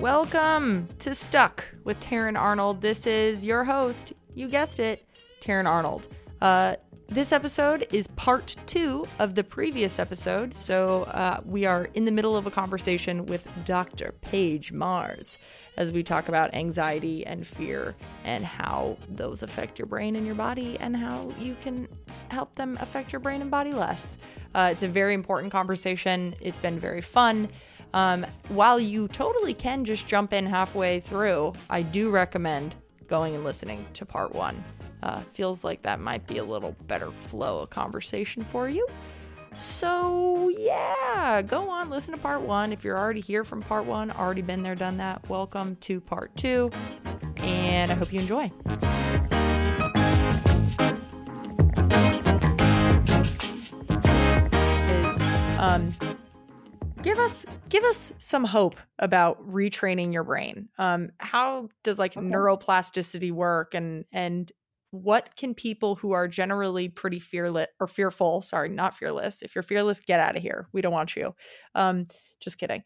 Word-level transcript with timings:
Welcome 0.00 0.88
to 1.00 1.14
Stuck 1.14 1.62
with 1.84 2.00
Taryn 2.00 2.34
Arnold. 2.34 2.80
This 2.80 3.06
is 3.06 3.44
your 3.44 3.64
host, 3.64 4.14
you 4.34 4.48
guessed 4.48 4.80
it, 4.80 5.06
Taryn 5.42 5.66
Arnold. 5.66 6.08
Uh, 6.40 6.76
this 7.10 7.32
episode 7.32 7.86
is 7.92 8.08
part 8.08 8.56
two 8.66 9.06
of 9.18 9.34
the 9.34 9.44
previous 9.44 9.98
episode. 9.98 10.54
So 10.54 11.02
uh, 11.02 11.42
we 11.44 11.66
are 11.66 11.84
in 11.92 12.06
the 12.06 12.10
middle 12.12 12.34
of 12.34 12.46
a 12.46 12.50
conversation 12.50 13.26
with 13.26 13.46
Dr. 13.66 14.14
Paige 14.22 14.72
Mars 14.72 15.36
as 15.76 15.92
we 15.92 16.02
talk 16.02 16.28
about 16.28 16.54
anxiety 16.54 17.26
and 17.26 17.46
fear 17.46 17.94
and 18.24 18.42
how 18.42 18.96
those 19.10 19.42
affect 19.42 19.78
your 19.78 19.86
brain 19.86 20.16
and 20.16 20.24
your 20.24 20.34
body 20.34 20.78
and 20.80 20.96
how 20.96 21.30
you 21.38 21.54
can 21.60 21.86
help 22.30 22.54
them 22.54 22.78
affect 22.80 23.12
your 23.12 23.20
brain 23.20 23.42
and 23.42 23.50
body 23.50 23.72
less. 23.72 24.16
Uh, 24.54 24.70
it's 24.72 24.82
a 24.82 24.88
very 24.88 25.12
important 25.12 25.52
conversation. 25.52 26.34
It's 26.40 26.58
been 26.58 26.80
very 26.80 27.02
fun. 27.02 27.50
Um, 27.92 28.24
while 28.48 28.78
you 28.78 29.08
totally 29.08 29.54
can 29.54 29.84
just 29.84 30.06
jump 30.06 30.32
in 30.32 30.46
halfway 30.46 31.00
through, 31.00 31.54
I 31.68 31.82
do 31.82 32.10
recommend 32.10 32.76
going 33.08 33.34
and 33.34 33.42
listening 33.42 33.84
to 33.94 34.06
part 34.06 34.34
one. 34.34 34.62
Uh, 35.02 35.20
feels 35.22 35.64
like 35.64 35.82
that 35.82 35.98
might 35.98 36.26
be 36.26 36.38
a 36.38 36.44
little 36.44 36.76
better 36.86 37.10
flow 37.10 37.60
of 37.60 37.70
conversation 37.70 38.42
for 38.42 38.68
you. 38.68 38.86
So, 39.56 40.50
yeah, 40.56 41.42
go 41.42 41.68
on, 41.68 41.90
listen 41.90 42.14
to 42.14 42.20
part 42.20 42.42
one. 42.42 42.72
If 42.72 42.84
you're 42.84 42.96
already 42.96 43.20
here 43.20 43.42
from 43.42 43.62
part 43.62 43.84
one, 43.84 44.12
already 44.12 44.42
been 44.42 44.62
there, 44.62 44.76
done 44.76 44.98
that, 44.98 45.28
welcome 45.28 45.76
to 45.80 46.00
part 46.00 46.34
two. 46.36 46.70
And 47.38 47.90
I 47.90 47.94
hope 47.94 48.12
you 48.12 48.20
enjoy. 48.20 48.50
Is, 55.04 55.20
um, 55.58 55.96
give 57.02 57.18
us 57.18 57.46
give 57.68 57.84
us 57.84 58.12
some 58.18 58.44
hope 58.44 58.76
about 58.98 59.46
retraining 59.48 60.12
your 60.12 60.24
brain. 60.24 60.68
Um 60.78 61.10
how 61.18 61.68
does 61.82 61.98
like 61.98 62.16
okay. 62.16 62.26
neuroplasticity 62.26 63.32
work 63.32 63.74
and 63.74 64.04
and 64.12 64.50
what 64.90 65.36
can 65.36 65.54
people 65.54 65.94
who 65.94 66.12
are 66.12 66.26
generally 66.26 66.88
pretty 66.88 67.20
fearless 67.20 67.68
or 67.78 67.86
fearful 67.86 68.42
sorry 68.42 68.68
not 68.68 68.96
fearless 68.96 69.42
if 69.42 69.54
you're 69.54 69.62
fearless 69.62 70.00
get 70.00 70.20
out 70.20 70.36
of 70.36 70.42
here. 70.42 70.68
We 70.72 70.80
don't 70.80 70.92
want 70.92 71.16
you. 71.16 71.34
Um 71.74 72.06
just 72.40 72.58
kidding. 72.58 72.82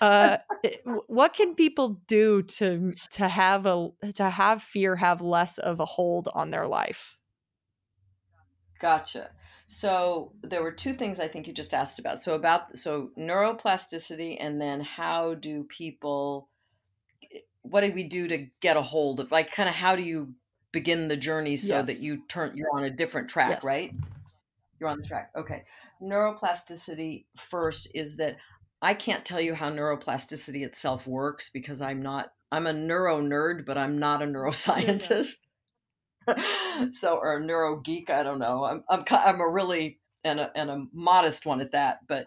Uh 0.00 0.38
what 1.06 1.32
can 1.32 1.54
people 1.54 2.00
do 2.06 2.42
to 2.42 2.92
to 3.10 3.28
have 3.28 3.66
a 3.66 3.90
to 4.14 4.30
have 4.30 4.62
fear 4.62 4.96
have 4.96 5.20
less 5.20 5.58
of 5.58 5.80
a 5.80 5.84
hold 5.84 6.28
on 6.34 6.50
their 6.50 6.66
life? 6.66 7.16
Gotcha 8.80 9.30
so 9.72 10.32
there 10.42 10.62
were 10.62 10.70
two 10.70 10.92
things 10.92 11.18
i 11.18 11.26
think 11.26 11.46
you 11.46 11.52
just 11.52 11.72
asked 11.72 11.98
about. 11.98 12.22
So 12.22 12.34
about 12.34 12.76
so 12.76 13.10
neuroplasticity 13.18 14.36
and 14.38 14.60
then 14.60 14.80
how 14.80 15.34
do 15.34 15.64
people 15.64 16.48
what 17.62 17.80
do 17.80 17.92
we 17.92 18.04
do 18.04 18.28
to 18.28 18.48
get 18.60 18.76
a 18.76 18.82
hold 18.82 19.20
of 19.20 19.30
like 19.32 19.50
kind 19.50 19.68
of 19.68 19.74
how 19.74 19.96
do 19.96 20.02
you 20.02 20.34
begin 20.72 21.08
the 21.08 21.16
journey 21.16 21.56
so 21.56 21.76
yes. 21.76 21.86
that 21.86 22.00
you 22.00 22.22
turn 22.28 22.52
you're 22.54 22.74
on 22.74 22.84
a 22.84 22.90
different 22.90 23.28
track 23.28 23.50
yes. 23.50 23.64
right? 23.64 23.94
You're 24.78 24.88
on 24.88 24.98
the 24.98 25.04
track. 25.04 25.30
Okay. 25.36 25.62
Neuroplasticity 26.02 27.26
first 27.36 27.88
is 27.94 28.16
that 28.16 28.36
i 28.82 28.92
can't 28.92 29.24
tell 29.24 29.40
you 29.40 29.54
how 29.54 29.70
neuroplasticity 29.70 30.64
itself 30.64 31.06
works 31.06 31.50
because 31.50 31.80
i'm 31.80 32.02
not 32.02 32.32
i'm 32.50 32.66
a 32.66 32.72
neuro 32.72 33.22
nerd 33.22 33.64
but 33.64 33.78
i'm 33.78 33.98
not 33.98 34.22
a 34.22 34.26
neuroscientist 34.26 35.36
so 36.92 37.16
or 37.16 37.36
a 37.36 37.40
neuro 37.40 37.76
geek 37.80 38.10
i 38.10 38.22
don't 38.22 38.38
know. 38.38 38.64
I'm 38.64 38.84
i'm, 38.88 39.04
I'm 39.10 39.40
a 39.40 39.48
really 39.48 39.98
and 40.24 40.40
a, 40.40 40.50
and 40.54 40.70
a 40.70 40.84
modest 40.92 41.46
one 41.46 41.60
at 41.60 41.72
that 41.72 42.06
but 42.06 42.26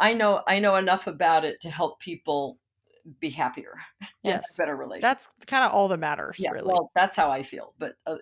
i 0.00 0.14
know 0.14 0.42
i 0.46 0.58
know 0.58 0.76
enough 0.76 1.06
about 1.06 1.44
it 1.44 1.60
to 1.62 1.70
help 1.70 2.00
people 2.00 2.58
be 3.20 3.30
happier 3.30 3.74
yes. 4.22 4.56
better 4.56 4.76
relationship 4.76 5.02
that's 5.02 5.28
kind 5.46 5.64
of 5.64 5.72
all 5.72 5.88
that 5.88 5.98
matters 5.98 6.36
yeah, 6.38 6.50
really. 6.50 6.66
well 6.66 6.90
that's 6.94 7.16
how 7.16 7.30
i 7.30 7.42
feel 7.42 7.74
but 7.78 7.94
uh, 8.06 8.16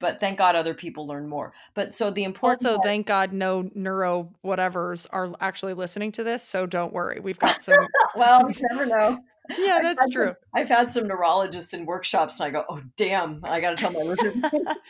but 0.00 0.18
thank 0.18 0.38
god 0.38 0.56
other 0.56 0.72
people 0.74 1.06
learn 1.06 1.28
more. 1.28 1.52
But 1.74 1.92
so 1.92 2.10
the 2.10 2.24
important 2.24 2.64
also 2.64 2.78
part- 2.78 2.86
thank 2.86 3.06
god 3.06 3.32
no 3.32 3.70
neuro 3.74 4.32
whatevers 4.44 5.06
are 5.10 5.34
actually 5.40 5.74
listening 5.74 6.10
to 6.12 6.24
this 6.24 6.42
so 6.42 6.66
don't 6.66 6.92
worry 6.92 7.20
we've 7.20 7.38
got 7.46 7.62
some 7.62 7.86
well 8.16 8.50
you 8.50 8.66
never 8.70 8.86
know 8.86 9.18
yeah 9.58 9.80
that's 9.82 10.02
I've 10.02 10.10
true 10.10 10.26
some, 10.26 10.36
i've 10.54 10.68
had 10.68 10.92
some 10.92 11.06
neurologists 11.06 11.72
in 11.72 11.86
workshops 11.86 12.40
and 12.40 12.48
i 12.48 12.50
go 12.50 12.64
oh 12.68 12.80
damn 12.96 13.40
i 13.44 13.60
gotta 13.60 13.76
tell 13.76 13.92
my 13.92 14.00
listeners 14.00 14.36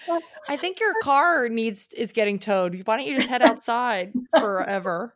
i 0.49 0.57
think 0.57 0.81
your 0.81 0.95
car 1.03 1.49
needs 1.49 1.89
is 1.97 2.13
getting 2.13 2.39
towed 2.39 2.83
why 2.87 2.97
don't 2.97 3.07
you 3.07 3.17
just 3.17 3.29
head 3.29 3.43
outside 3.43 4.13
forever 4.39 5.15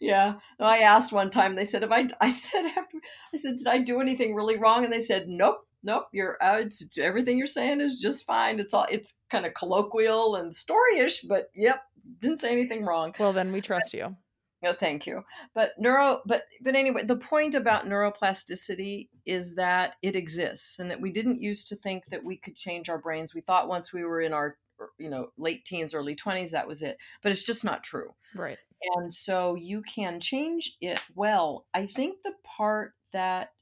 yeah. 0.00 0.34
No, 0.58 0.66
I 0.66 0.78
asked 0.78 1.12
one 1.12 1.30
time. 1.30 1.54
They 1.54 1.64
said, 1.64 1.82
"If 1.82 1.90
I," 1.90 2.08
I 2.20 2.28
said, 2.30 2.66
after, 2.66 2.98
"I 3.34 3.36
said, 3.36 3.56
did 3.58 3.66
I 3.66 3.78
do 3.78 4.00
anything 4.00 4.34
really 4.34 4.56
wrong?" 4.56 4.84
And 4.84 4.92
they 4.92 5.00
said, 5.00 5.28
"Nope, 5.28 5.66
nope. 5.82 6.06
You're 6.12 6.36
uh, 6.42 6.58
it's, 6.58 6.98
everything 6.98 7.38
you're 7.38 7.46
saying 7.46 7.80
is 7.80 8.00
just 8.00 8.26
fine. 8.26 8.60
It's 8.60 8.74
all 8.74 8.86
it's 8.90 9.18
kind 9.30 9.46
of 9.46 9.54
colloquial 9.54 10.36
and 10.36 10.52
storyish, 10.52 11.26
but 11.26 11.50
yep, 11.54 11.82
didn't 12.20 12.40
say 12.40 12.52
anything 12.52 12.84
wrong." 12.84 13.14
Well, 13.18 13.32
then 13.32 13.52
we 13.52 13.60
trust 13.60 13.94
you. 13.94 14.16
No, 14.62 14.72
thank 14.72 15.06
you. 15.06 15.24
But 15.54 15.72
neuro, 15.78 16.22
but 16.24 16.44
but 16.60 16.76
anyway, 16.76 17.04
the 17.04 17.16
point 17.16 17.54
about 17.54 17.86
neuroplasticity 17.86 19.08
is 19.26 19.54
that 19.56 19.96
it 20.02 20.14
exists, 20.14 20.78
and 20.78 20.90
that 20.90 21.00
we 21.00 21.10
didn't 21.10 21.42
used 21.42 21.68
to 21.68 21.76
think 21.76 22.06
that 22.06 22.24
we 22.24 22.36
could 22.36 22.54
change 22.54 22.88
our 22.88 22.98
brains. 22.98 23.34
We 23.34 23.40
thought 23.40 23.68
once 23.68 23.92
we 23.92 24.04
were 24.04 24.20
in 24.20 24.32
our 24.32 24.56
you 24.98 25.10
know 25.10 25.28
late 25.36 25.64
teens 25.64 25.94
early 25.94 26.16
20s 26.16 26.50
that 26.50 26.66
was 26.66 26.82
it 26.82 26.96
but 27.22 27.30
it's 27.30 27.44
just 27.44 27.64
not 27.64 27.84
true 27.84 28.12
right 28.34 28.58
and 28.96 29.12
so 29.12 29.54
you 29.54 29.82
can 29.82 30.20
change 30.20 30.76
it 30.80 31.00
well 31.14 31.66
i 31.74 31.86
think 31.86 32.20
the 32.22 32.32
part 32.42 32.92
that 33.12 33.52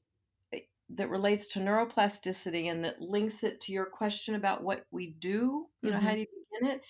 eh, 0.52 0.60
that 0.88 1.10
relates 1.10 1.48
to 1.48 1.60
neuroplasticity 1.60 2.70
and 2.70 2.84
that 2.84 3.00
links 3.00 3.44
it 3.44 3.60
to 3.60 3.72
your 3.72 3.86
question 3.86 4.34
about 4.34 4.62
what 4.62 4.86
we 4.90 5.08
do 5.18 5.66
you 5.82 5.90
know 5.90 5.96
mm-hmm. 5.96 6.06
how 6.06 6.12
do 6.14 6.20
you 6.20 6.26
begin 6.60 6.74
it 6.76 6.82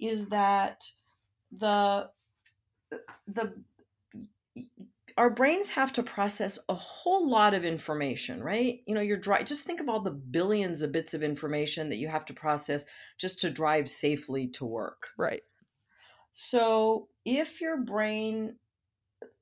is 0.00 0.26
that 0.28 0.82
the 1.52 2.08
the 3.26 3.52
our 5.16 5.30
brains 5.30 5.70
have 5.70 5.92
to 5.94 6.02
process 6.02 6.60
a 6.68 6.74
whole 6.74 7.28
lot 7.28 7.52
of 7.52 7.64
information, 7.64 8.40
right? 8.40 8.80
You 8.86 8.94
know, 8.94 9.00
you're 9.00 9.16
dry. 9.16 9.42
Just 9.42 9.66
think 9.66 9.80
of 9.80 9.88
all 9.88 10.00
the 10.00 10.12
billions 10.12 10.80
of 10.80 10.92
bits 10.92 11.12
of 11.12 11.24
information 11.24 11.88
that 11.88 11.96
you 11.96 12.06
have 12.06 12.24
to 12.26 12.32
process 12.32 12.86
just 13.18 13.40
to 13.40 13.50
drive 13.50 13.90
safely 13.90 14.46
to 14.50 14.64
work. 14.64 15.08
Right. 15.18 15.42
So 16.32 17.08
if 17.24 17.60
your 17.60 17.78
brain 17.78 18.54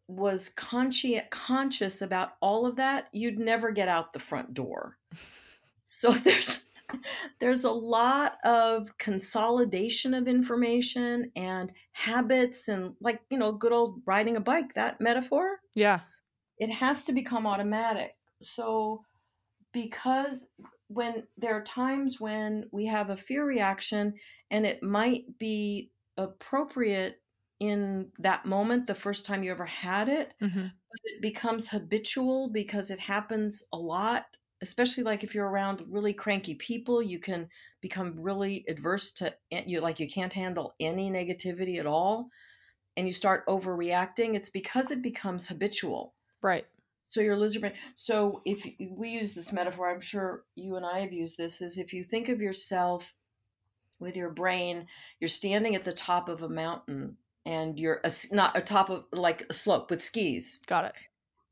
was 0.09 0.51
consci- 0.57 1.29
conscious 1.29 2.01
about 2.01 2.31
all 2.41 2.65
of 2.65 2.77
that, 2.77 3.09
you'd 3.13 3.39
never 3.39 3.71
get 3.71 3.89
out 3.89 4.13
the 4.13 4.19
front 4.19 4.55
door. 4.55 4.99
So 5.89 6.11
there's 6.11 6.65
there's 7.41 7.65
a 7.65 7.71
lot 7.71 8.37
of 8.45 8.97
consolidation 8.99 10.15
of 10.15 10.29
information 10.29 11.31
and 11.37 11.73
habits 11.93 12.69
and 12.69 12.95
like 13.01 13.21
you 13.31 13.39
know 13.39 13.53
good 13.53 13.73
old 13.73 14.01
riding 14.07 14.37
a 14.37 14.41
bike 14.41 14.75
that 14.75 15.01
metaphor? 15.01 15.59
Yeah. 15.75 16.01
It 16.59 16.71
has 16.71 17.05
to 17.05 17.13
become 17.13 17.47
automatic. 17.47 18.13
So 18.43 19.03
because 19.73 20.49
when 20.89 21.25
there 21.37 21.55
are 21.55 21.63
times 21.63 22.21
when 22.21 22.65
we 22.73 22.87
have 22.87 23.11
a 23.11 23.17
fear 23.17 23.45
reaction 23.45 24.15
and 24.51 24.65
it 24.65 24.83
might 24.83 25.25
be 25.39 25.91
appropriate 26.17 27.21
in 27.61 28.09
that 28.19 28.47
moment 28.47 28.87
the 28.87 28.95
first 28.95 29.27
time 29.27 29.43
you 29.43 29.51
ever 29.51 29.67
had 29.67 30.09
it 30.09 30.35
mm-hmm. 30.43 30.61
but 30.61 31.01
it 31.05 31.21
becomes 31.23 31.69
habitual 31.69 32.51
because 32.53 32.91
it 32.91 33.01
happens 33.01 33.65
a 33.73 33.77
lot 33.77 34.25
especially 34.63 35.05
like 35.05 35.23
if 35.23 35.35
you're 35.35 35.49
around 35.49 35.85
really 35.89 36.13
cranky 36.13 36.55
people 36.55 37.03
you 37.03 37.19
can 37.19 37.49
become 37.81 38.15
really 38.17 38.65
adverse 38.69 39.13
to 39.13 39.35
you 39.67 39.81
like 39.81 40.01
you 40.01 40.09
can't 40.09 40.33
handle 40.33 40.75
any 40.81 41.11
negativity 41.11 41.79
at 41.79 41.87
all 41.87 42.29
and 42.97 43.07
you 43.07 43.13
start 43.13 43.47
overreacting 43.47 44.35
it's 44.35 44.51
because 44.51 44.91
it 44.91 45.03
becomes 45.03 45.47
habitual. 45.47 46.15
Right. 46.43 46.67
So 47.09 47.21
you're 47.21 47.37
losing 47.37 47.61
brain. 47.61 47.75
So 47.95 48.43
if 48.45 48.67
we 48.91 49.11
use 49.11 49.35
this 49.35 49.53
metaphor 49.53 49.91
i'm 49.91 50.01
sure 50.01 50.45
you 50.55 50.77
and 50.77 50.87
i 50.87 51.01
have 51.01 51.13
used 51.13 51.37
this 51.37 51.61
is 51.61 51.79
if 51.79 51.93
you 51.93 52.03
think 52.03 52.29
of 52.29 52.41
yourself 52.41 53.15
with 53.99 54.17
your 54.17 54.31
brain 54.31 54.87
you're 55.21 55.29
standing 55.29 55.75
at 55.75 55.85
the 55.85 55.93
top 55.93 56.29
of 56.29 56.43
a 56.43 56.49
mountain 56.49 57.17
and 57.47 57.79
you're 57.79 58.01
a, 58.05 58.11
not 58.33 58.57
a 58.57 58.61
top 58.61 58.91
of 58.91 59.05
like 59.13 59.47
a 59.49 59.55
slope 59.55 59.89
with 59.89 60.05
skis. 60.05 60.59
Got 60.67 60.87
it. 60.87 60.99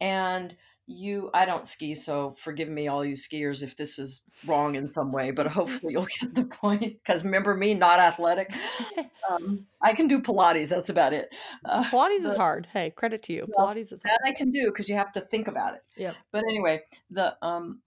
And 0.00 0.56
you 0.86 1.30
i 1.32 1.46
don't 1.46 1.66
ski 1.66 1.94
so 1.94 2.34
forgive 2.38 2.68
me 2.68 2.88
all 2.88 3.04
you 3.04 3.14
skiers 3.14 3.62
if 3.62 3.74
this 3.76 3.98
is 3.98 4.22
wrong 4.46 4.74
in 4.74 4.86
some 4.88 5.12
way 5.12 5.30
but 5.30 5.46
hopefully 5.58 5.94
you'll 5.94 6.06
get 6.20 6.34
the 6.34 6.44
point 6.44 6.98
because 7.02 7.24
remember 7.24 7.54
me 7.54 7.74
not 7.74 8.00
athletic? 8.00 8.52
Um, 9.30 9.64
i 9.80 9.94
can 9.94 10.06
do 10.06 10.20
pilates 10.20 10.68
that's 10.68 10.90
about 10.90 11.14
it. 11.14 11.34
Uh, 11.64 11.82
pilates 11.84 12.22
but, 12.22 12.28
is 12.28 12.34
hard 12.34 12.68
hey 12.74 12.90
credit 12.90 13.22
to 13.22 13.32
you 13.32 13.46
well, 13.56 13.68
pilates 13.68 13.90
is 13.90 14.02
hard. 14.04 14.18
that 14.22 14.28
i 14.28 14.32
can 14.32 14.50
do 14.50 14.66
because 14.66 14.86
you 14.86 14.96
have 14.96 15.12
to 15.12 15.22
think 15.22 15.48
about 15.48 15.72
it. 15.72 15.80
Yeah 15.96 16.12
but 16.30 16.44
anyway 16.46 16.82
the 17.10 17.34
um 17.40 17.80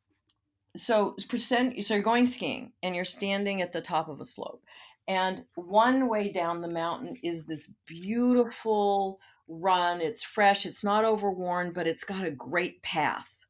so 0.76 1.16
percent 1.30 1.84
so 1.86 1.94
you're 1.94 2.02
going 2.02 2.26
skiing 2.26 2.72
and 2.82 2.96
you're 2.96 3.06
standing 3.06 3.62
at 3.62 3.72
the 3.72 3.82
top 3.82 4.10
of 4.10 4.20
a 4.20 4.26
slope 4.26 4.64
and 5.08 5.44
one 5.54 6.10
way 6.10 6.32
down 6.32 6.62
the 6.62 6.68
mountain 6.68 7.16
is 7.22 7.46
this 7.46 7.68
beautiful 7.86 9.20
run. 9.48 10.02
It's 10.02 10.24
fresh, 10.24 10.66
it's 10.66 10.84
not 10.84 11.06
overworn, 11.06 11.74
but 11.74 11.88
it's 11.88 12.04
got 12.04 12.26
a 12.26 12.32
great 12.32 12.82
path. 12.84 13.46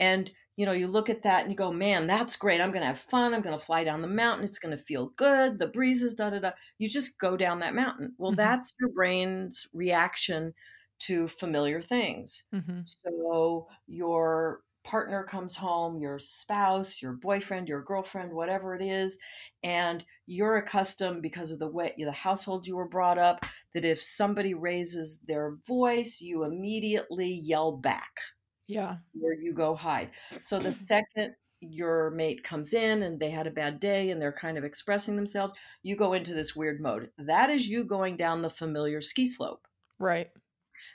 and 0.00 0.30
you 0.56 0.66
know 0.66 0.72
you 0.72 0.86
look 0.86 1.08
at 1.10 1.22
that 1.22 1.42
and 1.42 1.50
you 1.50 1.56
go 1.56 1.72
man 1.72 2.06
that's 2.06 2.36
great 2.36 2.60
i'm 2.60 2.70
going 2.72 2.82
to 2.82 2.86
have 2.86 2.98
fun 2.98 3.34
i'm 3.34 3.42
going 3.42 3.58
to 3.58 3.64
fly 3.64 3.84
down 3.84 4.02
the 4.02 4.08
mountain 4.08 4.44
it's 4.44 4.58
going 4.58 4.76
to 4.76 4.82
feel 4.82 5.08
good 5.16 5.58
the 5.58 5.66
breezes 5.66 6.14
da 6.14 6.30
da 6.30 6.38
da 6.40 6.50
you 6.78 6.88
just 6.88 7.18
go 7.18 7.36
down 7.36 7.58
that 7.60 7.74
mountain 7.74 8.14
well 8.18 8.32
Mhm. 8.32 8.36
that's 8.36 8.72
your 8.80 8.90
brain's 8.90 9.66
reaction 9.72 10.52
to 11.00 11.26
familiar 11.28 11.80
things 11.80 12.44
Mm-hmm. 12.52 12.82
so 12.84 13.68
your 13.86 14.62
partner 14.84 15.24
comes 15.24 15.56
home, 15.56 15.98
your 15.98 16.18
spouse, 16.18 17.00
your 17.02 17.12
boyfriend, 17.12 17.68
your 17.68 17.82
girlfriend, 17.82 18.32
whatever 18.32 18.74
it 18.74 18.82
is, 18.82 19.18
and 19.62 20.04
you're 20.26 20.56
accustomed 20.56 21.22
because 21.22 21.50
of 21.52 21.58
the 21.58 21.68
way 21.68 21.94
the 21.98 22.10
household 22.12 22.66
you 22.66 22.76
were 22.76 22.88
brought 22.88 23.18
up 23.18 23.44
that 23.74 23.84
if 23.84 24.02
somebody 24.02 24.54
raises 24.54 25.20
their 25.20 25.56
voice, 25.66 26.20
you 26.20 26.44
immediately 26.44 27.32
yell 27.32 27.72
back 27.76 28.20
Yeah. 28.66 28.98
or 29.22 29.34
you 29.34 29.52
go 29.52 29.74
hide. 29.74 30.10
So 30.40 30.58
the 30.58 30.76
second 30.84 31.34
your 31.60 32.10
mate 32.10 32.42
comes 32.42 32.74
in 32.74 33.02
and 33.04 33.20
they 33.20 33.30
had 33.30 33.46
a 33.46 33.50
bad 33.50 33.78
day 33.78 34.10
and 34.10 34.20
they're 34.20 34.32
kind 34.32 34.58
of 34.58 34.64
expressing 34.64 35.14
themselves, 35.14 35.54
you 35.84 35.94
go 35.94 36.12
into 36.12 36.34
this 36.34 36.56
weird 36.56 36.80
mode. 36.80 37.10
That 37.18 37.50
is 37.50 37.68
you 37.68 37.84
going 37.84 38.16
down 38.16 38.42
the 38.42 38.50
familiar 38.50 39.00
ski 39.00 39.26
slope. 39.28 39.66
Right. 39.98 40.30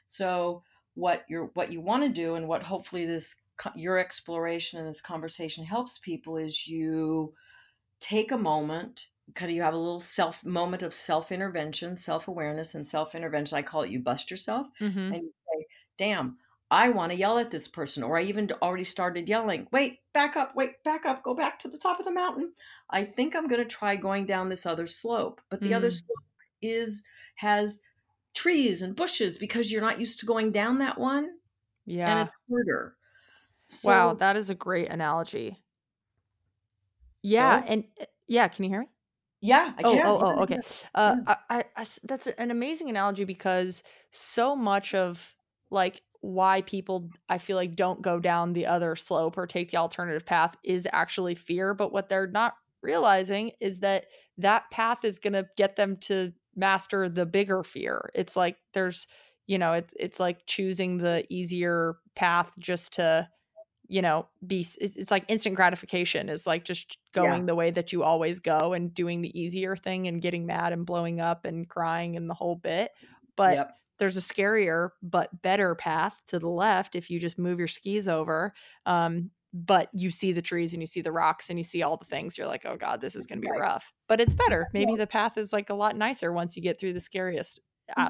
So 0.07 0.63
what 0.95 1.25
you're 1.29 1.51
what 1.53 1.71
you 1.71 1.79
want 1.81 2.03
to 2.03 2.09
do 2.09 2.35
and 2.35 2.47
what 2.47 2.63
hopefully 2.63 3.05
this 3.05 3.35
your 3.75 3.97
exploration 3.97 4.79
and 4.79 4.87
this 4.87 5.01
conversation 5.01 5.65
helps 5.65 5.99
people 5.99 6.37
is 6.37 6.67
you 6.67 7.33
take 7.99 8.31
a 8.31 8.37
moment 8.37 9.07
kind 9.35 9.49
of 9.51 9.55
you 9.55 9.61
have 9.61 9.73
a 9.73 9.77
little 9.77 9.99
self 9.99 10.43
moment 10.45 10.83
of 10.83 10.93
self 10.93 11.31
intervention 11.31 11.97
self 11.97 12.27
awareness 12.27 12.75
and 12.75 12.85
self 12.87 13.15
intervention 13.15 13.57
i 13.57 13.61
call 13.61 13.81
it 13.81 13.89
you 13.89 13.99
bust 13.99 14.31
yourself 14.31 14.67
Mm-hmm. 14.81 14.99
and 14.99 15.15
you 15.15 15.31
say 15.49 15.65
damn 15.97 16.37
i 16.71 16.89
want 16.89 17.11
to 17.11 17.17
yell 17.17 17.37
at 17.37 17.51
this 17.51 17.67
person 17.67 18.03
or 18.03 18.17
i 18.17 18.21
even 18.23 18.49
already 18.61 18.83
started 18.83 19.27
yelling 19.27 19.67
wait 19.71 19.99
back 20.13 20.37
up 20.37 20.55
wait 20.55 20.81
back 20.83 21.05
up 21.05 21.23
go 21.23 21.33
back 21.33 21.59
to 21.59 21.67
the 21.67 21.77
top 21.77 21.99
of 21.99 22.05
the 22.05 22.11
mountain 22.11 22.53
i 22.89 23.03
think 23.03 23.35
i'm 23.35 23.47
going 23.47 23.61
to 23.61 23.67
try 23.75 23.95
going 23.95 24.25
down 24.25 24.49
this 24.49 24.65
other 24.65 24.87
slope 24.87 25.41
but 25.49 25.61
the 25.63 25.73
other 25.73 25.89
Mm. 25.89 25.97
slope 25.97 26.19
is 26.61 27.03
has 27.35 27.81
trees 28.35 28.81
and 28.81 28.95
bushes 28.95 29.37
because 29.37 29.71
you're 29.71 29.81
not 29.81 29.99
used 29.99 30.19
to 30.19 30.25
going 30.25 30.51
down 30.51 30.77
that 30.79 30.97
one 30.97 31.29
Yeah. 31.85 32.11
and 32.11 32.27
it's 32.27 32.35
harder 32.49 32.95
wow, 33.83 34.13
that 34.15 34.35
is 34.37 34.49
a 34.49 34.55
great 34.55 34.89
analogy. 34.89 35.63
Yeah, 37.21 37.61
Oh. 37.61 37.65
and 37.65 37.85
uh, 37.99 38.05
yeah, 38.27 38.47
can 38.47 38.63
you 38.63 38.69
hear 38.69 38.81
me? 38.81 38.87
yeah 39.41 39.73
i 39.77 39.83
Oh, 39.83 39.89
can 39.91 40.01
oh, 40.03 40.17
yeah, 40.27 40.37
oh, 40.37 40.43
okay. 40.43 40.59
Uh. 40.95 41.15
I, 41.25 41.37
I- 41.49 41.65
I 41.75 41.85
that's 42.03 42.27
an 42.27 42.51
amazing 42.51 42.89
analogy 42.89 43.23
because 43.23 43.83
so 44.11 44.55
much 44.55 44.93
of 44.95 45.35
like 45.69 46.01
why 46.21 46.61
people 46.63 47.11
I 47.29 47.37
feel 47.37 47.55
like 47.57 47.75
don't 47.75 48.01
go 48.01 48.19
down 48.19 48.53
the 48.53 48.65
other 48.65 48.95
slope 48.95 49.37
or 49.37 49.45
take 49.45 49.69
the 49.71 49.77
alternative 49.77 50.25
path 50.25 50.55
is 50.63 50.87
actually 50.91 51.35
fear. 51.35 51.73
But 51.75 51.91
what 51.91 52.09
they're 52.09 52.27
not 52.27 52.55
realizing 52.81 53.51
is 53.61 53.79
that 53.79 54.07
that 54.39 54.69
path 54.71 55.05
is 55.05 55.19
going 55.19 55.33
to 55.33 55.47
get 55.57 55.75
them 55.75 55.97
to 55.97 56.33
master 56.55 57.07
the 57.07 57.25
bigger 57.25 57.63
fear. 57.63 58.09
It's 58.15 58.35
like 58.35 58.57
there's, 58.73 59.05
you 59.45 59.59
know, 59.59 59.73
it's 59.73 59.93
it's 59.99 60.19
like 60.19 60.45
choosing 60.47 60.97
the 60.97 61.25
easier 61.29 61.97
path 62.15 62.51
just 62.57 62.93
to 62.93 63.29
you 63.87 64.01
know 64.01 64.27
be 64.45 64.65
it's 64.79 65.11
like 65.11 65.23
instant 65.27 65.55
gratification 65.55 66.29
is 66.29 66.45
like 66.47 66.63
just 66.63 66.97
Yeah. 67.15 67.21
going 67.23 67.45
the 67.45 67.55
way 67.55 67.71
that 67.71 67.91
you 67.93 68.03
always 68.03 68.39
go 68.39 68.73
and 68.73 68.93
doing 68.93 69.21
the 69.21 69.39
easier 69.39 69.75
thing 69.75 70.07
and 70.07 70.21
getting 70.21 70.45
mad 70.45 70.73
and 70.73 70.85
blowing 70.85 71.19
up 71.19 71.45
and 71.45 71.67
crying 71.67 72.15
and 72.15 72.29
the 72.29 72.33
whole 72.33 72.55
bit 72.55 72.91
but 73.35 73.55
yep. 73.55 73.77
there's 73.97 74.17
a 74.17 74.21
scarier 74.21 74.89
but 75.01 75.41
better 75.41 75.73
path 75.75 76.21
to 76.27 76.39
the 76.39 76.49
left 76.49 76.95
if 76.95 77.09
you 77.09 77.19
just 77.19 77.39
move 77.39 77.59
your 77.59 77.67
skis 77.67 78.07
over 78.07 78.53
um 78.85 79.31
but 79.53 79.89
you 79.93 80.11
see 80.11 80.33
the 80.33 80.41
trees 80.41 80.73
and 80.73 80.83
you 80.83 80.87
see 80.87 81.01
the 81.01 81.11
rocks 81.11 81.49
and 81.49 81.57
you 81.57 81.63
see 81.63 81.81
all 81.81 81.95
the 81.97 82.05
things 82.05 82.37
you're 82.37 82.47
like 82.47 82.65
oh 82.65 82.75
god 82.75 82.99
this 83.01 83.15
is 83.15 83.25
going 83.25 83.41
to 83.41 83.45
be 83.45 83.51
Right. 83.51 83.61
rough. 83.61 83.91
But 84.07 84.19
it's 84.21 84.33
better. 84.33 84.67
Maybe 84.73 84.95
the 84.95 85.07
path 85.07 85.37
is 85.37 85.51
like 85.51 85.69
a 85.69 85.73
lot 85.73 85.95
nicer 85.97 86.31
once 86.31 86.55
you 86.55 86.61
get 86.61 86.79
through 86.79 86.93
the 86.93 86.99
scariest 86.99 87.61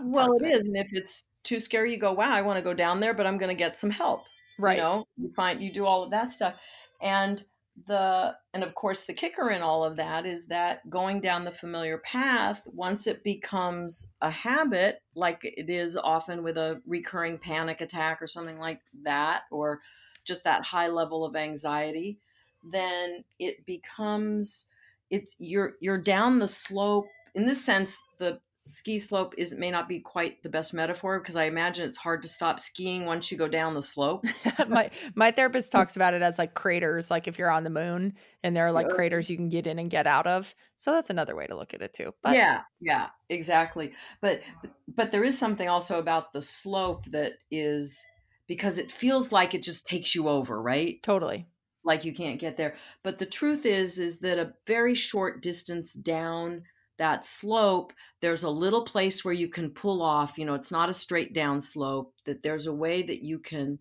well 0.04 0.32
it 0.34 0.56
of 0.56 0.64
and 0.64 0.76
if 0.78 0.88
it's 0.92 1.24
too 1.44 1.60
scary 1.60 1.92
you 1.92 1.98
go 1.98 2.12
wow 2.12 2.32
i 2.32 2.42
want 2.42 2.58
to 2.58 2.62
go 2.62 2.74
down 2.74 3.00
there 3.00 3.14
but 3.14 3.28
i'm 3.28 3.38
going 3.38 3.56
to 3.56 3.56
get 3.56 3.78
some 3.78 3.90
help 3.92 4.26
right. 4.60 4.78
you 4.78 4.84
know 4.84 5.08
you 5.18 5.32
find 5.36 5.62
you 5.62 5.72
do 5.72 5.86
all 5.86 6.04
of 6.04 6.12
that 6.12 6.32
stuff. 6.32 6.56
And 7.02 7.44
the 7.86 8.36
and 8.54 8.64
of 8.64 8.74
course 8.74 9.04
the 9.04 9.14
kicker 9.14 9.52
in 9.52 9.62
all 9.62 9.84
of 9.84 9.98
that 9.98 10.26
is 10.26 10.48
that 10.48 10.90
going 10.90 11.20
down 11.20 11.46
the 11.46 11.52
familiar 11.52 12.00
path 12.00 12.64
once 12.66 13.06
it 13.06 13.24
becomes 13.24 14.08
a 14.22 14.32
habit 14.32 15.04
like 15.14 15.42
it 15.44 15.70
is 15.70 15.96
often 15.96 16.44
with 16.44 16.58
a 16.58 16.82
recurring 16.88 17.38
panic 17.38 17.82
attack 17.82 18.20
or 18.20 18.26
something 18.26 18.58
like 18.58 18.82
that 19.04 19.44
or 19.52 19.80
just 20.24 20.44
that 20.44 20.66
high 20.66 20.88
level 20.88 21.24
of 21.24 21.36
anxiety 21.36 22.18
then 22.64 23.24
it 23.38 23.64
becomes 23.68 24.66
it's 25.12 25.36
you're 25.38 25.76
you're 25.80 26.00
down 26.00 26.40
the 26.40 26.48
slope 26.48 27.06
in 27.36 27.46
this 27.46 27.64
sense 27.64 28.00
the 28.18 28.40
ski 28.68 29.00
slope 29.00 29.34
is 29.38 29.56
may 29.56 29.72
not 29.72 29.88
be 29.88 30.00
quite 30.00 30.44
the 30.44 30.50
best 30.50 30.74
metaphor 30.74 31.20
because 31.20 31.36
i 31.36 31.46
imagine 31.46 31.88
it's 31.88 31.98
hard 31.98 32.22
to 32.22 32.28
stop 32.28 32.60
skiing 32.60 33.06
once 33.06 33.32
you 33.32 33.38
go 33.38 33.48
down 33.48 33.74
the 33.74 33.82
slope. 33.82 34.26
My 34.68 34.90
my 35.16 35.32
therapist 35.32 35.72
talks 35.72 35.96
about 35.96 36.14
it 36.14 36.22
as 36.22 36.38
like 36.40 36.54
craters 36.54 37.10
like 37.12 37.28
if 37.28 37.38
you're 37.38 37.52
on 37.52 37.64
the 37.64 37.70
moon 37.70 38.16
and 38.44 38.56
there 38.56 38.66
are 38.66 38.72
like 38.72 38.90
Yeah. 38.90 38.96
craters 38.96 39.30
you 39.30 39.36
can 39.38 39.50
get 39.50 39.68
in 39.68 39.80
and 39.80 39.90
get 39.90 40.08
out 40.08 40.28
of. 40.28 40.56
So 40.76 40.92
that's 40.92 41.10
another 41.10 41.36
way 41.36 41.48
to 41.48 41.56
look 41.56 41.74
at 41.74 41.82
it 41.82 41.94
too 41.94 42.14
but 42.24 42.34
yeah 42.34 42.62
yeah 42.80 43.10
exactly. 43.30 43.94
But 44.22 44.42
but 44.88 45.12
there 45.12 45.24
is 45.24 45.38
something 45.38 45.68
also 45.70 46.00
about 46.00 46.34
the 46.34 46.42
slope 46.42 47.06
that 47.12 47.34
is 47.52 48.06
because 48.48 48.78
it 48.78 48.92
feels 48.92 49.32
like 49.32 49.54
it 49.54 49.64
just 49.64 49.86
takes 49.86 50.16
you 50.16 50.28
over 50.30 50.62
right? 50.62 51.02
Totally. 51.02 51.48
Like 51.84 52.04
you 52.04 52.14
can't 52.14 52.40
get 52.40 52.58
there. 52.58 52.76
But 53.04 53.18
the 53.20 53.26
truth 53.26 53.66
is 53.66 54.00
is 54.00 54.20
that 54.20 54.40
a 54.40 54.54
very 54.66 54.96
short 54.96 55.42
distance 55.42 55.94
down 55.94 56.64
that 56.98 57.26
slope 57.26 57.94
there's 58.22 58.44
a 58.44 58.50
little 58.50 58.84
place 58.84 59.24
where 59.24 59.34
you 59.34 59.48
can 59.48 59.70
pull 59.70 60.02
off 60.02 60.38
you 60.38 60.46
know 60.46 60.54
it's 60.54 60.72
not 60.72 60.90
a 60.90 60.94
straight 60.94 61.34
down 61.34 61.62
slope 61.62 62.14
that 62.26 62.44
there's 62.44 62.68
a 62.68 62.74
way 62.74 63.02
that 63.02 63.24
you 63.24 63.40
can 63.40 63.78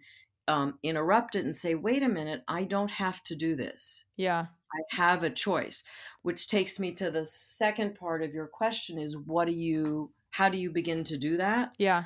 um, 0.48 0.78
interrupt 0.82 1.34
it 1.34 1.44
and 1.44 1.56
say 1.56 1.74
wait 1.74 2.02
a 2.02 2.08
minute 2.08 2.42
i 2.48 2.62
don't 2.62 2.90
have 2.90 3.22
to 3.24 3.34
do 3.34 3.56
this. 3.56 4.04
Yeah. 4.16 4.46
I 4.72 4.96
have 4.96 5.22
a 5.22 5.30
choice, 5.30 5.84
which 6.22 6.48
takes 6.48 6.78
me 6.78 6.92
to 6.94 7.10
the 7.10 7.24
second 7.24 7.94
part 7.94 8.22
of 8.22 8.34
your 8.34 8.46
question 8.46 8.98
is 8.98 9.16
what 9.16 9.46
do 9.46 9.54
you 9.54 10.10
how 10.30 10.48
do 10.48 10.58
you 10.58 10.70
begin 10.70 11.04
to 11.04 11.16
do 11.16 11.36
that? 11.38 11.74
yeah. 11.78 12.04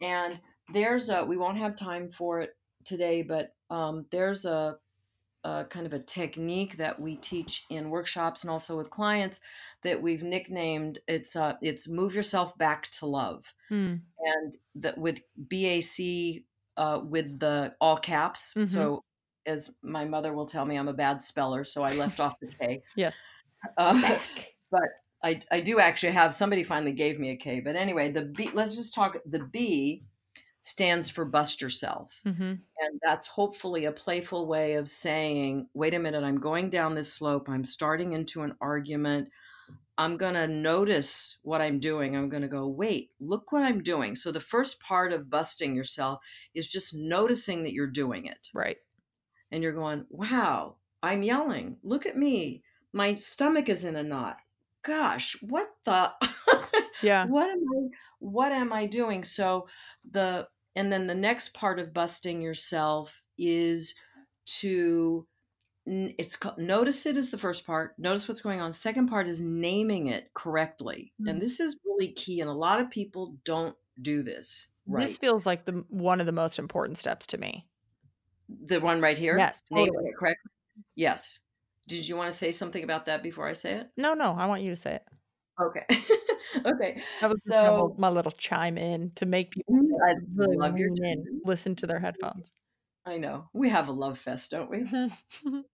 And 0.00 0.40
there's 0.72 1.10
a 1.10 1.24
we 1.24 1.36
won't 1.36 1.58
have 1.58 1.76
time 1.76 2.10
for 2.10 2.40
it 2.40 2.50
today, 2.84 3.22
but 3.22 3.54
um, 3.70 4.06
there's 4.10 4.44
a, 4.44 4.76
a 5.44 5.64
kind 5.64 5.86
of 5.86 5.92
a 5.92 5.98
technique 5.98 6.76
that 6.76 6.98
we 7.00 7.16
teach 7.16 7.64
in 7.70 7.90
workshops 7.90 8.42
and 8.42 8.50
also 8.50 8.76
with 8.76 8.90
clients 8.90 9.40
that 9.82 10.00
we've 10.00 10.22
nicknamed 10.22 10.98
it's 11.08 11.34
uh 11.36 11.54
it's 11.62 11.88
move 11.88 12.14
yourself 12.14 12.56
back 12.58 12.88
to 12.88 13.06
love 13.06 13.44
Hmm. 13.68 13.96
and 14.18 14.54
that 14.76 14.96
with 14.98 15.20
BAC 15.36 16.44
uh, 16.76 17.00
with 17.04 17.38
the 17.38 17.74
all 17.80 17.96
caps. 17.98 18.54
Mhm. 18.54 18.68
So 18.68 19.04
as 19.46 19.74
my 19.82 20.04
mother 20.04 20.32
will 20.32 20.46
tell 20.46 20.64
me, 20.64 20.76
I'm 20.76 20.88
a 20.88 20.92
bad 20.94 21.22
speller, 21.22 21.64
so 21.64 21.82
I 21.82 21.92
left 21.94 22.20
off 22.20 22.38
the 22.40 22.48
K. 22.48 22.82
yes 22.96 23.16
Uh, 23.76 24.00
back 24.00 24.22
I, 25.24 25.38
I 25.52 25.60
do 25.60 25.78
actually 25.78 26.12
have 26.12 26.34
somebody 26.34 26.64
finally 26.64 26.92
gave 26.92 27.20
me 27.20 27.30
a 27.30 27.36
K, 27.36 27.60
but 27.60 27.76
anyway, 27.76 28.10
the 28.10 28.22
B. 28.22 28.50
Let's 28.52 28.74
just 28.74 28.92
talk. 28.94 29.16
The 29.26 29.44
B 29.52 30.04
stands 30.62 31.10
for 31.10 31.24
bust 31.24 31.60
yourself, 31.60 32.12
hmm 32.24 32.54
and 32.78 32.98
that's 33.02 33.26
hopefully 33.28 33.84
a 33.84 33.92
playful 33.92 34.46
way 34.46 34.74
of 34.74 34.88
saying, 34.88 35.68
"Wait 35.74 35.94
a 35.94 35.98
minute, 35.98 36.24
I'm 36.24 36.40
going 36.40 36.70
down 36.70 36.94
this 36.94 37.12
slope. 37.12 37.48
I'm 37.48 37.64
starting 37.64 38.12
into 38.14 38.42
an 38.42 38.56
argument." 38.60 39.28
I'm 39.98 40.16
going 40.16 40.34
to 40.34 40.48
notice 40.48 41.38
what 41.42 41.60
I'm 41.60 41.78
doing. 41.78 42.16
I'm 42.16 42.30
going 42.30 42.42
to 42.42 42.48
go, 42.48 42.66
wait, 42.66 43.10
look 43.20 43.52
what 43.52 43.62
I'm 43.62 43.82
doing. 43.82 44.16
So, 44.16 44.32
the 44.32 44.40
first 44.40 44.80
part 44.80 45.12
of 45.12 45.28
busting 45.28 45.74
yourself 45.76 46.20
is 46.54 46.70
just 46.70 46.94
noticing 46.94 47.62
that 47.64 47.72
you're 47.72 47.86
doing 47.86 48.26
it. 48.26 48.48
right 48.54 48.78
And 49.50 49.62
you're 49.62 49.72
going, 49.74 50.06
wow, 50.10 50.76
I'm 51.02 51.22
yelling. 51.22 51.76
Look 51.82 52.06
at 52.06 52.16
me. 52.16 52.62
My 52.92 53.14
stomach 53.14 53.68
is 53.68 53.84
in 53.84 53.96
a 53.96 54.02
knot. 54.02 54.38
Gosh, 54.82 55.36
what 55.42 55.68
the? 55.84 56.12
yeah 57.02 57.26
what 57.26 57.50
am 57.50 57.58
I? 57.58 57.88
What 58.22 58.52
am 58.52 58.72
I 58.72 58.86
doing? 58.86 59.24
So, 59.24 59.66
the, 60.10 60.46
and 60.76 60.92
then 60.92 61.06
the 61.06 61.14
next 61.14 61.54
part 61.54 61.78
of 61.78 61.92
busting 61.92 62.40
yourself 62.40 63.20
is 63.36 63.94
to 64.60 65.26
it's 65.84 66.36
ca- 66.36 66.54
notice 66.58 67.06
it 67.06 67.16
is 67.16 67.30
the 67.32 67.38
first 67.38 67.66
part 67.66 67.94
notice 67.98 68.28
what's 68.28 68.40
going 68.40 68.60
on. 68.60 68.72
Second 68.72 69.08
part 69.08 69.26
is 69.26 69.42
naming 69.42 70.06
it 70.06 70.30
correctly 70.32 71.12
Mm. 71.20 71.30
and 71.30 71.42
this 71.42 71.58
is 71.58 71.76
really 71.84 72.12
key 72.12 72.40
and 72.40 72.48
a 72.48 72.52
lot 72.52 72.80
of 72.80 72.88
people 72.88 73.34
don't 73.44 73.74
do 74.00 74.22
this 74.22 74.68
right. 74.86 75.02
this 75.02 75.16
feels 75.16 75.44
like 75.44 75.64
the 75.64 75.84
one 75.88 76.20
of 76.20 76.26
the 76.26 76.32
most 76.32 76.58
important 76.60 76.98
steps 76.98 77.26
to 77.28 77.38
me. 77.38 77.66
The 78.66 78.78
one 78.80 79.00
right 79.00 79.18
here? 79.18 79.36
Yes, 79.36 79.62
naming 79.70 79.92
totally. 79.92 80.10
it 80.10 80.16
correctly? 80.18 80.50
Yes. 80.94 81.40
Did 81.88 82.06
you 82.06 82.16
want 82.16 82.30
to 82.30 82.36
say 82.36 82.52
something 82.52 82.84
about 82.84 83.06
that 83.06 83.22
before 83.22 83.48
i 83.48 83.52
say 83.52 83.72
it? 83.74 83.88
No 83.96 84.14
no 84.14 84.32
i 84.38 84.46
want 84.46 84.62
you 84.62 84.70
to 84.70 84.76
say 84.76 84.94
it 84.94 85.02
okay 85.60 85.84
okay 86.66 87.02
that 87.20 87.30
was 87.30 87.40
just 87.44 87.56
my, 87.62 87.70
little, 87.70 87.92
so 87.92 87.96
my 87.98 88.08
little 88.08 88.32
chime 88.32 88.76
in 88.78 89.12
to 89.16 89.26
make 89.26 89.52
people 89.52 89.64
Mm, 89.70 89.88
I 90.04 90.14
love 90.34 90.76
your 90.76 90.90
in. 91.04 91.40
listen 91.44 91.74
to 91.76 91.86
their 91.86 92.00
headphones 92.00 92.52
I 93.04 93.18
know. 93.18 93.48
We 93.52 93.68
have 93.70 93.88
a 93.88 93.92
love 93.92 94.18
fest, 94.18 94.52
don't 94.52 94.70
we? 94.70 94.84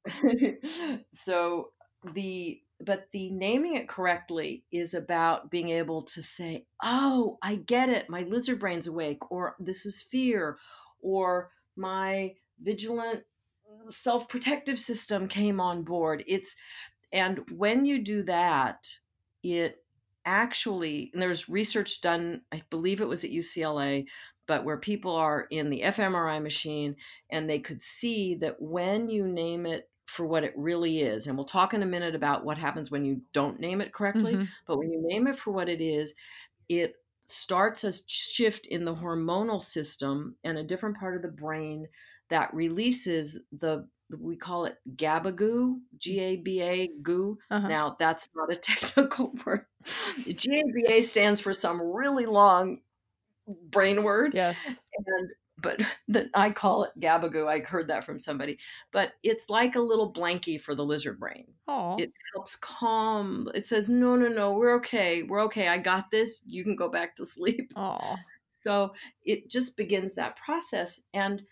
so 1.13 1.73
the 2.15 2.63
but 2.81 3.09
the 3.13 3.31
naming 3.31 3.77
it 3.77 3.89
correctly 3.89 4.65
is 4.71 4.95
about 4.95 5.51
being 5.51 5.71
able 5.71 6.03
to 6.05 6.23
say, 6.23 6.67
"Oh, 6.83 7.39
I 7.43 7.57
get 7.57 7.89
it. 7.89 8.09
My 8.09 8.23
lizard 8.23 8.61
brain's 8.61 8.87
awake," 8.87 9.31
or 9.31 9.57
"This 9.59 9.85
is 9.85 10.01
fear," 10.01 10.59
or 11.01 11.51
"My 11.77 12.37
vigilant 12.61 13.25
self-protective 13.91 14.79
system 14.79 15.29
came 15.29 15.61
on 15.61 15.83
board." 15.83 16.25
It's 16.27 16.57
and 17.13 17.41
when 17.51 17.85
you 17.85 18.03
do 18.03 18.23
that, 18.25 18.87
it 19.57 19.83
actually 20.25 21.11
and 21.13 21.23
there's 21.23 21.49
research 21.49 22.01
done, 22.01 22.43
I 22.53 22.63
believe 22.71 23.01
it 23.01 23.09
was 23.09 23.25
at 23.25 23.31
UCLA, 23.31 24.07
but 24.47 24.65
where 24.65 24.79
people 24.79 25.15
are 25.15 25.47
in 25.51 25.71
the 25.71 25.83
fMRI 25.83 26.43
machine 26.43 26.97
and 27.31 27.49
they 27.49 27.59
could 27.59 27.83
see 27.83 28.35
that 28.37 28.61
when 28.61 29.09
you 29.09 29.27
name 29.27 29.67
it 29.67 29.89
for 30.09 30.27
what 30.27 30.43
it 30.43 30.55
really 30.57 31.03
is. 31.03 31.27
And 31.27 31.37
we'll 31.37 31.45
talk 31.45 31.75
in 31.75 31.83
a 31.83 31.87
minute 31.87 32.15
about 32.15 32.45
what 32.45 32.57
happens 32.57 32.91
when 32.91 33.05
you 33.05 33.21
don't 33.35 33.61
name 33.61 33.81
it 33.81 33.93
correctly. 33.93 34.35
Mm-hmm. 34.35 34.45
But 34.67 34.79
when 34.79 34.91
you 34.91 35.01
name 35.07 35.27
it 35.27 35.39
for 35.39 35.53
what 35.53 35.69
it 35.69 35.83
is, 35.83 36.15
it 36.69 36.95
starts 37.27 37.85
a 37.85 37.93
shift 38.07 38.67
in 38.67 38.87
the 38.87 38.95
hormonal 38.95 39.61
system 39.61 40.35
and 40.45 40.57
a 40.57 40.65
different 40.65 40.99
part 40.99 41.15
of 41.15 41.21
the 41.21 41.29
brain 41.29 41.87
that 42.31 42.53
releases 42.55 43.41
the 43.53 43.87
we 44.17 44.37
call 44.37 44.65
it 44.65 44.77
GABA 44.97 45.33
goo, 45.33 45.81
G 45.99 46.21
A 46.21 46.37
B 46.37 46.63
A 46.63 46.89
goo. 47.03 47.39
Uh-huh. 47.51 47.69
Now 47.69 47.97
that's 47.99 48.29
not 48.35 48.53
a 48.53 48.57
technical 48.57 49.35
word. 49.45 49.67
GABA 50.27 51.03
stands 51.03 51.41
for 51.41 51.53
some 51.53 51.81
really 51.81 52.27
long 52.27 52.81
brain 53.71 54.03
word. 54.03 54.33
Yes. 54.35 54.67
And 54.67 55.31
but 55.61 55.81
that 56.09 56.29
I 56.35 56.51
call 56.51 56.85
it 56.85 56.93
gabagoo. 57.01 57.47
I 57.47 57.61
heard 57.61 57.89
that 57.89 58.05
from 58.05 58.19
somebody. 58.19 58.59
But 58.93 59.13
it's 59.23 59.51
like 59.51 59.77
a 59.77 59.81
little 59.81 60.13
blankie 60.13 60.61
for 60.61 60.75
the 60.75 60.85
lizard 60.85 61.19
brain. 61.19 61.47
Oh. 61.67 61.97
It 61.99 62.13
helps 62.35 62.57
calm. 62.57 63.49
It 63.55 63.67
says, 63.67 63.89
no, 63.89 64.17
no, 64.17 64.29
no, 64.29 64.53
we're 64.53 64.75
okay. 64.77 65.23
We're 65.23 65.43
okay. 65.45 65.69
I 65.69 65.79
got 65.79 66.11
this. 66.11 66.43
You 66.47 66.65
can 66.65 66.77
go 66.77 66.89
back 66.89 67.17
to 67.17 67.25
sleep. 67.25 67.73
Oh. 67.77 68.17
So 68.61 68.93
it 69.25 69.49
just 69.49 69.77
begins 69.77 70.15
that 70.15 70.37
process. 70.37 71.01
And 71.15 71.43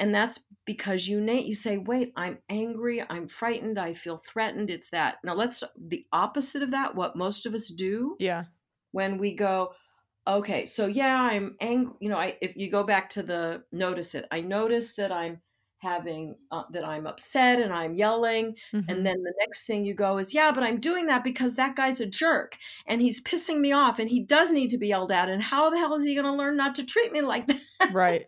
and 0.00 0.14
that's 0.14 0.40
because 0.64 1.06
you 1.06 1.20
name 1.20 1.46
you 1.46 1.54
say 1.54 1.78
wait 1.78 2.12
i'm 2.16 2.38
angry 2.48 3.02
i'm 3.10 3.28
frightened 3.28 3.78
i 3.78 3.92
feel 3.92 4.18
threatened 4.18 4.70
it's 4.70 4.90
that. 4.90 5.16
Now 5.24 5.34
let's 5.34 5.62
the 5.76 6.06
opposite 6.12 6.62
of 6.62 6.70
that 6.72 6.94
what 6.94 7.16
most 7.16 7.46
of 7.46 7.54
us 7.54 7.68
do 7.68 8.16
yeah. 8.18 8.44
when 8.92 9.18
we 9.18 9.34
go 9.34 9.72
okay 10.26 10.64
so 10.64 10.86
yeah 10.86 11.20
i'm 11.20 11.54
angry 11.60 11.92
you 12.00 12.08
know 12.08 12.16
i 12.16 12.36
if 12.40 12.56
you 12.56 12.70
go 12.70 12.82
back 12.82 13.10
to 13.10 13.22
the 13.22 13.62
notice 13.72 14.14
it 14.14 14.26
i 14.30 14.40
notice 14.40 14.94
that 14.96 15.12
i'm 15.12 15.38
having 15.78 16.34
uh, 16.50 16.62
that 16.70 16.82
i'm 16.82 17.06
upset 17.06 17.60
and 17.60 17.70
i'm 17.70 17.94
yelling 17.94 18.56
mm-hmm. 18.72 18.90
and 18.90 19.04
then 19.04 19.22
the 19.22 19.34
next 19.38 19.66
thing 19.66 19.84
you 19.84 19.92
go 19.92 20.16
is 20.16 20.32
yeah 20.32 20.50
but 20.50 20.64
i'm 20.64 20.80
doing 20.80 21.04
that 21.04 21.22
because 21.22 21.56
that 21.56 21.76
guy's 21.76 22.00
a 22.00 22.06
jerk 22.06 22.56
and 22.86 23.02
he's 23.02 23.22
pissing 23.22 23.60
me 23.60 23.70
off 23.70 23.98
and 23.98 24.08
he 24.08 24.22
does 24.22 24.50
need 24.50 24.70
to 24.70 24.78
be 24.78 24.88
yelled 24.88 25.12
at 25.12 25.28
and 25.28 25.42
how 25.42 25.68
the 25.68 25.76
hell 25.76 25.94
is 25.94 26.04
he 26.04 26.14
going 26.14 26.24
to 26.24 26.32
learn 26.32 26.56
not 26.56 26.74
to 26.74 26.86
treat 26.86 27.12
me 27.12 27.20
like 27.20 27.46
that? 27.78 27.92
Right 27.92 28.26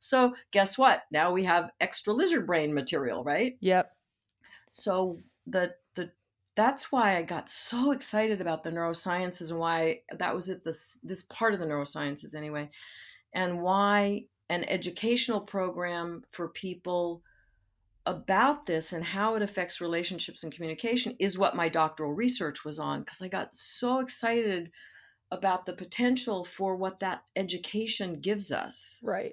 so 0.00 0.34
guess 0.50 0.76
what 0.76 1.02
now 1.10 1.32
we 1.32 1.44
have 1.44 1.70
extra 1.80 2.12
lizard 2.12 2.46
brain 2.46 2.72
material 2.74 3.22
right 3.24 3.56
yep 3.60 3.92
so 4.72 5.18
the 5.46 5.74
the 5.94 6.10
that's 6.56 6.90
why 6.90 7.16
I 7.16 7.22
got 7.22 7.48
so 7.48 7.92
excited 7.92 8.40
about 8.40 8.64
the 8.64 8.70
neurosciences 8.70 9.50
and 9.50 9.58
why 9.58 10.00
that 10.18 10.34
was 10.34 10.50
at 10.50 10.64
this 10.64 10.98
this 11.02 11.22
part 11.22 11.54
of 11.54 11.60
the 11.60 11.66
neurosciences 11.66 12.34
anyway, 12.34 12.70
and 13.34 13.62
why 13.62 14.24
an 14.50 14.64
educational 14.64 15.40
program 15.40 16.24
for 16.32 16.48
people 16.48 17.22
about 18.04 18.66
this 18.66 18.92
and 18.92 19.04
how 19.04 19.36
it 19.36 19.42
affects 19.42 19.80
relationships 19.80 20.42
and 20.42 20.52
communication 20.52 21.14
is 21.20 21.38
what 21.38 21.54
my 21.54 21.68
doctoral 21.68 22.12
research 22.12 22.64
was 22.64 22.78
on 22.78 23.00
because 23.00 23.22
I 23.22 23.28
got 23.28 23.54
so 23.54 24.00
excited 24.00 24.72
about 25.30 25.64
the 25.64 25.72
potential 25.72 26.44
for 26.44 26.76
what 26.76 27.00
that 27.00 27.22
education 27.36 28.20
gives 28.20 28.52
us. 28.52 28.98
Right. 29.02 29.32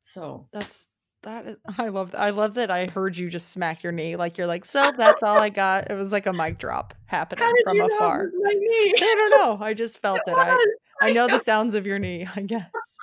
So 0.00 0.48
that's 0.52 0.88
that 1.22 1.46
is, 1.46 1.56
I 1.78 1.88
love 1.88 2.14
I 2.16 2.30
love 2.30 2.54
that 2.54 2.70
I 2.70 2.86
heard 2.86 3.16
you 3.16 3.30
just 3.30 3.50
smack 3.50 3.82
your 3.82 3.92
knee 3.92 4.16
like 4.16 4.38
you're 4.38 4.46
like 4.46 4.64
so 4.64 4.92
that's 4.96 5.22
all 5.22 5.38
I 5.38 5.50
got. 5.50 5.90
It 5.90 5.94
was 5.94 6.12
like 6.12 6.26
a 6.26 6.32
mic 6.32 6.58
drop 6.58 6.94
happening 7.06 7.48
from 7.64 7.80
afar. 7.80 8.30
I 8.46 8.90
don't 8.98 9.30
know. 9.30 9.58
I 9.64 9.74
just 9.74 9.98
felt 9.98 10.20
it. 10.26 10.30
it. 10.30 10.36
I 10.36 10.64
I 11.02 11.12
know 11.12 11.26
the 11.28 11.38
sounds 11.38 11.74
of 11.74 11.86
your 11.86 11.98
knee. 11.98 12.26
I 12.36 12.42
guess. 12.42 12.98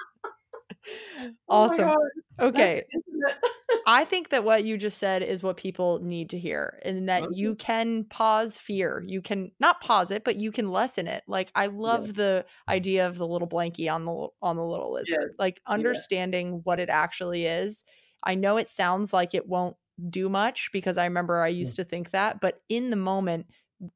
Oh 1.19 1.31
awesome. 1.49 1.89
Oh 2.39 2.47
okay. 2.47 2.83
I 3.85 4.05
think 4.05 4.29
that 4.29 4.43
what 4.43 4.63
you 4.63 4.77
just 4.77 4.97
said 4.97 5.23
is 5.23 5.43
what 5.43 5.57
people 5.57 5.99
need 5.99 6.29
to 6.29 6.39
hear, 6.39 6.79
and 6.83 7.09
that 7.09 7.23
okay. 7.23 7.35
you 7.35 7.55
can 7.55 8.05
pause 8.05 8.57
fear. 8.57 9.03
You 9.05 9.21
can 9.21 9.51
not 9.59 9.81
pause 9.81 10.11
it, 10.11 10.23
but 10.23 10.35
you 10.35 10.51
can 10.51 10.71
lessen 10.71 11.07
it. 11.07 11.23
Like 11.27 11.51
I 11.55 11.67
love 11.67 12.07
yeah. 12.07 12.13
the 12.13 12.45
idea 12.69 13.07
of 13.07 13.17
the 13.17 13.27
little 13.27 13.47
blankie 13.47 13.91
on 13.91 14.05
the 14.05 14.27
on 14.41 14.55
the 14.55 14.65
little 14.65 14.93
lizard. 14.93 15.17
Yeah. 15.21 15.35
Like 15.39 15.61
understanding 15.65 16.47
yeah. 16.47 16.59
what 16.63 16.79
it 16.79 16.89
actually 16.89 17.45
is 17.45 17.83
I 18.23 18.35
know 18.35 18.57
it 18.57 18.67
sounds 18.67 19.13
like 19.13 19.33
it 19.33 19.47
won't 19.47 19.75
do 20.09 20.29
much 20.29 20.69
because 20.71 20.97
I 20.97 21.05
remember 21.05 21.41
I 21.41 21.47
used 21.47 21.75
to 21.77 21.83
think 21.83 22.11
that, 22.11 22.39
but 22.39 22.61
in 22.69 22.89
the 22.89 22.95
moment, 22.95 23.47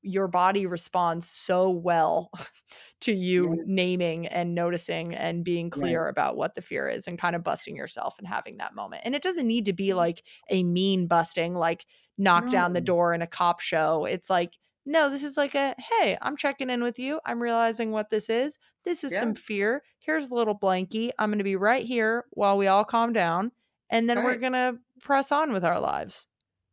your 0.01 0.27
body 0.27 0.65
responds 0.65 1.27
so 1.27 1.69
well 1.69 2.31
to 3.01 3.11
you 3.11 3.47
right. 3.47 3.59
naming 3.65 4.27
and 4.27 4.53
noticing 4.53 5.15
and 5.15 5.43
being 5.43 5.69
clear 5.69 6.03
right. 6.03 6.09
about 6.09 6.37
what 6.37 6.53
the 6.55 6.61
fear 6.61 6.87
is 6.87 7.07
and 7.07 7.17
kind 7.17 7.35
of 7.35 7.43
busting 7.43 7.75
yourself 7.75 8.15
and 8.19 8.27
having 8.27 8.57
that 8.57 8.75
moment. 8.75 9.01
And 9.05 9.15
it 9.15 9.23
doesn't 9.23 9.47
need 9.47 9.65
to 9.65 9.73
be 9.73 9.89
mm. 9.89 9.95
like 9.95 10.23
a 10.49 10.63
mean 10.63 11.07
busting, 11.07 11.55
like 11.55 11.85
knock 12.17 12.45
no. 12.45 12.51
down 12.51 12.73
the 12.73 12.81
door 12.81 13.13
in 13.13 13.21
a 13.21 13.27
cop 13.27 13.59
show. 13.59 14.05
It's 14.05 14.29
like, 14.29 14.57
no, 14.85 15.09
this 15.09 15.23
is 15.23 15.37
like 15.37 15.55
a 15.55 15.75
hey, 15.77 16.17
I'm 16.21 16.37
checking 16.37 16.69
in 16.69 16.83
with 16.83 16.97
you. 16.99 17.19
I'm 17.25 17.41
realizing 17.41 17.91
what 17.91 18.09
this 18.09 18.29
is. 18.29 18.57
This 18.83 19.03
is 19.03 19.11
yeah. 19.13 19.19
some 19.19 19.35
fear. 19.35 19.83
Here's 19.99 20.31
a 20.31 20.35
little 20.35 20.57
blankie. 20.57 21.11
I'm 21.19 21.29
going 21.29 21.37
to 21.37 21.43
be 21.43 21.55
right 21.55 21.85
here 21.85 22.25
while 22.31 22.57
we 22.57 22.67
all 22.67 22.83
calm 22.83 23.13
down 23.13 23.51
and 23.91 24.09
then 24.09 24.17
right. 24.17 24.25
we're 24.25 24.37
going 24.37 24.53
to 24.53 24.77
press 25.01 25.31
on 25.31 25.53
with 25.53 25.63
our 25.63 25.79
lives. 25.79 26.27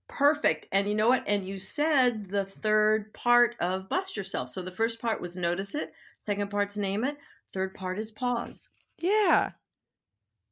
Perfect. 0.09 0.67
And 0.73 0.89
you 0.89 0.95
know 0.95 1.09
what? 1.09 1.25
And 1.27 1.47
you 1.47 1.59
said 1.59 2.27
the 2.31 2.47
third 2.47 3.13
part 3.13 3.57
of 3.61 3.89
bust 3.89 4.17
yourself. 4.17 4.49
So 4.49 4.63
the 4.63 4.71
first 4.71 5.01
part 5.01 5.21
was 5.21 5.37
notice 5.37 5.75
it, 5.75 5.93
second 6.17 6.51
part's 6.51 6.77
name 6.77 7.05
it, 7.05 7.19
third 7.53 7.75
part 7.75 7.99
is 7.99 8.11
pause. 8.11 8.71
Yeah. 8.99 9.51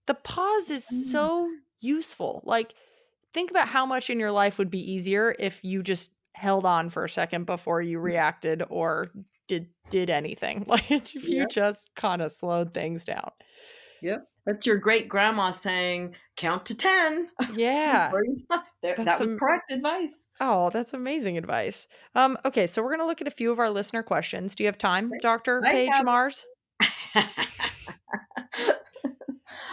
The 0.07 0.15
pause 0.15 0.71
is 0.71 0.85
mm. 0.85 1.11
so 1.11 1.49
useful. 1.81 2.43
Like 2.45 2.75
think 3.33 3.51
about 3.51 3.69
how 3.69 3.87
much 3.87 4.11
in 4.11 4.21
your 4.21 4.31
life 4.31 4.59
would 4.59 4.71
be 4.71 4.93
easier 4.93 5.35
if 5.39 5.65
you 5.65 5.83
just 5.83 6.13
held 6.35 6.67
on 6.67 6.91
for 6.91 7.05
a 7.05 7.11
second 7.11 7.47
before 7.47 7.81
you 7.81 7.99
mm. 7.99 8.03
reacted 8.03 8.63
or 8.69 9.11
did 9.49 9.69
did 9.91 10.11
anything. 10.11 10.65
Like 10.69 10.91
if 10.91 11.15
you 11.15 11.39
yep. 11.39 11.51
just 11.51 11.95
kind 11.95 12.21
of 12.21 12.31
slowed 12.31 12.75
things 12.75 13.07
down. 13.07 13.31
Yep. 14.03 14.29
That's 14.47 14.65
your 14.67 14.77
great 14.77 15.09
grandma 15.09 15.51
saying, 15.51 16.15
count 16.37 16.67
to 16.67 16.75
10. 16.77 17.29
Yeah. 17.55 18.13
that 18.83 18.99
was 18.99 19.21
am- 19.21 19.39
correct 19.39 19.71
advice. 19.73 20.25
Oh, 20.41 20.71
that's 20.71 20.95
amazing 20.95 21.37
advice. 21.37 21.87
Um, 22.15 22.39
okay, 22.45 22.67
so 22.67 22.83
we're 22.83 22.91
going 22.91 23.01
to 23.01 23.07
look 23.07 23.21
at 23.21 23.27
a 23.27 23.33
few 23.33 23.51
of 23.51 23.59
our 23.59 23.71
listener 23.71 24.03
questions. 24.03 24.55
Do 24.55 24.63
you 24.63 24.69
have 24.69 24.79
time, 24.79 25.11
Dr. 25.21 25.61
Paige 25.63 25.91
have- 25.91 26.05
Mars? 26.05 26.45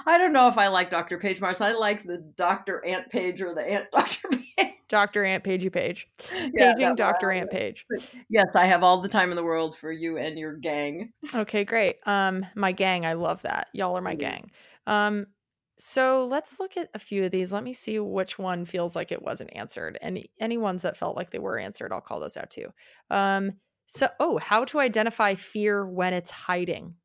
I 0.06 0.18
don't 0.18 0.34
know 0.34 0.48
if 0.48 0.58
I 0.58 0.68
like 0.68 0.90
Dr. 0.90 1.18
Paige 1.18 1.40
Mars. 1.40 1.62
I 1.62 1.74
like 1.74 2.04
the 2.04 2.18
Dr. 2.18 2.84
Aunt 2.86 3.10
Page 3.10 3.42
or 3.42 3.54
the 3.54 3.62
Aunt 3.62 3.86
Dr. 3.92 4.30
Page. 4.30 4.73
Dr. 4.88 5.24
Aunt 5.24 5.44
Pagey 5.44 5.72
Page. 5.72 6.08
Yeah, 6.54 6.74
Paging 6.74 6.96
Dr. 6.96 7.32
Aunt 7.32 7.50
Page. 7.50 7.86
Yes, 8.30 8.56
I 8.56 8.66
have 8.66 8.84
all 8.84 9.02
the 9.02 9.10
time 9.10 9.32
in 9.32 9.36
the 9.36 9.44
world 9.44 9.78
for 9.78 9.92
you 9.92 10.18
and 10.18 10.38
your 10.38 10.56
gang. 10.56 11.14
Okay, 11.34 11.64
great. 11.64 11.98
Um, 12.06 12.46
my 12.56 12.72
gang, 12.72 13.06
I 13.06 13.14
love 13.14 13.42
that. 13.44 13.68
Y'all 13.74 13.98
are 13.98 14.02
my 14.02 14.12
mm-hmm. 14.12 14.20
gang. 14.20 14.52
Um, 14.88 15.28
so 15.78 16.28
let's 16.28 16.60
look 16.60 16.78
at 16.78 16.90
a 16.94 17.00
few 17.00 17.26
of 17.26 17.32
these. 17.32 17.52
Let 17.52 17.64
me 17.64 17.74
see 17.74 18.00
which 18.00 18.38
one 18.38 18.66
feels 18.66 18.96
like 18.96 19.12
it 19.12 19.22
wasn't 19.22 19.56
answered. 19.56 19.98
And 20.02 20.24
any 20.40 20.58
ones 20.58 20.84
that 20.84 20.98
felt 20.98 21.16
like 21.16 21.32
they 21.32 21.40
were 21.40 21.58
answered, 21.58 21.92
I'll 21.92 22.02
call 22.02 22.20
those 22.20 22.38
out 22.38 22.52
too. 22.52 22.68
Um, 23.10 23.54
so 23.86 24.08
oh, 24.20 24.38
how 24.38 24.66
to 24.66 24.80
identify 24.80 25.36
fear 25.36 25.86
when 25.86 26.14
it's 26.14 26.32
hiding. 26.32 26.96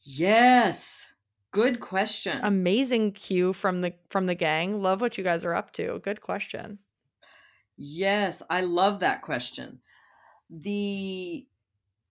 Yes. 0.00 1.12
Good 1.52 1.80
question. 1.80 2.40
Amazing 2.42 3.12
cue 3.12 3.52
from 3.52 3.80
the 3.80 3.94
from 4.10 4.26
the 4.26 4.34
gang. 4.34 4.82
Love 4.82 5.00
what 5.00 5.16
you 5.16 5.22
guys 5.22 5.44
are 5.44 5.54
up 5.54 5.72
to. 5.74 6.00
Good 6.02 6.20
question. 6.20 6.80
Yes, 7.76 8.42
I 8.48 8.62
love 8.62 9.00
that 9.00 9.22
question. 9.22 9.80
The 10.50 11.46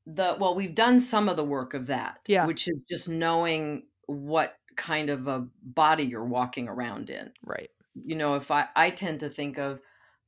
the 0.05 0.35
well, 0.39 0.55
we've 0.55 0.75
done 0.75 0.99
some 0.99 1.29
of 1.29 1.37
the 1.37 1.45
work 1.45 1.73
of 1.73 1.87
that, 1.87 2.19
yeah. 2.27 2.45
which 2.45 2.67
is 2.67 2.77
just 2.89 3.07
knowing 3.07 3.83
what 4.07 4.57
kind 4.75 5.09
of 5.09 5.27
a 5.27 5.47
body 5.61 6.03
you're 6.03 6.25
walking 6.25 6.67
around 6.67 7.09
in. 7.09 7.31
Right. 7.45 7.69
You 7.95 8.15
know, 8.15 8.35
if 8.35 8.51
I 8.51 8.67
I 8.75 8.89
tend 8.89 9.21
to 9.21 9.29
think 9.29 9.57
of 9.57 9.79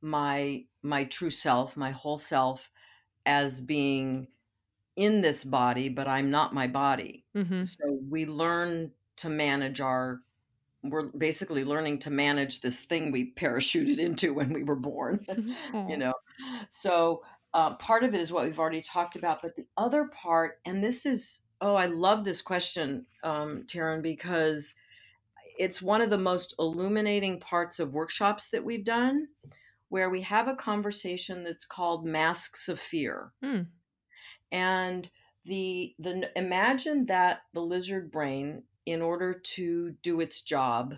my 0.01 0.63
my 0.81 1.05
true 1.05 1.31
self, 1.31 1.75
my 1.75 1.91
whole 1.91 2.17
self 2.17 2.69
as 3.25 3.59
being 3.59 4.27
in 4.95 5.21
this 5.21 5.43
body, 5.43 5.89
but 5.89 6.07
I'm 6.07 6.31
not 6.31 6.53
my 6.53 6.67
body. 6.67 7.25
Mm-hmm. 7.35 7.63
So 7.63 7.99
we 8.09 8.25
learn 8.25 8.91
to 9.17 9.29
manage 9.29 9.81
our 9.81 10.21
we're 10.89 11.07
basically 11.17 11.63
learning 11.63 11.99
to 11.99 12.09
manage 12.09 12.61
this 12.61 12.81
thing 12.81 13.11
we 13.11 13.33
parachuted 13.33 13.97
into 14.07 14.33
when 14.33 14.53
we 14.53 14.63
were 14.63 14.75
born 14.75 15.25
you 15.89 15.97
know? 15.97 16.13
So 16.69 17.23
uh, 17.53 17.75
part 17.75 18.03
of 18.03 18.13
it 18.13 18.19
is 18.19 18.31
what 18.31 18.45
we've 18.45 18.59
already 18.59 18.81
talked 18.81 19.15
about 19.15 19.41
but 19.41 19.55
the 19.55 19.65
other 19.77 20.05
part 20.05 20.59
and 20.65 20.83
this 20.83 21.05
is 21.05 21.41
oh 21.61 21.75
i 21.75 21.85
love 21.85 22.25
this 22.25 22.41
question 22.41 23.05
um, 23.23 23.63
taryn 23.65 24.01
because 24.01 24.73
it's 25.57 25.81
one 25.81 26.01
of 26.01 26.09
the 26.09 26.17
most 26.17 26.53
illuminating 26.59 27.39
parts 27.39 27.79
of 27.79 27.93
workshops 27.93 28.49
that 28.49 28.63
we've 28.63 28.83
done 28.83 29.27
where 29.89 30.09
we 30.09 30.21
have 30.21 30.47
a 30.47 30.55
conversation 30.55 31.43
that's 31.43 31.65
called 31.65 32.05
masks 32.05 32.67
of 32.67 32.79
fear. 32.79 33.31
Hmm. 33.41 33.61
and 34.51 35.09
the 35.45 35.95
the 35.99 36.29
imagine 36.35 37.05
that 37.05 37.41
the 37.53 37.61
lizard 37.61 38.11
brain 38.11 38.63
in 38.85 39.01
order 39.01 39.33
to 39.33 39.91
do 40.01 40.19
its 40.21 40.41
job 40.41 40.95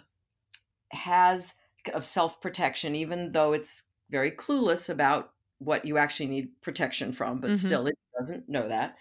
has 0.91 1.55
of 1.93 2.05
self-protection 2.05 2.95
even 2.95 3.31
though 3.31 3.53
it's 3.53 3.83
very 4.09 4.31
clueless 4.31 4.89
about 4.89 5.33
what 5.59 5.85
you 5.85 5.97
actually 5.97 6.27
need 6.27 6.49
protection 6.61 7.11
from 7.11 7.39
but 7.39 7.51
Mhm. 7.51 7.57
still 7.57 7.87
it 7.87 7.97
doesn't 8.19 8.49
know 8.49 8.67
that 8.67 8.95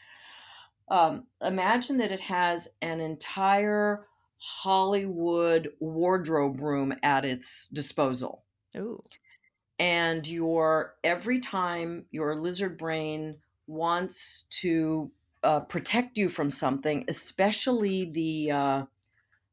um, 0.89 1.27
imagine 1.43 1.97
that 1.99 2.13
it 2.13 2.21
has 2.21 2.69
an 2.83 3.01
entire 3.01 4.07
hollywood 4.39 5.73
wardrobe 5.81 6.61
room 6.61 6.95
at 7.03 7.25
its 7.25 7.67
disposal 7.69 8.45
Ooh. 8.77 9.03
and 9.79 10.27
your 10.27 10.97
every 11.05 11.41
time 11.41 12.07
your 12.11 12.35
lizard 12.37 12.79
brain 12.79 13.39
wants 13.67 14.43
to 14.51 15.11
uh, 15.43 15.61
protect 15.61 16.19
you 16.19 16.29
from 16.29 16.51
something, 16.51 17.05
especially 17.09 18.11
the 18.11 18.51
uh, 18.51 18.87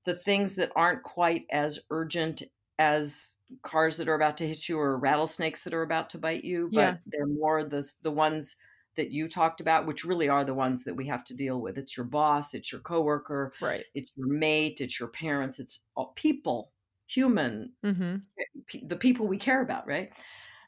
the 0.06 0.16
things 0.16 0.56
that 0.56 0.72
aren't 0.76 1.04
quite 1.04 1.46
as 1.52 1.80
urgent 1.92 2.44
as 2.80 3.36
cars 3.62 3.98
that 3.98 4.08
are 4.10 4.16
about 4.16 4.38
to 4.38 4.48
hit 4.48 4.68
you 4.70 4.80
or 4.80 4.98
rattlesnakes 5.00 5.64
that 5.64 5.74
are 5.74 5.84
about 5.84 6.10
to 6.12 6.18
bite 6.18 6.44
you, 6.44 6.72
but 6.74 6.96
Yeah. 6.96 6.98
they're 7.08 7.28
more 7.28 7.64
the 7.64 7.88
the 8.02 8.12
ones 8.12 8.58
that 8.96 9.12
you 9.12 9.28
talked 9.28 9.62
about, 9.62 9.88
which 9.88 10.06
really 10.06 10.30
are 10.30 10.46
the 10.46 10.54
ones 10.54 10.84
that 10.86 10.96
we 10.96 11.08
have 11.08 11.24
to 11.26 11.34
deal 11.36 11.62
with. 11.62 11.78
It's 11.78 11.98
your 11.98 12.06
boss, 12.06 12.54
it's 12.54 12.72
your 12.72 12.82
coworker, 12.82 13.54
Right. 13.60 13.86
it's 13.96 14.12
your 14.16 14.28
mate, 14.28 14.82
it's 14.82 15.00
your 15.00 15.10
parents, 15.10 15.60
it's 15.60 15.82
all 15.96 16.14
people, 16.16 16.74
human 17.08 17.74
Mm-hmm. 17.84 18.26
pe- 18.68 18.86
the 18.86 18.96
people 18.96 19.28
we 19.28 19.38
care 19.38 19.62
about, 19.62 19.88
right? 19.88 20.14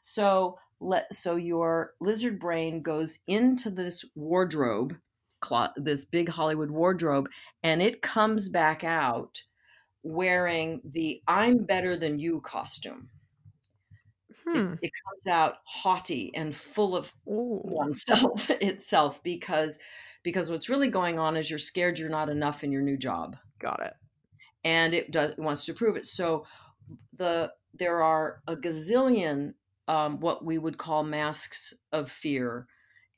So 0.02 0.58
let 0.80 1.12
so 1.14 1.36
your 1.36 1.94
lizard 2.00 2.38
brain 2.38 2.82
goes 2.82 3.18
into 3.26 3.70
this 3.70 4.04
wardrobe, 4.14 4.96
clo- 5.46 5.68
this 5.76 6.04
big 6.04 6.28
Hollywood 6.28 6.70
wardrobe, 6.70 7.28
and 7.62 7.80
it 7.82 8.02
comes 8.02 8.48
back 8.48 8.84
out 8.84 9.42
wearing 10.02 10.80
the 10.84 11.22
"I'm 11.28 11.58
better 11.64 11.96
than 11.96 12.18
you" 12.18 12.40
costume. 12.40 13.08
Hmm. 14.46 14.74
It, 14.74 14.78
it 14.82 14.92
comes 15.04 15.26
out 15.26 15.54
haughty 15.64 16.32
and 16.34 16.54
full 16.54 16.96
of 16.96 17.12
Ooh. 17.28 17.60
oneself 17.64 18.48
itself 18.62 19.22
because 19.22 19.78
because 20.22 20.50
what's 20.50 20.68
really 20.68 20.88
going 20.88 21.18
on 21.18 21.36
is 21.36 21.48
you're 21.50 21.58
scared 21.58 21.98
you're 21.98 22.08
not 22.08 22.28
enough 22.28 22.64
in 22.64 22.72
your 22.72 22.82
new 22.82 22.96
job 22.96 23.36
Got 23.60 23.80
it. 23.84 23.94
and 24.64 24.94
it 24.94 25.10
does 25.10 25.30
it 25.32 25.38
wants 25.38 25.64
to 25.66 25.74
prove 25.74 25.96
it. 25.96 26.06
So 26.06 26.46
the 27.14 27.52
there 27.74 28.02
are 28.02 28.40
a 28.46 28.56
gazillion 28.56 29.54
um, 29.88 30.18
what 30.20 30.44
we 30.44 30.58
would 30.58 30.78
call 30.78 31.02
masks 31.04 31.74
of 31.92 32.10
fear, 32.10 32.66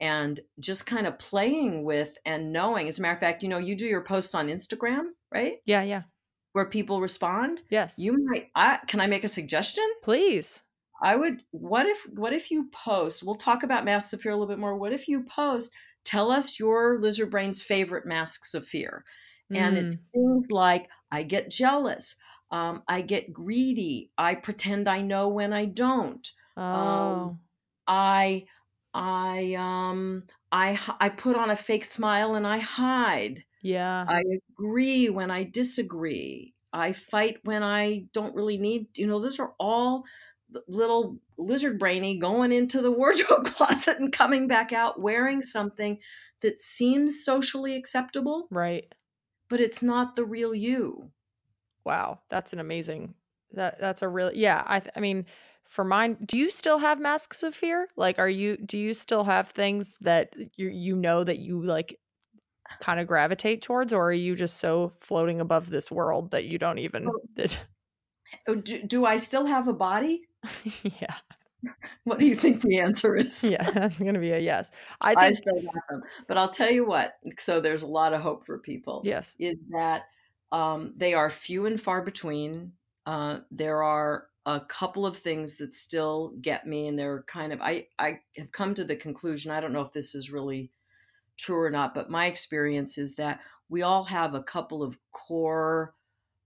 and 0.00 0.40
just 0.60 0.86
kind 0.86 1.06
of 1.06 1.18
playing 1.18 1.84
with 1.84 2.16
and 2.24 2.52
knowing. 2.52 2.88
As 2.88 2.98
a 2.98 3.02
matter 3.02 3.14
of 3.14 3.20
fact, 3.20 3.42
you 3.42 3.48
know, 3.48 3.58
you 3.58 3.76
do 3.76 3.86
your 3.86 4.02
posts 4.04 4.34
on 4.34 4.48
Instagram, 4.48 5.08
right, 5.32 5.56
Yeah. 5.66 5.82
Yeah. 5.82 6.02
where 6.52 6.66
people 6.66 7.00
respond. 7.00 7.60
Yes. 7.70 7.98
You 7.98 8.16
might. 8.26 8.48
I, 8.54 8.78
can 8.86 9.00
I 9.00 9.06
make 9.06 9.24
a 9.24 9.28
suggestion? 9.28 9.84
please. 10.02 10.62
I 11.00 11.14
would. 11.14 11.42
What 11.52 11.86
if? 11.86 11.98
What 12.10 12.32
if 12.32 12.50
you 12.50 12.68
post? 12.72 13.22
We'll 13.22 13.36
talk 13.36 13.62
about 13.62 13.84
masks 13.84 14.12
of 14.12 14.20
fear 14.20 14.32
a 14.32 14.34
little 14.34 14.48
bit 14.48 14.58
more. 14.58 14.76
What 14.76 14.92
if 14.92 15.06
you 15.06 15.22
post? 15.22 15.72
Tell 16.04 16.32
us 16.32 16.58
your 16.58 16.98
lizard 17.00 17.30
brain's 17.30 17.62
favorite 17.62 18.04
masks 18.04 18.52
of 18.54 18.66
fear 18.66 19.04
and 19.54 19.78
it's 19.78 19.96
Mm. 19.96 20.00
things 20.12 20.50
like 20.50 20.90
i 21.10 21.22
get 21.22 21.50
jealous 21.50 22.16
um, 22.50 22.82
i 22.86 23.00
get 23.00 23.32
greedy 23.32 24.10
i 24.18 24.34
pretend 24.34 24.86
i 24.88 25.00
know 25.00 25.28
when 25.28 25.54
i 25.54 25.64
don't 25.64 26.32
oh. 26.58 27.38
i 27.86 28.44
i 28.98 29.54
um 29.54 30.22
i 30.52 30.78
i 31.00 31.08
put 31.08 31.36
on 31.36 31.50
a 31.50 31.56
fake 31.56 31.84
smile 31.84 32.34
and 32.34 32.46
i 32.46 32.58
hide 32.58 33.44
yeah. 33.62 34.04
i 34.08 34.22
agree 34.58 35.08
when 35.08 35.30
i 35.30 35.44
disagree 35.44 36.54
i 36.72 36.92
fight 36.92 37.38
when 37.44 37.62
i 37.62 38.04
don't 38.12 38.34
really 38.34 38.58
need 38.58 38.86
you 38.96 39.06
know 39.06 39.20
those 39.20 39.38
are 39.38 39.54
all 39.60 40.04
little 40.66 41.18
lizard 41.36 41.78
brainy 41.78 42.18
going 42.18 42.52
into 42.52 42.80
the 42.80 42.90
wardrobe 42.98 43.44
closet 43.44 43.98
and 43.98 44.12
coming 44.12 44.48
back 44.48 44.72
out 44.72 45.00
wearing 45.00 45.42
something 45.42 45.98
that 46.40 46.60
seems 46.60 47.24
socially 47.24 47.76
acceptable 47.76 48.48
right. 48.50 48.92
but 49.48 49.60
it's 49.60 49.82
not 49.82 50.16
the 50.16 50.24
real 50.24 50.54
you 50.54 51.10
Wow. 51.88 52.20
That's 52.28 52.52
an 52.52 52.58
amazing. 52.58 53.14
That 53.54 53.80
that's 53.80 54.02
a 54.02 54.08
real. 54.08 54.30
Yeah. 54.34 54.62
I. 54.66 54.82
I 54.94 55.00
mean, 55.00 55.24
for 55.68 55.84
mine, 55.84 56.16
do 56.24 56.36
you 56.36 56.50
still 56.50 56.78
have 56.78 56.98
masks 56.98 57.42
of 57.42 57.54
fear? 57.54 57.88
Like, 57.96 58.18
are 58.18 58.28
you? 58.28 58.56
Do 58.56 58.76
you 58.78 58.94
still 58.94 59.24
have 59.24 59.50
things 59.50 59.96
that 60.00 60.34
you 60.56 60.68
you 60.68 60.96
know 60.96 61.24
that 61.24 61.38
you 61.38 61.62
like? 61.62 61.98
kind 62.80 63.00
of 63.00 63.06
gravitate 63.06 63.62
towards 63.62 63.92
or 63.92 64.08
are 64.08 64.12
you 64.12 64.36
just 64.36 64.58
so 64.58 64.92
floating 65.00 65.40
above 65.40 65.70
this 65.70 65.90
world 65.90 66.30
that 66.32 66.44
you 66.44 66.58
don't 66.58 66.78
even 66.78 67.08
that, 67.34 67.58
Oh, 68.46 68.54
do, 68.54 68.82
do 68.82 69.06
I 69.06 69.16
still 69.16 69.46
have 69.46 69.68
a 69.68 69.72
body? 69.72 70.28
yeah 70.82 71.14
What 72.04 72.18
do 72.18 72.26
you 72.26 72.34
think 72.34 72.62
the 72.62 72.78
answer 72.78 73.16
is? 73.16 73.42
yeah 73.42 73.70
that's 73.70 73.98
gonna 73.98 74.18
be 74.18 74.30
a 74.32 74.38
yes 74.38 74.70
i 75.00 75.12
I 75.12 75.26
think 75.28 75.38
still 75.38 75.62
got 75.62 75.88
them. 75.88 76.02
But 76.26 76.38
I'll 76.38 76.50
tell 76.50 76.70
you 76.70 76.86
what, 76.86 77.14
so 77.38 77.60
there's 77.60 77.82
a 77.82 77.86
lot 77.86 78.12
of 78.12 78.20
hope 78.20 78.46
for 78.46 78.58
people, 78.58 79.02
yes 79.04 79.34
is 79.38 79.56
that 79.70 80.02
um, 80.52 80.94
they 80.96 81.14
are 81.14 81.30
few 81.30 81.66
and 81.66 81.80
far 81.80 82.02
between. 82.02 82.72
Uh, 83.06 83.40
there 83.50 83.82
are 83.82 84.27
a 84.48 84.66
couple 84.66 85.06
of 85.06 85.18
things 85.18 85.56
that 85.58 85.74
still 85.74 86.30
get 86.40 86.66
me, 86.66 86.88
and 86.88 86.98
they're 86.98 87.24
kind 87.24 87.52
of, 87.52 87.60
I, 87.62 87.88
I 87.98 88.20
have 88.38 88.52
come 88.52 88.74
to 88.74 88.84
the 88.84 88.96
conclusion, 88.96 89.52
I 89.52 89.60
don't 89.60 89.72
know 89.74 89.82
if 89.82 89.92
this 89.92 90.14
is 90.14 90.30
really 90.30 90.72
true 91.36 91.60
or 91.62 91.70
not, 91.70 91.94
but 91.94 92.10
my 92.10 92.26
experience 92.26 92.98
is 92.98 93.14
that 93.16 93.40
we 93.68 93.82
all 93.82 94.04
have 94.04 94.34
a 94.34 94.42
couple 94.42 94.82
of 94.82 94.98
core 95.12 95.94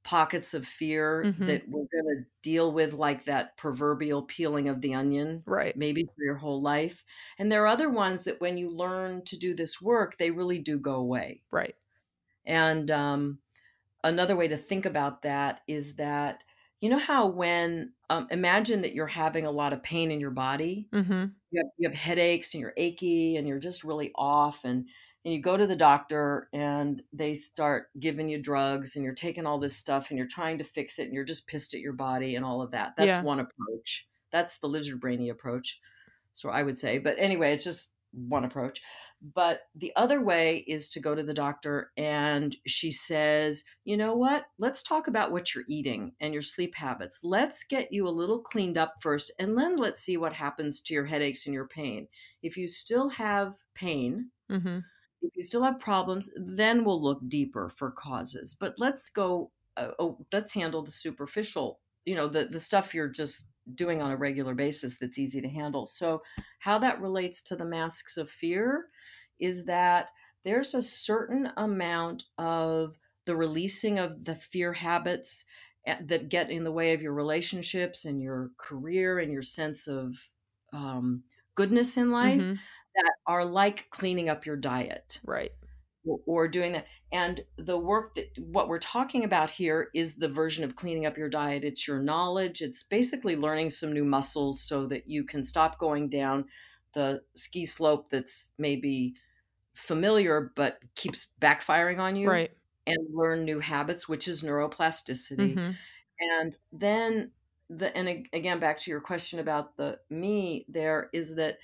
pockets 0.04 0.54
of 0.54 0.66
fear 0.66 1.30
Mhm. 1.30 1.44
that 1.46 1.68
we're 1.68 1.86
going 1.92 2.16
to 2.16 2.26
deal 2.42 2.72
with, 2.72 2.92
like 2.94 3.24
that 3.26 3.56
proverbial 3.56 4.22
peeling 4.24 4.68
of 4.68 4.80
the 4.80 4.94
onion, 4.94 5.46
right 5.46 5.76
maybe 5.76 6.04
for 6.04 6.24
your 6.24 6.36
whole 6.36 6.62
life. 6.62 7.04
And 7.38 7.50
there 7.52 7.62
are 7.64 7.68
other 7.68 7.90
ones 7.90 8.24
that 8.24 8.40
when 8.40 8.58
you 8.58 8.70
learn 8.70 9.24
to 9.26 9.38
do 9.38 9.54
this 9.54 9.80
work, 9.82 10.18
they 10.18 10.30
really 10.30 10.58
do 10.60 10.78
go 10.78 10.96
away. 10.96 11.42
right 11.50 11.76
And 12.44 12.90
um, 12.90 13.40
another 14.04 14.36
way 14.36 14.48
to 14.48 14.58
think 14.58 14.86
about 14.86 15.22
that 15.22 15.62
is 15.68 15.96
that, 15.96 16.44
you 16.82 16.90
know, 16.90 16.98
how 16.98 17.28
when, 17.28 17.94
um, 18.10 18.28
imagine 18.30 18.82
that 18.82 18.94
you're 18.94 19.06
having 19.06 19.46
a 19.46 19.50
lot 19.50 19.72
of 19.72 19.82
pain 19.82 20.10
in 20.10 20.20
your 20.20 20.30
body? 20.32 20.88
Mm-hmm. 20.92 21.26
You 21.50 21.60
have, 21.62 21.70
you 21.78 21.88
have 21.88 21.96
headaches 21.96 22.54
and 22.54 22.60
you're 22.60 22.74
achy 22.76 23.36
and 23.36 23.48
you're 23.48 23.58
just 23.58 23.84
really 23.84 24.12
off 24.16 24.64
and 24.64 24.88
and 25.24 25.32
you 25.32 25.40
go 25.40 25.56
to 25.56 25.68
the 25.68 25.76
doctor 25.76 26.48
and 26.52 27.02
they 27.12 27.34
start 27.34 27.90
giving 28.00 28.28
you 28.28 28.42
drugs 28.42 28.96
and 28.96 29.04
you're 29.04 29.14
taking 29.14 29.46
all 29.46 29.60
this 29.60 29.76
stuff 29.76 30.10
and 30.10 30.18
you're 30.18 30.26
trying 30.26 30.58
to 30.58 30.64
fix 30.64 30.98
it 30.98 31.04
and 31.04 31.14
you're 31.14 31.24
just 31.24 31.46
pissed 31.46 31.74
at 31.74 31.80
your 31.80 31.92
body 31.94 32.34
and 32.36 32.44
all 32.44 32.60
of 32.60 32.72
that. 32.72 32.94
That's 32.96 33.18
Yeah. 33.18 33.22
one 33.22 33.38
approach. 33.40 34.08
That's 34.32 34.58
the 34.58 34.66
lizard 34.68 35.00
brainy 35.00 35.28
approach 35.30 35.80
so 36.34 36.48
i 36.50 36.62
would 36.62 36.78
say 36.78 36.98
but 36.98 37.16
anyway 37.18 37.52
it's 37.52 37.64
just 37.64 37.94
one 38.12 38.44
approach 38.44 38.80
but 39.34 39.62
the 39.74 39.92
other 39.96 40.20
way 40.20 40.64
is 40.66 40.88
to 40.90 41.00
go 41.00 41.14
to 41.14 41.22
the 41.22 41.34
doctor 41.34 41.92
and 41.96 42.56
she 42.66 42.90
says 42.90 43.64
you 43.84 43.96
know 43.96 44.14
what? 44.14 44.44
Let's 44.58 44.82
talk 44.82 45.08
about 45.08 45.32
what 45.32 45.54
you're 45.54 45.64
eating 45.68 46.12
and 46.20 46.32
your 46.32 46.42
sleep 46.42 46.74
habits. 46.74 47.20
Let's 47.22 47.64
get 47.64 47.92
you 47.92 48.06
a 48.06 48.10
little 48.10 48.38
cleaned 48.38 48.78
up 48.78 48.94
first 49.00 49.32
and 49.38 49.56
then 49.56 49.76
let's 49.76 50.00
see 50.00 50.16
what 50.16 50.32
happens 50.32 50.80
to 50.82 50.94
your 50.94 51.04
headaches 51.04 51.46
and 51.46 51.54
your 51.54 51.66
pain. 51.66 52.08
If 52.42 52.56
you 52.56 52.68
still 52.68 53.08
have 53.10 53.56
pain 53.74 54.30
mm-hmm. 54.50 54.78
if 55.22 55.36
you 55.36 55.42
still 55.42 55.62
have 55.62 55.80
problems 55.80 56.30
then 56.36 56.84
we'll 56.84 57.02
look 57.02 57.20
deeper 57.28 57.70
for 57.70 57.90
causes 57.90 58.54
but 58.58 58.74
let's 58.78 59.08
go 59.08 59.50
uh, 59.78 59.88
oh, 59.98 60.18
let's 60.32 60.52
handle 60.52 60.82
the 60.82 60.90
superficial 60.90 61.80
you 62.04 62.14
know 62.14 62.28
the 62.28 62.44
the 62.44 62.60
stuff 62.60 62.94
you're 62.94 63.08
just 63.08 63.46
doing 63.74 64.02
on 64.02 64.10
a 64.10 64.16
regular 64.16 64.54
basis 64.54 64.96
that's 65.00 65.18
easy 65.18 65.40
to 65.40 65.48
handle. 65.48 65.86
So 65.86 66.22
how 66.58 66.78
that 66.80 67.00
relates 67.00 67.42
to 67.42 67.56
the 67.56 67.64
masks 67.64 68.16
of 68.16 68.30
fear 68.30 68.86
is 69.42 69.66
that 69.66 70.10
there's 70.44 70.74
a 70.74 70.82
certain 70.82 71.50
amount 71.56 72.24
of 72.38 72.98
the 73.26 73.36
releasing 73.36 73.98
of 73.98 74.24
the 74.24 74.34
fear 74.34 74.72
habits 74.72 75.44
eh, 75.86 75.98
that 76.04 76.28
get 76.28 76.50
in 76.50 76.64
the 76.64 76.72
way 76.72 76.94
of 76.94 77.02
your 77.02 77.14
relationships 77.14 78.04
and 78.04 78.20
your 78.22 78.50
career 78.58 79.18
and 79.18 79.32
your 79.32 79.42
sense 79.42 79.86
of 79.88 80.30
um, 80.72 81.24
goodness 81.54 81.96
in 81.96 82.10
life 82.10 82.44
Mhm. 82.44 82.62
that 82.94 83.12
are 83.26 83.44
like 83.44 83.88
cleaning 83.90 84.28
up 84.28 84.46
your 84.46 84.56
diet 84.56 85.20
right 85.24 85.52
or, 86.04 86.18
or 86.26 86.48
doing 86.48 86.72
that. 86.72 86.86
And 87.12 87.44
the 87.58 87.78
work 87.78 88.14
that 88.14 88.30
what 88.38 88.68
we're 88.68 88.78
talking 88.78 89.24
about 89.24 89.50
here 89.50 89.90
is 89.94 90.16
the 90.16 90.28
version 90.28 90.64
of 90.64 90.76
cleaning 90.76 91.06
up 91.06 91.16
your 91.16 91.28
diet. 91.28 91.64
It's 91.64 91.86
your 91.86 92.00
knowledge. 92.00 92.60
It's 92.62 92.82
basically 92.82 93.36
learning 93.36 93.70
some 93.70 93.92
new 93.92 94.04
muscles 94.04 94.60
so 94.62 94.86
that 94.86 95.08
you 95.08 95.24
can 95.24 95.44
stop 95.44 95.78
going 95.78 96.08
down 96.08 96.46
the 96.94 97.22
ski 97.34 97.64
slope 97.64 98.10
that's 98.10 98.52
maybe 98.58 99.14
familiar 99.74 100.52
but 100.56 100.80
keeps 100.94 101.28
backfiring 101.40 101.98
on 102.00 102.16
you 102.16 102.42
Right. 102.42 102.56
and 102.86 102.98
learn 103.10 103.44
new 103.44 103.60
habits 103.60 104.08
which 104.08 104.28
is 104.28 104.42
neuroplasticity 104.42 105.60
Mhm. 105.60 105.82
and 106.20 106.56
then 106.72 107.32
the 107.70 107.96
and 107.96 108.28
again 108.32 108.58
back 108.60 108.78
to 108.78 108.90
your 108.90 109.00
question 109.00 109.38
about 109.38 109.76
the 109.76 109.98
me 110.10 110.64
there 110.68 111.08
is 111.12 111.34
that 111.36 111.58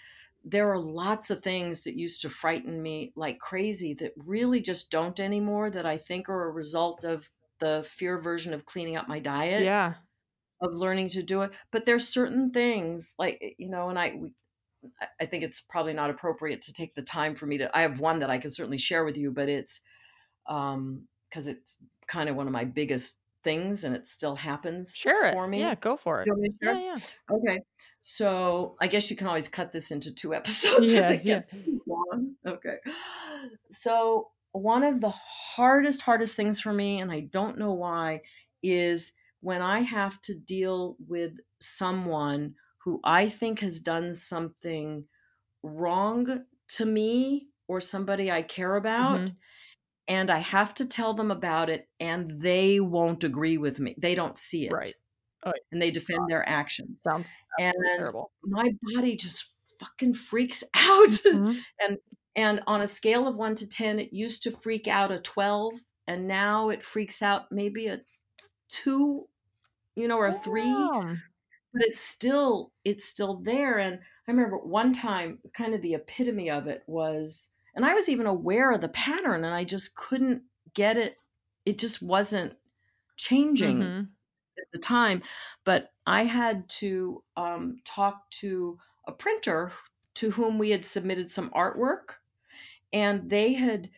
there 0.45 0.71
are 0.71 0.79
lots 0.79 1.31
of 1.31 1.43
things 1.43 1.85
that 1.85 1.99
used 1.99 2.23
to 2.23 2.31
frighten 2.31 2.81
me 2.83 3.13
like 3.17 3.39
crazy 3.41 3.93
that 3.95 4.13
really 4.17 4.61
just 4.61 4.91
don't 4.91 5.21
anymore 5.21 5.71
that 5.71 5.87
i 5.87 5.99
think 5.99 6.29
are 6.29 6.49
a 6.49 6.53
result 6.53 7.05
of 7.05 7.31
the 7.61 7.85
fear 7.89 8.19
version 8.21 8.55
of 8.55 8.65
cleaning 8.67 8.97
up 8.97 9.09
my 9.09 9.19
diet 9.19 9.75
Yeah. 9.75 9.97
of 10.61 10.75
learning 10.75 11.09
to 11.11 11.23
do 11.23 11.43
it 11.43 11.53
but 11.71 11.87
there's 11.87 12.09
certain 12.09 12.51
things 12.51 13.15
like 13.19 13.39
eh, 13.43 13.51
you 13.59 13.69
know 13.69 13.89
and 13.91 13.99
i 13.99 14.15
we, 14.17 14.33
I- 15.21 15.27
think 15.27 15.45
it's 15.45 15.61
probably 15.61 15.93
not 15.93 16.11
appropriate 16.11 16.63
to 16.63 16.73
take 16.73 16.95
the 16.95 17.03
time 17.03 17.35
for 17.35 17.47
me 17.47 17.59
to 17.59 17.77
i 17.77 17.83
have 17.83 18.01
one 18.01 18.21
that 18.21 18.31
i 18.31 18.39
can 18.39 18.51
certainly 18.51 18.79
share 18.79 19.05
with 19.05 19.17
you 19.17 19.31
but 19.31 19.49
it's 19.49 19.81
um 20.47 21.07
because 21.29 21.47
it's 21.49 21.79
kind 22.07 22.29
of 22.29 22.37
one 22.37 22.47
of 22.47 22.53
my 22.53 22.65
biggest 22.65 23.19
things 23.45 23.85
and 23.85 23.95
it 23.95 24.07
still 24.09 24.35
happens 24.35 24.95
Share 24.97 25.27
it. 25.27 25.33
for 25.35 25.47
me 25.47 25.61
Yeah, 25.61 25.75
go 25.77 25.97
for 25.97 26.23
it. 26.23 26.27
you 26.27 26.33
want 26.33 26.43
me 26.43 26.49
to 26.51 26.57
share? 26.63 26.75
Yeah, 26.75 26.95
yeah. 26.97 27.37
Okay. 27.37 27.61
So 28.03 28.77
I 28.81 28.87
guess 28.89 29.11
you 29.11 29.17
can 29.17 29.27
always 29.27 29.47
cut 29.49 29.71
this 29.73 29.91
into 29.91 30.13
two 30.15 30.35
episodes. 30.41 30.93
Yes, 30.93 31.25
if 31.27 31.37
it 31.45 31.51
gets 31.51 31.69
long. 31.87 32.35
Okay. 32.47 32.77
So 33.71 34.31
one 34.53 34.83
of 34.83 35.01
the 35.01 35.11
hardest, 35.11 36.03
hardest 36.03 36.35
things 36.35 36.61
for 36.61 36.73
me, 36.73 37.01
and 37.01 37.13
I 37.13 37.21
don't 37.21 37.59
know 37.59 37.73
why, 37.75 38.23
is 38.63 39.13
when 39.41 39.63
I 39.63 39.81
have 39.83 40.21
to 40.23 40.35
deal 40.35 40.97
with 41.07 41.35
someone 41.61 42.55
who 42.79 43.01
I 43.05 43.29
think 43.29 43.61
has 43.61 43.81
done 43.81 44.15
something 44.17 45.09
wrong 45.63 46.47
to 46.71 46.87
me 46.87 47.51
or 47.69 47.81
somebody 47.81 48.31
I 48.33 48.43
care 48.43 48.77
about. 48.77 49.23
Mhm. 49.23 49.39
And 50.09 50.31
I 50.31 50.39
have 50.39 50.75
to 50.75 50.87
tell 50.87 51.15
them 51.15 51.31
about 51.31 51.71
it, 51.71 51.89
and 52.01 52.31
they 52.43 52.81
won't 52.81 53.25
agree 53.25 53.59
with 53.59 53.79
me. 53.81 53.95
They 53.99 54.15
don't 54.15 54.39
see 54.39 54.67
it. 54.69 54.79
Right. 54.79 54.95
Oh, 55.45 55.53
yeah. 55.55 55.63
And 55.73 55.83
they 55.83 55.91
defend 55.91 56.31
their 56.31 56.49
actions 56.49 56.99
Sounds 57.05 57.35
and 57.59 57.75
terrible. 57.97 58.31
my 58.45 58.71
body 58.83 59.17
just 59.17 59.55
fucking 59.81 60.15
freaks 60.15 60.65
out 60.75 61.13
Mhm. 61.31 61.65
and 61.81 61.99
and 62.37 62.63
on 62.67 62.81
a 62.83 62.87
scale 62.87 63.27
of 63.29 63.37
1 63.37 63.55
to 63.57 63.69
10 63.69 63.99
it 63.99 64.13
used 64.13 64.43
to 64.45 64.51
freak 64.53 64.89
out 64.89 65.13
a 65.13 65.21
12 65.21 65.81
and 66.07 66.27
now 66.29 66.69
it 66.71 66.85
freaks 66.85 67.23
out 67.23 67.51
maybe 67.53 67.89
a 67.89 68.03
2 68.69 69.29
you 69.97 70.09
know 70.09 70.19
or 70.19 70.29
a 70.29 70.35
3 70.35 70.93
Wow. 70.95 71.23
But 71.73 71.83
it's 71.83 72.01
still 72.01 72.73
it's 72.85 73.05
still 73.05 73.37
there 73.39 73.79
and 73.79 73.99
i 74.27 74.31
remember 74.31 74.59
one 74.59 74.93
time 74.93 75.39
kind 75.55 75.75
of 75.75 75.83
the 75.83 75.95
epitome 75.95 76.51
of 76.51 76.67
it 76.67 76.83
was 76.87 77.51
and 77.75 77.85
i 77.85 77.95
was 77.95 78.09
even 78.09 78.27
aware 78.27 78.73
of 78.73 78.81
the 78.81 78.89
pattern 78.89 79.45
and 79.45 79.55
i 79.55 79.65
just 79.65 79.97
couldn't 79.97 80.43
get 80.75 80.97
it 80.97 81.21
it 81.67 81.79
just 81.79 82.03
wasn't 82.03 82.57
changing 83.17 83.83
Mhm. 83.83 84.17
at 84.59 84.67
the 84.73 84.79
time, 84.79 85.23
but 85.65 85.93
I 86.07 86.25
had 86.25 86.69
to 86.71 87.25
um, 87.37 87.81
talk 87.85 88.31
to 88.33 88.79
a 89.07 89.13
printer 89.13 89.73
to 90.15 90.31
whom 90.33 90.59
we 90.59 90.71
had 90.71 90.85
submitted 90.85 91.31
some 91.31 91.51
artwork, 91.51 92.17
and 92.93 93.31
they 93.31 93.53
had 93.55 93.91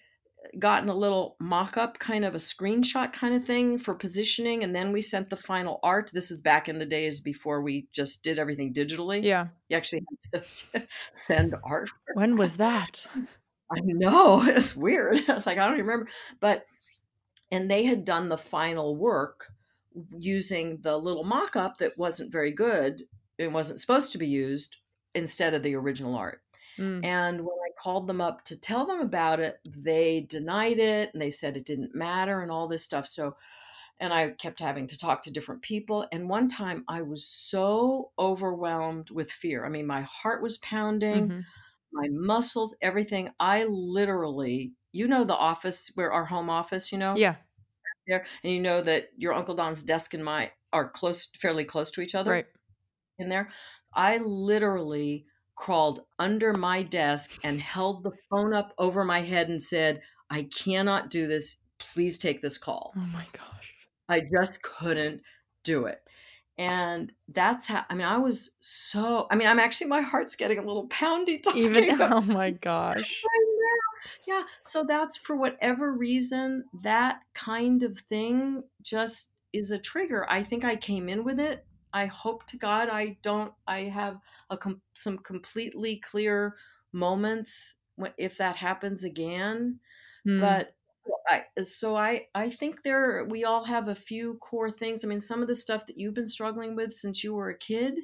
gotten 0.59 0.89
a 0.89 0.95
little 0.95 1.37
mock 1.39 1.77
up, 1.77 1.99
kind 1.99 2.25
of 2.25 2.35
a 2.35 2.39
screenshot 2.39 3.13
kind 3.13 3.35
of 3.35 3.45
thing 3.45 3.79
for 3.79 3.95
positioning, 3.95 4.65
and 4.65 4.75
then 4.75 4.93
we 4.93 5.01
sent 5.01 5.31
the 5.31 5.37
final 5.37 5.79
art. 5.83 6.11
This 6.13 6.31
is 6.31 6.41
back 6.41 6.69
in 6.69 6.79
the 6.79 6.87
days 6.87 7.21
before 7.21 7.63
we 7.63 7.87
just 7.93 8.23
did 8.23 8.39
everything 8.39 8.73
digitally. 8.73 9.23
Yeah. 9.23 9.49
You 9.69 9.77
actually 9.77 10.03
had 10.33 10.43
to 10.43 10.87
send 11.15 11.55
art. 11.65 11.91
When 12.15 12.37
was 12.37 12.57
that? 12.57 13.07
I 13.15 13.81
know 13.83 14.43
it's 14.47 14.75
weird. 14.75 15.21
I 15.29 15.35
was 15.35 15.47
like, 15.47 15.59
I 15.59 15.65
don't 15.65 15.75
even 15.75 15.87
remember, 15.87 16.11
but 16.41 16.65
and 17.51 17.71
they 17.71 17.85
had 17.85 18.05
done 18.05 18.29
the 18.29 18.39
final 18.39 18.97
work 18.97 19.47
using 20.19 20.79
the 20.83 20.97
little 20.97 21.25
mock-up 21.25 21.79
that 21.79 21.99
wasn't 21.99 22.31
very 22.31 22.53
good. 22.53 23.03
It 23.39 23.51
wasn't 23.51 23.81
supposed 23.81 24.13
to 24.13 24.19
be 24.19 24.29
used 24.29 24.77
instead 25.15 25.55
of 25.55 25.63
the 25.63 25.75
original 25.75 26.15
art. 26.15 26.43
Mm. 26.79 27.05
And 27.05 27.41
when 27.41 27.57
called 27.81 28.07
them 28.07 28.21
up 28.21 28.45
to 28.45 28.59
tell 28.59 28.87
them 28.87 29.01
about 29.01 29.41
it, 29.41 29.61
they 29.65 30.21
denied 30.23 30.79
it 30.79 31.11
and 31.13 31.23
they 31.23 31.31
said 31.31 31.57
it 31.57 31.67
didn't 31.67 31.95
matter 31.95 32.43
and 32.43 32.51
all 32.51 32.69
this 32.69 32.85
stuff. 32.85 33.07
So, 33.07 33.37
and 34.01 34.13
I 34.13 34.31
kept 34.31 34.61
having 34.61 34.87
to 34.89 34.99
talk 34.99 35.23
to 35.23 35.33
different 35.33 35.63
people. 35.63 36.07
And 36.13 36.29
one 36.29 36.49
time 36.49 36.85
I 36.89 37.03
was 37.03 37.27
so 37.27 38.13
overwhelmed 38.19 39.11
with 39.11 39.31
fear. 39.33 39.65
I 39.67 39.69
mean, 39.69 39.87
my 39.87 40.03
heart 40.03 40.43
was 40.43 40.59
pounding 40.59 41.33
Mhm. 41.33 41.51
my 41.93 42.09
muscles, 42.11 42.75
everything. 42.83 43.31
I 43.41 43.65
literally, 43.65 44.75
you 44.93 45.09
know, 45.09 45.25
the 45.25 45.37
office 45.37 45.91
where 45.95 46.13
our 46.13 46.25
home 46.27 46.51
office, 46.51 46.93
you 46.93 46.99
know, 46.99 47.21
Yeah. 47.21 47.37
there, 48.07 48.27
and 48.43 48.53
you 48.53 48.61
know 48.61 48.83
that 48.83 49.11
your 49.17 49.35
Uncle 49.35 49.55
Don's 49.55 49.83
desk 49.83 50.15
and 50.15 50.25
my 50.25 50.53
are 50.73 50.89
close, 50.89 51.27
fairly 51.37 51.65
close 51.65 51.91
to 51.93 52.01
each 52.01 52.15
other 52.15 52.31
Right. 52.31 52.47
in 53.19 53.29
there. 53.29 53.51
I 53.95 54.19
literally 54.19 55.27
crawled 55.61 56.01
under 56.19 56.55
my 56.55 56.83
desk 56.83 57.39
and 57.45 57.61
held 57.61 58.03
the 58.03 58.13
phone 58.31 58.55
up 58.55 58.73
over 58.79 59.05
my 59.05 59.21
head 59.21 59.51
and 59.51 59.61
said, 59.61 60.01
I 60.31 60.45
cannot 60.45 61.11
do 61.11 61.27
this. 61.27 61.57
Please 61.79 62.17
take 62.17 62.41
this 62.41 62.57
call. 62.57 62.95
Oh 62.97 63.07
my 63.13 63.27
gosh. 63.35 63.75
I 64.09 64.21
just 64.21 64.63
couldn't 64.63 65.21
do 65.63 65.85
it. 65.85 66.01
And 66.57 67.13
that's 67.29 67.67
how, 67.67 67.85
I 67.91 67.95
mean, 67.95 68.07
I 68.07 68.17
was 68.17 68.53
so, 68.61 69.27
I 69.31 69.37
mean, 69.37 69.47
I'm 69.47 69.59
actually, 69.59 69.89
my 69.89 70.01
heart's 70.01 70.35
getting 70.35 70.59
a 70.59 70.65
little 70.65 70.89
poundy 70.89 71.39
talking 71.43 71.63
Even 71.63 71.91
oh 71.91 71.95
about 71.95 72.13
oh 72.13 72.21
my 72.23 72.53
gosh. 72.53 73.23
Yeah. 74.27 74.45
So 74.63 74.83
that's 74.83 75.19
for 75.19 75.37
whatever 75.37 75.93
reason, 75.93 76.65
that 76.83 77.21
kind 77.35 77.83
of 77.83 77.99
thing 77.99 78.63
just 78.81 79.29
is 79.53 79.73
a 79.73 79.79
trigger. 79.79 80.25
I 80.31 80.43
think 80.43 80.65
I 80.65 80.77
came 80.77 81.11
in 81.11 81.23
with 81.23 81.39
it. 81.39 81.67
I 81.93 82.07
hope 82.07 82.47
to 82.49 82.57
God 82.57 82.89
I 82.89 83.19
don't, 83.23 83.55
I 83.67 83.81
have 83.85 84.21
a 84.51 84.57
com- 84.59 84.83
some 84.95 85.19
completely 85.19 85.97
clear 85.99 86.57
moments 86.93 87.77
if 88.19 88.37
that 88.39 88.57
happens 88.57 89.05
again. 89.05 89.81
Mm. 90.27 90.61
But 90.61 90.77
I, 91.29 91.47
so 91.63 91.97
I, 91.97 92.29
I 92.35 92.51
think 92.51 92.83
there, 92.83 93.25
we 93.27 93.45
all 93.45 93.65
have 93.65 93.89
a 93.89 93.95
few 93.95 94.35
core 94.39 94.71
things. 94.71 95.05
I 95.05 95.09
mean, 95.09 95.21
some 95.21 95.43
of 95.43 95.49
the 95.49 95.55
stuff 95.55 95.87
that 95.87 95.99
you've 95.99 96.15
been 96.15 96.27
struggling 96.29 96.77
with 96.77 96.95
since 96.95 97.25
you 97.25 97.35
were 97.35 97.51
a 97.51 97.59
kid, 97.59 98.01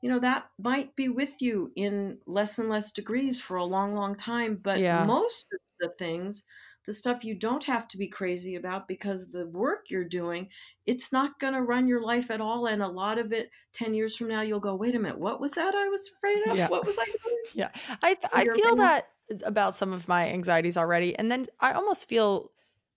you 0.00 0.08
know 0.08 0.20
that 0.20 0.50
might 0.58 0.94
be 0.96 1.08
with 1.08 1.42
you 1.42 1.72
in 1.76 2.20
less 2.26 2.58
and 2.58 2.68
less 2.68 2.92
degrees 2.92 3.40
for 3.40 3.56
a 3.56 3.64
long 3.64 3.94
long 3.94 4.14
time 4.16 4.56
but 4.56 4.84
Yeah. 4.84 4.92
most 4.92 5.46
of 5.52 5.58
the 5.80 5.88
things 5.98 6.44
the 6.88 6.92
stuff 6.94 7.22
you 7.22 7.34
don't 7.34 7.64
have 7.64 7.86
to 7.86 7.98
be 7.98 8.08
crazy 8.08 8.56
about 8.56 8.88
because 8.88 9.30
the 9.30 9.46
work 9.48 9.90
you're 9.90 10.08
doing 10.08 10.48
it's 10.86 11.12
not 11.12 11.38
going 11.38 11.52
to 11.52 11.60
run 11.60 11.86
your 11.86 12.00
life 12.02 12.30
at 12.30 12.40
all 12.40 12.66
and 12.66 12.82
a 12.82 12.88
lot 12.88 13.18
of 13.18 13.30
it 13.30 13.50
10 13.74 13.92
years 13.92 14.16
from 14.16 14.26
now 14.28 14.40
you'll 14.40 14.58
go 14.58 14.74
wait 14.74 14.94
a 14.94 14.98
minute 14.98 15.18
what 15.18 15.38
was 15.38 15.52
that 15.52 15.74
i 15.74 15.86
was 15.88 16.10
afraid 16.16 16.42
of 16.48 16.56
Yeah. 16.56 16.68
what 16.68 16.86
was 16.86 16.96
i 16.98 17.04
doing 17.24 17.42
Yeah. 17.54 17.70
I 18.02 18.14
th- 18.14 18.32
I 18.32 18.44
feel 18.46 18.76
that 18.76 19.10
about 19.44 19.76
some 19.76 19.92
of 19.92 20.08
my 20.08 20.28
anxieties 20.30 20.78
already 20.78 21.14
and 21.18 21.30
then 21.30 21.46
I 21.60 21.72
almost 21.72 22.08
feel 22.08 22.50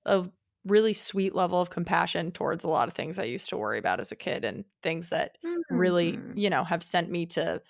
a 0.06 0.30
really 0.66 0.94
sweet 0.94 1.36
level 1.36 1.60
of 1.60 1.70
compassion 1.70 2.32
towards 2.32 2.64
a 2.64 2.70
lot 2.70 2.88
of 2.88 2.94
things 2.94 3.20
I 3.20 3.24
used 3.26 3.50
to 3.50 3.58
worry 3.58 3.80
about 3.80 4.00
as 4.00 4.12
a 4.12 4.16
kid 4.16 4.46
and 4.46 4.64
things 4.84 5.10
that 5.10 5.38
really, 5.70 6.14
Mhm. 6.14 6.38
you 6.38 6.50
know, 6.50 6.64
have 6.64 6.84
sent 6.84 7.10
me 7.10 7.26
to 7.28 7.62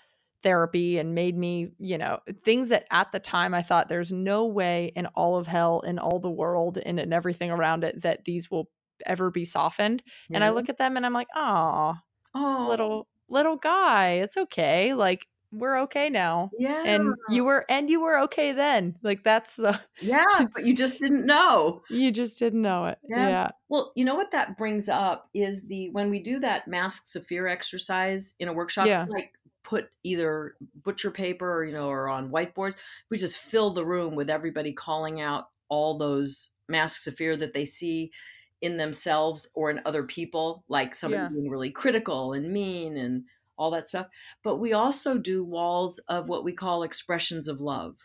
therapy 0.43 0.97
and 0.97 1.15
made 1.15 1.38
me, 1.38 1.69
you 1.80 1.97
know, 1.97 2.19
things 2.43 2.69
that 2.69 2.86
at 2.91 3.12
the 3.12 3.19
time 3.19 3.54
I 3.54 3.62
thought 3.62 3.89
there's 3.89 4.12
no 4.12 4.45
way 4.45 4.91
in 4.95 5.06
all 5.08 5.38
of 5.38 5.47
hell 5.47 5.82
in 5.82 5.99
all 5.99 6.19
the 6.19 6.30
world 6.30 6.77
and 6.84 6.99
in 6.99 7.13
everything 7.13 7.51
around 7.51 7.84
it 7.84 8.01
that 8.01 8.25
these 8.25 8.49
will 8.49 8.69
ever 9.06 9.32
be 9.32 9.45
softened. 9.45 10.04
And 10.34 10.43
I 10.43 10.49
look 10.49 10.69
at 10.69 10.77
them 10.77 10.97
and 10.97 11.06
I'm 11.06 11.13
like, 11.13 11.27
"Oh, 11.36 11.95
oh 12.36 12.67
little 12.69 13.08
little 13.30 13.58
guy, 13.58 14.13
it's 14.13 14.38
okay. 14.38 14.93
Like 14.93 15.25
we're 15.51 15.80
okay 15.82 16.10
now." 16.10 16.51
yeah 16.60 16.82
And 16.86 17.13
you 17.30 17.43
were 17.43 17.65
and 17.69 17.89
you 17.89 18.01
were 18.01 18.19
okay 18.21 18.51
then. 18.54 18.95
Like 19.04 19.23
that's 19.23 19.56
the 19.56 19.80
yeah 20.01 20.23
but 20.54 20.65
you 20.65 20.75
just 20.75 20.99
didn't 20.99 21.25
know 21.25 21.82
you 21.89 22.12
just 22.12 22.39
didn't 22.39 22.62
know 22.62 22.86
it. 22.86 22.97
Yeah. 23.10 23.30
Yeah. 23.30 23.49
Well, 23.69 23.91
you 23.95 24.06
know 24.06 24.15
what 24.15 24.32
that 24.32 24.58
brings 24.58 24.89
up 24.89 25.30
is 25.34 25.63
the 25.67 25.89
when 25.91 26.10
we 26.10 26.21
do 26.21 26.39
that 26.39 26.67
masks 26.67 27.15
of 27.15 27.25
fear 27.25 27.47
exercise 27.47 28.36
in 28.39 28.47
a 28.47 28.54
workshop, 28.54 28.86
Yeah. 28.88 29.06
like 29.10 29.34
put 29.63 29.89
either 30.04 30.56
butcher 30.76 31.12
paper 31.12 31.52
or 31.52 31.63
you 31.65 31.74
know 31.74 31.88
or 31.89 32.10
on 32.10 32.32
whiteboards, 32.32 32.78
we 33.10 33.17
just 33.17 33.38
fill 33.38 33.71
the 33.71 33.86
room 33.86 34.15
with 34.15 34.30
everybody 34.30 34.74
calling 34.74 35.21
out 35.21 35.50
all 35.69 35.97
those 35.97 36.50
masks 36.67 37.08
of 37.08 37.15
fear 37.15 37.36
that 37.38 37.54
they 37.54 37.65
see 37.65 38.12
in 38.62 38.78
themselves 38.78 39.47
or 39.56 39.69
in 39.71 39.82
other 39.86 40.04
people, 40.04 40.63
like 40.67 40.93
somebody 40.95 41.24
Yeah. 41.24 41.30
being 41.30 41.50
really 41.50 41.71
critical 41.71 42.34
and 42.34 42.52
mean 42.52 42.95
and 42.97 43.26
all 43.58 43.71
that 43.71 43.88
stuff. 43.88 44.08
But 44.43 44.58
we 44.58 44.74
also 44.74 45.17
do 45.17 45.43
walls 45.43 46.00
of 46.08 46.30
what 46.30 46.43
we 46.43 46.54
call 46.54 46.84
expressions 46.84 47.47
of 47.47 47.60
love. 47.62 47.97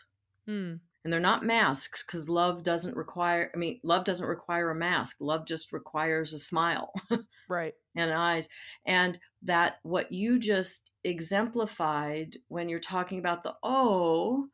Hmm. 0.45 0.75
And 1.07 1.13
they're 1.13 1.21
not 1.21 1.45
masks 1.45 2.03
because 2.03 2.27
love 2.27 2.63
doesn't 2.63 2.97
require 2.97 3.49
i 3.55 3.57
mean 3.57 3.79
love 3.81 4.03
doesn't 4.03 4.25
require 4.25 4.71
a 4.71 4.75
mask. 4.75 5.15
Love 5.21 5.45
just 5.45 5.71
requires 5.71 6.33
a 6.33 6.37
smile 6.37 6.91
right. 7.47 7.75
and 7.95 8.11
eyes. 8.11 8.49
And 8.85 9.17
that 9.43 9.77
what 9.83 10.11
you 10.11 10.37
just 10.37 10.91
exemplified 11.05 12.35
when 12.49 12.67
you're 12.67 12.81
talking 12.81 13.19
about 13.19 13.43
the 13.43 13.53
oh 13.63 14.47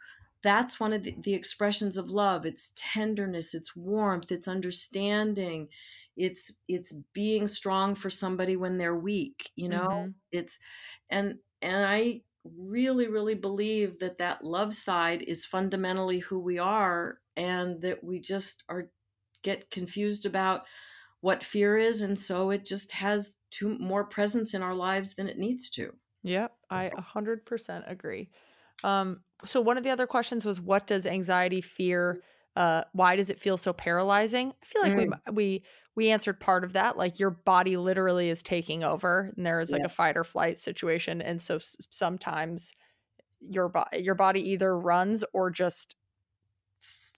that's 0.44 0.80
one 0.80 0.94
of 0.94 1.02
the, 1.02 1.16
the 1.24 1.34
expressions 1.34 1.98
of 1.98 2.12
love. 2.12 2.46
It's 2.46 2.72
tenderness 2.76 3.56
it's 3.56 3.76
warmth 3.76 4.32
it's 4.32 4.48
understanding. 4.48 5.70
It's 6.16 6.52
it's 6.68 6.94
being 7.14 7.48
strong 7.48 7.96
for 7.96 8.12
somebody 8.12 8.58
when 8.58 8.78
they're 8.78 8.96
weak 8.96 9.50
you 9.56 9.70
know? 9.70 9.88
Mm-hmm. 9.88 10.10
it's 10.32 10.60
and 11.10 11.40
and 11.64 11.84
i 11.84 12.22
really 12.58 13.08
really 13.08 13.36
believe 13.36 14.00
that 14.00 14.18
that 14.18 14.44
love 14.44 14.76
side 14.76 15.22
is 15.22 15.46
fundamentally 15.46 16.20
who 16.20 16.40
we 16.40 16.60
are 16.60 17.20
and 17.38 17.82
that 17.82 18.04
we 18.04 18.20
just 18.20 18.64
are 18.70 18.90
get 19.44 19.70
confused 19.70 20.26
about 20.26 20.64
what 21.22 21.44
fear 21.44 21.78
is 21.78 22.02
and 22.02 22.18
so 22.18 22.50
it 22.50 22.66
just 22.66 22.92
has 22.92 23.38
too 23.50 23.78
more 23.80 24.04
presence 24.04 24.54
in 24.54 24.62
our 24.62 24.76
lives 24.76 25.14
than 25.16 25.28
it 25.28 25.38
needs 25.38 25.70
to. 25.70 25.94
Yep 26.24 26.54
i 26.70 26.92
100% 27.16 27.92
agree. 27.92 28.30
Um, 28.84 29.22
so 29.46 29.62
one 29.62 29.78
of 29.78 29.84
the 29.84 29.90
other 29.90 30.08
questions 30.08 30.46
was 30.46 30.60
what 30.60 30.88
does 30.88 31.06
anxiety 31.06 31.62
fear 31.62 32.22
uh, 32.56 32.84
why 32.92 33.16
does 33.16 33.30
it 33.30 33.40
feel 33.40 33.58
so 33.58 33.74
paralyzing 33.74 34.54
i 34.62 34.66
feel 34.66 34.82
like 34.84 34.94
mm. 34.94 35.20
we 35.28 35.34
we 35.34 35.64
we 35.96 36.10
answered 36.10 36.40
part 36.40 36.64
of 36.64 36.74
that 36.74 36.98
like 36.98 37.20
your 37.20 37.30
body 37.30 37.78
literally 37.78 38.30
is 38.30 38.44
taking 38.44 38.84
over 38.84 39.32
and 39.36 39.46
there 39.46 39.60
is 39.60 39.72
like 39.72 39.82
yeah. 39.82 39.86
a 39.88 39.90
fight 39.90 40.18
or 40.18 40.24
flight 40.24 40.60
situation 40.60 41.22
and 41.22 41.42
so 41.42 41.56
s- 41.56 41.78
sometimes 41.90 42.74
your 43.42 43.70
body 43.70 44.00
your 44.00 44.16
body 44.16 44.52
either 44.52 44.78
runs 44.78 45.24
or 45.34 45.50
just 45.50 45.96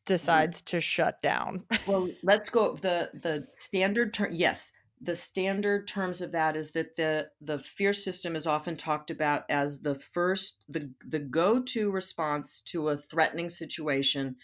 decides 0.06 0.62
to 0.62 0.80
shut 0.80 1.21
down 1.21 1.63
well 1.88 2.08
let's 2.24 2.50
go 2.50 2.76
the 2.76 3.10
the 3.21 3.45
standard 3.56 4.13
term 4.13 4.30
yes 4.32 4.71
the 5.02 5.15
standard 5.15 5.88
terms 5.88 6.21
of 6.21 6.32
that 6.32 6.56
is 6.56 6.71
that 6.71 6.95
the 6.95 7.28
the 7.41 7.60
fear 7.60 7.93
system 7.93 8.36
is 8.36 8.48
often 8.48 8.78
talked 8.78 9.12
about 9.12 9.43
as 9.50 9.82
the 9.82 9.95
first 9.95 10.63
the 10.69 10.91
the 11.08 11.19
go-to 11.19 11.91
response 11.91 12.62
to 12.62 12.89
a 12.89 12.98
threatening 12.98 13.50
situation 13.50 14.36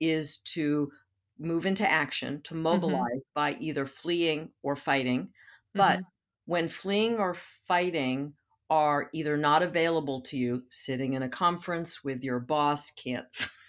is 0.00 0.38
to 0.38 0.90
move 1.38 1.66
into 1.66 1.88
action 1.88 2.40
to 2.42 2.54
mm-hmm. 2.54 2.62
mobilize 2.62 3.00
mm-hmm. 3.00 3.34
by 3.34 3.56
either 3.60 3.86
fleeing 3.86 4.50
or 4.62 4.76
fighting 4.76 5.28
but 5.74 5.98
mm-hmm. 5.98 6.02
when 6.46 6.68
fleeing 6.68 7.18
or 7.18 7.36
fighting 7.66 8.32
are 8.68 9.08
either 9.12 9.36
not 9.36 9.62
available 9.62 10.20
to 10.20 10.36
you 10.36 10.62
sitting 10.70 11.12
in 11.12 11.22
a 11.22 11.28
conference 11.28 12.02
with 12.02 12.24
your 12.24 12.40
boss 12.40 12.90
can't 12.92 13.26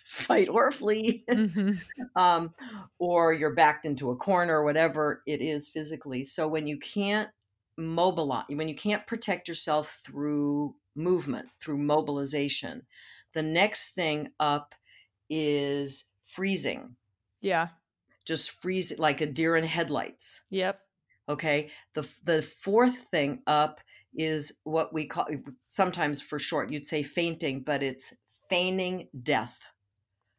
fight 0.07 0.49
or 0.49 0.71
flee 0.71 1.23
mm-hmm. 1.29 1.71
um, 2.21 2.53
or 2.99 3.33
you're 3.33 3.53
backed 3.53 3.85
into 3.85 4.11
a 4.11 4.15
corner 4.15 4.59
or 4.59 4.63
whatever 4.63 5.21
it 5.27 5.41
is 5.41 5.69
physically 5.69 6.23
so 6.23 6.47
when 6.47 6.65
you 6.65 6.77
can't 6.79 7.29
mobilize 7.77 8.45
when 8.49 8.67
you 8.67 8.75
can't 8.75 9.05
protect 9.05 9.47
yourself 9.47 9.99
through 10.03 10.73
movement 10.95 11.47
through 11.61 11.77
mobilization 11.77 12.81
the 13.35 13.43
next 13.43 13.91
thing 13.91 14.29
up 14.39 14.73
is 15.29 16.05
freezing 16.27 16.95
yeah 17.41 17.69
just 18.25 18.61
freeze 18.61 18.97
like 18.99 19.21
a 19.21 19.25
deer 19.25 19.55
in 19.55 19.63
headlights 19.63 20.41
yep 20.49 20.81
okay 21.27 21.69
the 21.93 22.07
the 22.23 22.41
fourth 22.41 22.97
thing 23.09 23.41
up 23.47 23.79
is 24.13 24.53
what 24.63 24.93
we 24.93 25.05
call 25.05 25.27
sometimes 25.67 26.21
for 26.21 26.39
short 26.39 26.71
you'd 26.71 26.85
say 26.85 27.03
fainting 27.03 27.61
but 27.61 27.81
it's 27.83 28.13
feigning 28.49 29.07
death 29.23 29.65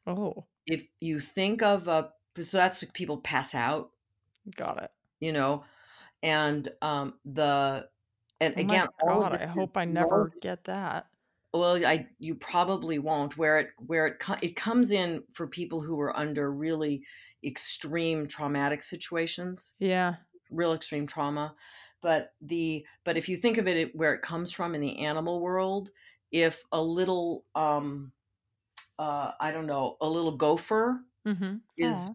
Oh. 0.09 0.47
If 0.67 0.85
you 1.01 1.21
think 1.21 1.63
of 1.63 1.87
a, 1.87 2.11
so 2.41 2.57
that's 2.57 2.83
people 2.95 3.19
pass 3.19 3.55
out. 3.55 3.91
Got 4.57 4.83
it. 4.83 4.91
You 5.21 5.33
know, 5.33 5.65
and 6.23 6.69
um 6.81 7.15
the, 7.25 7.89
and 8.41 8.55
oh 8.57 8.61
again, 8.61 8.87
God, 9.07 9.37
I 9.37 9.47
hope 9.47 9.77
I 9.77 9.85
never 9.85 10.33
get 10.41 10.65
that. 10.65 11.08
Well, 11.53 11.85
I 11.85 12.07
you 12.19 12.35
probably 12.35 12.99
won't. 12.99 13.37
Where 13.37 13.59
it 13.59 13.71
where 13.79 14.07
it 14.07 14.23
it 14.43 14.57
comes 14.57 14.93
in 14.93 15.23
for 15.33 15.47
people 15.47 15.81
who 15.81 15.99
are 16.01 16.17
under 16.17 16.53
really 16.53 17.03
extreme 17.45 18.27
traumatic 18.27 18.83
situations. 18.83 19.75
Yeah. 19.79 20.17
Real 20.51 20.75
extreme 20.75 21.07
trauma. 21.07 21.55
But 22.03 22.33
the 22.41 22.85
but 23.05 23.17
if 23.17 23.29
you 23.29 23.37
think 23.37 23.59
of 23.59 23.67
it 23.67 23.95
where 23.95 24.15
it 24.15 24.23
comes 24.23 24.53
from 24.53 24.75
in 24.75 24.81
the 24.81 24.99
animal 25.01 25.41
world, 25.41 25.91
if 26.31 26.63
a 26.73 26.81
little 26.81 27.45
um 27.55 28.13
uh, 28.99 29.31
I 29.41 29.53
don't 29.53 29.67
know, 29.67 29.97
a 30.01 30.09
little 30.09 30.33
gopher 30.33 31.01
mm-hmm. 31.27 31.57
is. 31.77 32.11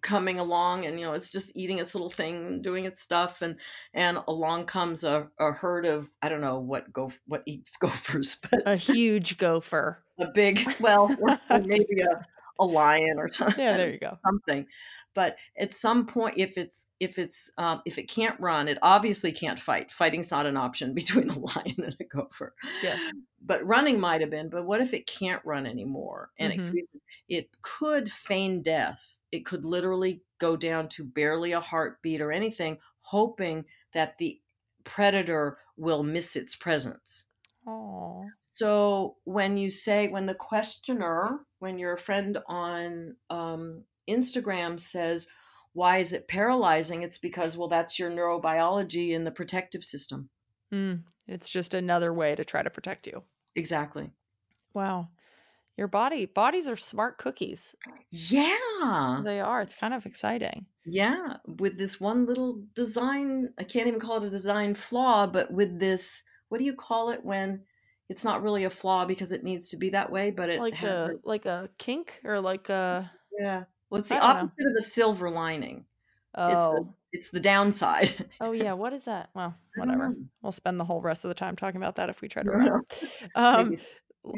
Coming 0.00 0.40
along 0.40 0.86
and 0.86 0.98
you 0.98 1.04
know 1.04 1.12
it's 1.12 1.30
just 1.30 1.52
eating 1.54 1.78
its 1.78 1.94
little 1.94 2.08
thing 2.08 2.62
doing 2.62 2.86
its 2.86 3.02
stuff 3.02 3.42
and 3.42 3.56
and 3.92 4.18
along 4.26 4.64
comes 4.64 5.04
a, 5.04 5.28
a 5.38 5.52
herd 5.52 5.84
of 5.84 6.10
i 6.22 6.28
don't 6.30 6.40
know 6.40 6.58
what 6.58 6.90
go 6.94 7.10
what 7.26 7.42
eats 7.44 7.76
gophers 7.80 8.38
but 8.50 8.62
a 8.66 8.76
huge 8.76 9.36
gopher. 9.36 10.02
A 10.18 10.28
big 10.32 10.66
well 10.80 11.08
maybe 11.50 12.00
a, 12.00 12.26
a 12.58 12.64
lion 12.64 13.16
or 13.18 13.28
something 13.32 13.64
yeah 13.64 13.76
there 13.76 13.90
you 13.90 13.98
go. 13.98 14.18
something. 14.24 14.66
But 15.14 15.36
at 15.58 15.72
some 15.72 16.06
point 16.06 16.34
if 16.36 16.58
it's 16.58 16.88
if 17.00 17.18
it's 17.18 17.50
um, 17.56 17.80
if 17.86 17.98
it 17.98 18.08
can't 18.08 18.38
run 18.38 18.68
it 18.68 18.78
obviously 18.82 19.32
can't 19.32 19.58
fight. 19.58 19.90
Fighting's 19.90 20.30
not 20.30 20.46
an 20.46 20.56
option 20.56 20.94
between 21.00 21.30
a 21.30 21.38
lion 21.38 21.76
and 21.78 21.96
a 22.00 22.04
gopher. 22.04 22.54
Yes. 22.82 23.00
But 23.44 23.64
running 23.66 23.98
might 23.98 24.20
have 24.20 24.30
been 24.30 24.48
but 24.48 24.66
what 24.66 24.80
if 24.80 24.92
it 24.92 25.06
can't 25.06 25.42
run 25.44 25.66
anymore 25.66 26.30
and 26.38 26.52
mm-hmm. 26.52 26.66
it 26.66 26.70
freezes? 26.70 27.00
It 27.28 27.48
could 27.62 28.10
feign 28.10 28.62
death. 28.62 29.18
It 29.32 29.46
could 29.46 29.64
literally 29.64 30.22
go 30.38 30.56
down 30.56 30.88
to 30.90 31.04
barely 31.04 31.52
a 31.52 31.60
heartbeat 31.60 32.20
or 32.20 32.32
anything 32.32 32.78
hoping 33.00 33.64
that 33.94 34.18
the 34.18 34.40
predator 34.84 35.58
will 35.76 36.02
miss 36.02 36.36
its 36.36 36.56
presence. 36.56 37.24
Oh. 37.66 38.24
So 38.56 39.16
when 39.24 39.58
you 39.58 39.68
say 39.68 40.08
when 40.08 40.24
the 40.24 40.34
questioner, 40.34 41.40
when 41.58 41.78
your 41.78 41.98
friend 41.98 42.38
on 42.46 43.14
um, 43.28 43.84
Instagram 44.08 44.80
says, 44.80 45.26
why 45.74 45.98
is 45.98 46.14
it 46.14 46.26
paralyzing? 46.26 47.02
It's 47.02 47.18
because, 47.18 47.58
well, 47.58 47.68
that's 47.68 47.98
your 47.98 48.10
neurobiology 48.10 49.10
in 49.10 49.24
the 49.24 49.30
protective 49.30 49.84
system. 49.84 50.30
Mm, 50.72 51.02
it's 51.28 51.50
just 51.50 51.74
another 51.74 52.14
way 52.14 52.34
to 52.34 52.46
try 52.46 52.62
to 52.62 52.70
protect 52.70 53.06
you. 53.06 53.22
Exactly. 53.56 54.10
Wow. 54.72 55.08
Your 55.76 55.88
body, 55.88 56.24
bodies 56.24 56.66
are 56.66 56.76
smart 56.76 57.18
cookies. 57.18 57.76
Yeah. 58.08 59.20
They 59.22 59.38
are. 59.38 59.60
It's 59.60 59.74
kind 59.74 59.92
of 59.92 60.06
exciting. 60.06 60.64
Yeah. 60.86 61.34
With 61.58 61.76
this 61.76 62.00
one 62.00 62.24
little 62.24 62.62
design, 62.74 63.50
I 63.58 63.64
can't 63.64 63.86
even 63.86 64.00
call 64.00 64.22
it 64.22 64.28
a 64.28 64.30
design 64.30 64.74
flaw, 64.74 65.26
but 65.26 65.52
with 65.52 65.78
this, 65.78 66.22
what 66.48 66.56
do 66.56 66.64
you 66.64 66.74
call 66.74 67.10
it 67.10 67.22
when 67.22 67.60
it's 68.08 68.24
not 68.24 68.42
really 68.42 68.64
a 68.64 68.70
flaw 68.70 69.04
because 69.04 69.32
it 69.32 69.42
needs 69.44 69.70
to 69.70 69.76
be 69.76 69.90
that 69.90 70.10
way, 70.10 70.30
but 70.30 70.48
it 70.48 70.60
like 70.60 70.82
a, 70.82 71.12
like 71.24 71.46
a 71.46 71.68
kink 71.78 72.20
or 72.24 72.40
like 72.40 72.68
a 72.68 73.10
yeah 73.38 73.64
well, 73.90 74.00
it's 74.00 74.08
the 74.08 74.18
opposite 74.18 74.52
know. 74.58 74.70
of 74.70 74.76
a 74.76 74.82
silver 74.82 75.30
lining. 75.30 75.84
Oh. 76.34 76.48
It's, 76.48 76.66
the, 76.66 76.94
it's 77.12 77.30
the 77.30 77.40
downside. 77.40 78.28
oh 78.40 78.52
yeah, 78.52 78.72
what 78.74 78.92
is 78.92 79.04
that? 79.04 79.30
Well, 79.34 79.54
whatever. 79.76 80.14
We'll 80.42 80.52
spend 80.52 80.78
the 80.78 80.84
whole 80.84 81.00
rest 81.00 81.24
of 81.24 81.28
the 81.28 81.34
time 81.34 81.56
talking 81.56 81.80
about 81.80 81.96
that 81.96 82.10
if 82.10 82.20
we 82.20 82.28
try 82.28 82.42
to 82.42 82.50
remember. 82.50 82.84
Um, 83.34 83.76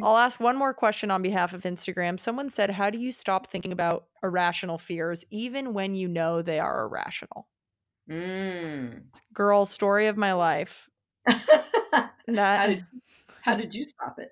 I'll 0.02 0.18
ask 0.18 0.38
one 0.38 0.57
more 0.57 0.74
question 0.74 1.11
on 1.11 1.22
behalf 1.22 1.54
of 1.54 1.62
Instagram. 1.62 2.20
Someone 2.20 2.50
said, 2.50 2.70
"How 2.70 2.90
do 2.90 2.98
you 2.98 3.11
stop 3.11 3.46
thinking 3.46 3.72
about 3.72 4.04
irrational 4.22 4.76
fears 4.76 5.24
even 5.31 5.72
when 5.72 5.94
you 5.94 6.09
know 6.09 6.42
they 6.42 6.59
are 6.59 6.85
irrational?" 6.85 7.48
Mm. 8.11 9.04
Girl, 9.33 9.64
story 9.64 10.07
of 10.09 10.18
my 10.18 10.35
life. 10.35 10.90
that 12.26 12.81
how 13.42 13.55
did, 13.55 13.74
you 13.74 13.85
stop 13.85 14.18
it? 14.18 14.31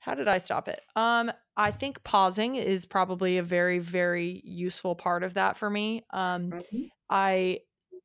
How 0.00 0.14
did 0.14 0.28
I 0.28 0.38
stop 0.38 0.68
it? 0.68 0.80
Um, 0.96 1.30
I 1.56 1.70
think 1.70 2.02
pausing 2.04 2.56
is 2.56 2.86
probably 2.86 3.38
a 3.38 3.42
very, 3.42 3.78
very 3.78 4.40
useful 4.44 4.94
part 4.94 5.22
of 5.22 5.34
that 5.34 5.56
for 5.56 5.68
me. 5.68 6.04
Um, 6.12 6.50
mm-hmm. 6.50 6.84
I 7.08 7.60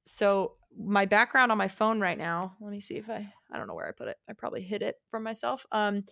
so 0.06 0.54
my 0.78 1.06
background 1.06 1.52
on 1.52 1.58
my 1.58 1.68
phone 1.68 2.00
right 2.00 2.18
now. 2.18 2.56
Let 2.60 2.72
me 2.72 2.80
see 2.80 2.96
if 2.98 3.10
I 3.10 3.32
I 3.52 3.58
don't 3.58 3.68
know 3.68 3.76
where 3.76 3.88
I 3.88 3.92
put 3.92 4.08
it. 4.08 4.18
I 4.30 4.34
probably 4.34 4.62
hid 4.62 4.82
it 4.82 4.96
from 5.10 5.24
myself. 5.24 5.66
Um, 5.72 6.04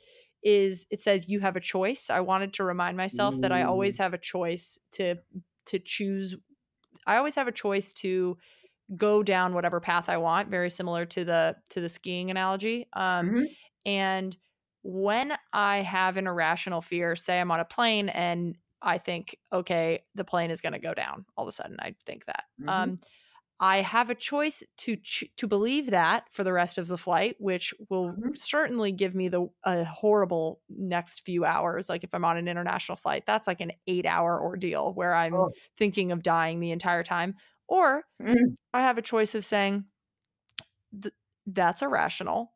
is 0.44 0.86
it 0.92 1.02
says 1.02 1.30
you 1.30 1.40
have 1.40 1.56
a 1.56 1.62
choice. 1.62 2.10
I 2.10 2.20
wanted 2.20 2.54
to 2.54 2.64
remind 2.64 2.98
myself 2.98 3.40
that 3.40 3.52
I 3.52 3.64
always 3.64 3.98
have 3.98 4.14
a 4.14 4.18
choice 4.18 4.78
to 4.94 5.16
to 5.68 5.80
choose. 5.80 6.36
I 7.08 7.18
always 7.18 7.36
have 7.36 7.48
a 7.48 7.52
choice 7.52 7.94
to 7.94 8.38
go 8.98 9.24
down 9.24 9.54
whatever 9.54 9.80
path 9.80 10.10
I 10.10 10.18
want. 10.18 10.50
Very 10.50 10.70
similar 10.70 11.06
to 11.06 11.24
the 11.24 11.56
to 11.70 11.82
the 11.82 11.90
skiing 11.90 12.30
analogy. 12.30 12.88
Um, 12.94 13.28
mm-hmm. 13.28 13.44
And 13.86 14.36
when 14.84 15.34
I 15.54 15.78
have 15.82 16.18
an 16.18 16.28
irrational 16.28 16.82
fear, 16.82 17.16
say 17.16 17.40
I'm 17.40 17.52
on 17.52 17.60
a 17.62 17.66
plane 17.66 18.10
and 18.10 18.58
I 18.82 18.98
think, 18.98 19.38
okay, 19.54 20.04
the 20.14 20.26
plane 20.26 20.52
is 20.52 20.60
going 20.62 20.74
to 20.74 20.80
go 20.80 20.94
down. 20.94 21.26
All 21.38 21.46
of 21.46 21.50
a 21.50 21.52
sudden, 21.54 21.78
I 21.80 21.96
think 22.06 22.26
that. 22.26 22.44
Mm-hmm. 22.60 22.70
Um, 22.70 23.00
I 23.60 23.78
have 23.82 24.10
a 24.10 24.16
choice 24.16 24.62
to 24.80 24.98
ch- 24.98 25.32
to 25.38 25.48
believe 25.48 25.92
that 25.92 26.28
for 26.34 26.44
the 26.44 26.52
rest 26.52 26.78
of 26.78 26.88
the 26.90 26.98
flight, 26.98 27.36
which 27.40 27.74
will 27.90 28.12
Mhm. 28.12 28.36
certainly 28.38 28.92
give 28.92 29.16
me 29.16 29.30
the 29.30 29.48
a 29.64 29.86
horrible 29.86 30.62
next 30.68 31.22
few 31.22 31.46
hours. 31.46 31.88
Like 31.88 32.04
if 32.04 32.14
I'm 32.14 32.26
on 32.26 32.36
an 32.38 32.50
international 32.50 32.98
flight, 32.98 33.26
that's 33.26 33.48
like 33.48 33.62
an 33.62 33.72
eight 33.88 34.06
hour 34.06 34.42
ordeal 34.42 34.94
where 34.94 35.14
I'm 35.16 35.36
Oh. 35.36 35.52
thinking 35.78 36.12
of 36.12 36.24
dying 36.24 36.60
the 36.60 36.72
entire 36.72 37.04
time. 37.04 37.36
Or 37.68 38.04
Mm. 38.22 38.58
I 38.74 38.82
have 38.82 38.98
a 38.98 39.02
choice 39.02 39.34
of 39.36 39.46
saying 39.46 39.86
"Th- 41.02 41.14
that's 41.46 41.82
irrational. 41.82 42.53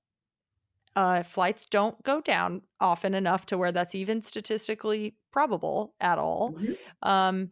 Uh, 0.98 1.24
flights 1.24 1.68
don't 1.68 2.02
go 2.04 2.22
down 2.22 2.64
often 2.82 3.14
enough 3.14 3.46
to 3.48 3.58
where 3.60 3.72
that's 3.72 3.96
even 3.96 4.24
statistically 4.24 5.16
probable 5.32 5.96
at 6.02 6.18
all. 6.18 6.56
Mhm. 6.56 6.78
Um, 7.04 7.52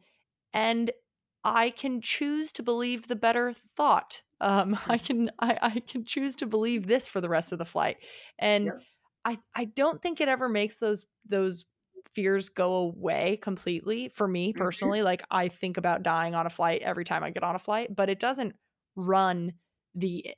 and 0.53 0.91
I 1.43 1.69
can 1.69 2.01
choose 2.01 2.51
to 2.53 2.63
believe 2.63 3.07
the 3.07 3.15
better 3.15 3.53
thought. 3.77 4.21
Um, 4.41 4.77
I 4.89 4.97
can 4.97 5.29
I, 5.39 5.59
I 5.61 5.79
can 5.81 6.05
choose 6.05 6.35
to 6.37 6.47
believe 6.47 6.87
this 6.87 7.07
for 7.07 7.21
the 7.21 7.29
rest 7.29 7.51
of 7.51 7.59
the 7.59 7.65
flight, 7.65 7.97
and 8.39 8.73
Yep. 8.73 8.85
I 9.23 9.39
I 9.55 9.65
don't 9.65 10.01
think 10.01 10.21
it 10.21 10.27
ever 10.29 10.49
makes 10.49 10.79
those 10.79 11.05
those 11.25 11.65
fears 12.13 12.49
go 12.49 12.73
away 12.75 13.37
completely 13.37 14.09
for 14.09 14.27
me 14.27 14.53
Mhm. 14.53 14.53
personally. 14.53 15.01
Like 15.03 15.23
I 15.31 15.47
think 15.49 15.77
about 15.77 16.03
dying 16.03 16.35
on 16.35 16.45
a 16.45 16.49
flight 16.49 16.81
every 16.81 17.05
time 17.05 17.23
I 17.23 17.31
get 17.31 17.43
on 17.43 17.55
a 17.55 17.59
flight, 17.59 17.95
but 17.95 18.09
it 18.09 18.19
doesn't 18.19 18.55
run 18.95 19.53
the 19.93 20.33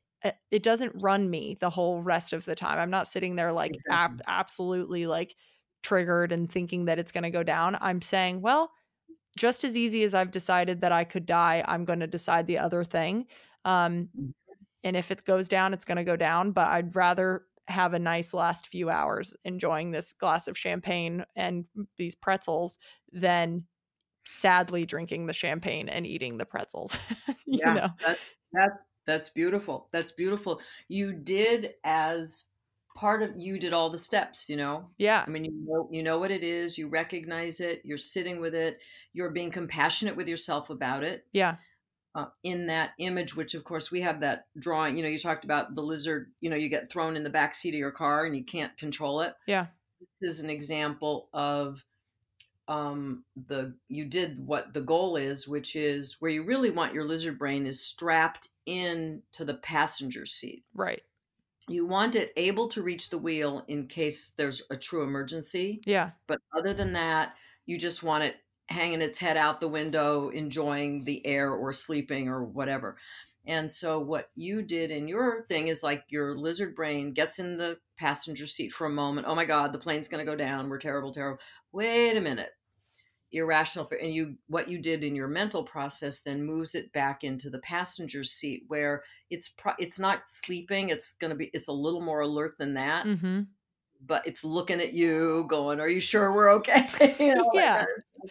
it 0.52 0.64
doesn't 0.64 0.94
run 1.02 1.30
me 1.30 1.58
the 1.60 1.70
whole 1.70 2.02
rest 2.02 2.34
of 2.34 2.46
the 2.46 2.56
time. 2.56 2.80
I'm 2.80 2.90
not 2.90 3.08
sitting 3.08 3.36
there 3.36 3.52
like 3.54 3.78
ab- 3.90 4.22
absolutely 4.28 5.08
like 5.08 5.36
triggered 5.84 6.32
and 6.32 6.52
thinking 6.52 6.86
that 6.86 7.00
it's 7.00 7.12
going 7.12 7.24
to 7.24 7.30
go 7.30 7.44
down. 7.44 7.78
I'm 7.82 8.02
saying, 8.02 8.42
well, 8.42 8.72
just 9.38 9.64
as 9.64 9.78
easy 9.78 10.04
as 10.04 10.16
I've 10.16 10.32
decided 10.32 10.82
that 10.82 10.92
I 10.92 11.04
could 11.06 11.26
die, 11.26 11.64
I'm 11.68 11.86
going 11.86 12.00
to 12.02 12.08
decide 12.08 12.48
the 12.48 12.58
other 12.60 12.84
thing. 12.84 13.28
Um, 13.66 14.10
Mhm. 14.14 14.34
and 14.84 14.96
if 14.98 15.12
it 15.12 15.26
goes 15.26 15.48
down, 15.50 15.74
it's 15.74 15.86
going 15.86 15.98
to 15.98 16.04
go 16.04 16.16
down. 16.16 16.52
But 16.52 16.70
I'd 16.70 16.96
rather 16.96 17.46
have 17.68 17.94
a 17.94 18.00
nice 18.00 18.34
last 18.34 18.68
few 18.68 18.90
hours 18.90 19.36
enjoying 19.46 19.92
this 19.92 20.14
glass 20.14 20.48
of 20.48 20.58
champagne 20.58 21.26
and 21.36 21.66
these 21.98 22.16
pretzels 22.16 22.78
than 23.12 23.68
sadly 24.26 24.86
drinking 24.86 25.28
the 25.28 25.34
champagne 25.34 25.90
and 25.90 26.08
eating 26.08 26.38
the 26.38 26.46
pretzels. 26.46 26.98
you 27.48 27.60
Yeah, 27.60 27.74
know? 27.74 27.90
that's 28.00 28.22
that's 28.52 28.78
that's 29.08 29.30
beautiful. 29.30 29.88
That's 29.92 30.12
beautiful. 30.12 30.62
You 30.88 31.14
did 31.14 31.74
as 31.84 32.46
part 32.96 33.24
of 33.24 33.32
you 33.38 33.58
did 33.58 33.74
all 33.74 33.90
the 33.90 33.98
steps, 33.98 34.50
you 34.50 34.58
know. 34.58 34.90
Yeah. 34.98 35.24
I 35.26 35.30
mean, 35.30 35.46
you 35.46 35.54
know, 35.66 35.88
you 35.92 36.04
know 36.04 36.20
what 36.20 36.32
it 36.32 36.44
is. 36.44 36.78
You 36.78 36.90
recognize 36.90 37.60
it. 37.60 37.82
You're 37.86 37.98
sitting 37.98 38.42
with 38.42 38.54
it. 38.54 38.80
You're 39.14 39.30
being 39.30 39.52
compassionate 39.52 40.18
with 40.18 40.28
yourself 40.28 40.70
about 40.70 41.04
it. 41.04 41.26
Yeah. 41.32 41.56
Uh, 42.16 42.26
in 42.44 42.66
that 42.68 42.92
image, 42.98 43.36
which 43.36 43.54
of 43.54 43.64
course 43.64 43.92
we 43.92 44.02
have 44.02 44.20
that 44.22 44.48
drawing. 44.58 44.98
You 44.98 45.04
know, 45.04 45.10
you 45.10 45.20
talked 45.20 45.46
about 45.46 45.76
the 45.76 45.84
lizard. 45.84 46.32
You 46.42 46.50
know, 46.50 46.56
you 46.56 46.68
get 46.68 46.92
thrown 46.92 47.16
in 47.16 47.24
the 47.24 47.30
back 47.30 47.56
seat 47.56 47.76
of 47.76 47.80
your 47.80 47.92
car 47.92 48.26
and 48.26 48.36
you 48.36 48.44
can't 48.44 48.76
control 48.78 49.22
it. 49.22 49.34
Yeah. 49.46 49.68
This 50.20 50.32
is 50.32 50.44
an 50.44 50.50
example 50.50 51.30
of 51.34 51.84
um 52.68 53.24
the 53.48 53.74
you 53.88 54.06
did 54.06 54.46
what 54.46 54.74
the 54.74 54.82
goal 54.82 55.16
is 55.16 55.48
which 55.48 55.76
is 55.76 56.18
where 56.20 56.32
you 56.32 56.44
really 56.44 56.70
want 56.70 56.94
your 56.94 57.06
lizard 57.06 57.40
brain 57.40 57.66
is 57.66 57.82
strapped 57.86 58.50
in 58.66 59.22
to 59.32 59.46
the 59.46 59.54
passenger 59.56 60.26
seat. 60.26 60.66
Right. 60.74 61.02
you 61.70 61.86
want 61.86 62.16
it 62.16 62.32
able 62.38 62.68
to 62.70 62.82
reach 62.82 63.10
the 63.10 63.18
wheel 63.18 63.64
in 63.68 63.88
case 63.88 64.32
there's 64.38 64.62
a 64.70 64.78
true 64.78 65.04
emergency. 65.04 65.82
Yeah. 65.86 66.12
but 66.28 66.40
other 66.58 66.74
than 66.74 66.94
that 66.94 67.34
you 67.66 67.78
just 67.78 68.04
want 68.04 68.24
it 68.24 68.38
hanging 68.70 69.02
its 69.02 69.20
head 69.20 69.38
out 69.38 69.62
the 69.62 69.68
window 69.70 70.30
enjoying 70.30 71.04
the 71.06 71.26
air 71.26 71.54
or 71.54 71.72
sleeping 71.74 72.28
or 72.28 72.44
whatever. 72.44 72.98
And 73.46 73.72
so 73.72 74.00
what 74.00 74.30
you 74.36 74.62
did 74.62 74.92
in 74.92 75.08
your 75.08 75.46
thing 75.48 75.70
is 75.70 75.84
like 75.84 76.04
your 76.10 76.38
lizard 76.38 76.76
brain 76.76 77.14
gets 77.14 77.40
in 77.40 77.56
the 77.58 77.80
passenger 77.98 78.46
seat 78.46 78.74
for 78.74 78.88
a 78.88 78.90
moment. 78.90 79.26
Oh 79.30 79.36
my 79.36 79.46
god 79.46 79.72
the 79.74 79.80
plane's 79.80 80.10
going 80.10 80.26
to 80.26 80.30
go 80.30 80.36
down. 80.38 80.68
We're 80.70 80.80
terrible 80.80 81.14
terrible. 81.14 81.40
Wait 81.72 82.18
a 82.18 82.22
minute 82.22 82.52
irrational 83.34 83.90
and 84.02 84.14
you 84.14 84.36
what 84.48 84.70
you 84.70 84.80
did 84.80 85.04
in 85.04 85.14
your 85.16 85.28
mental 85.28 85.62
process 85.64 86.22
then 86.22 86.42
moves 86.44 86.76
it 86.76 86.92
back 86.94 87.24
into 87.26 87.50
the 87.50 87.60
passenger 87.60 88.24
seat 88.24 88.64
where 88.70 89.04
it's 89.30 89.50
pro- 89.50 89.74
it's 89.80 90.00
not 90.00 90.22
sleeping 90.28 90.90
it's 90.90 91.14
going 91.16 91.30
to 91.30 91.36
be 91.36 91.50
it's 91.54 91.68
a 91.68 91.72
little 91.74 92.00
more 92.02 92.22
alert 92.22 92.58
than 92.58 92.74
that 92.76 93.06
Mm-hmm. 93.06 93.42
but 94.06 94.26
it's 94.26 94.46
looking 94.46 94.80
at 94.80 94.94
you 94.94 95.46
going 95.50 95.80
are 95.82 95.90
you 95.90 96.00
sure 96.00 96.32
we're 96.34 96.52
okay 96.54 96.88
you 97.20 97.36
know, 97.36 97.50
Yeah. 97.54 97.84
thing. 97.86 98.30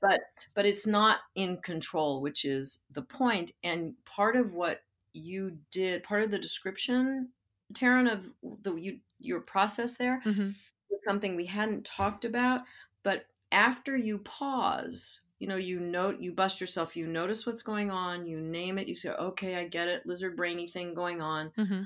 but 0.00 0.20
but 0.54 0.66
it's 0.66 0.86
not 0.88 1.18
in 1.36 1.58
control 1.58 2.20
which 2.20 2.44
is 2.44 2.80
the 2.90 3.02
point 3.02 3.52
and 3.62 3.94
part 4.04 4.34
of 4.34 4.52
what 4.54 4.80
you 5.12 5.56
did 5.70 6.02
part 6.02 6.22
of 6.24 6.30
the 6.32 6.38
description 6.38 7.28
Taryn 7.74 8.10
of 8.12 8.28
the 8.62 8.74
you 8.74 8.98
your 9.20 9.40
process 9.40 9.94
there 9.94 10.20
Mm-hmm. 10.26 10.48
was 10.90 11.00
something 11.04 11.36
we 11.36 11.46
hadn't 11.46 11.84
talked 11.86 12.24
about 12.24 12.62
but 13.04 13.26
after 13.52 13.96
you 13.96 14.18
pause 14.18 15.20
you 15.38 15.46
know 15.48 15.56
you 15.56 15.80
note 15.80 16.20
you 16.20 16.32
bust 16.32 16.60
yourself 16.60 16.96
you 16.96 17.06
notice 17.06 17.46
what's 17.46 17.62
going 17.62 17.90
on 17.90 18.26
you 18.26 18.40
name 18.40 18.78
it 18.78 18.88
you 18.88 18.96
say 18.96 19.10
okay 19.10 19.56
i 19.56 19.64
get 19.66 19.88
it 19.88 20.06
lizard 20.06 20.36
brainy 20.36 20.68
thing 20.68 20.94
going 20.94 21.20
on 21.20 21.50
Mm-hmm. 21.58 21.82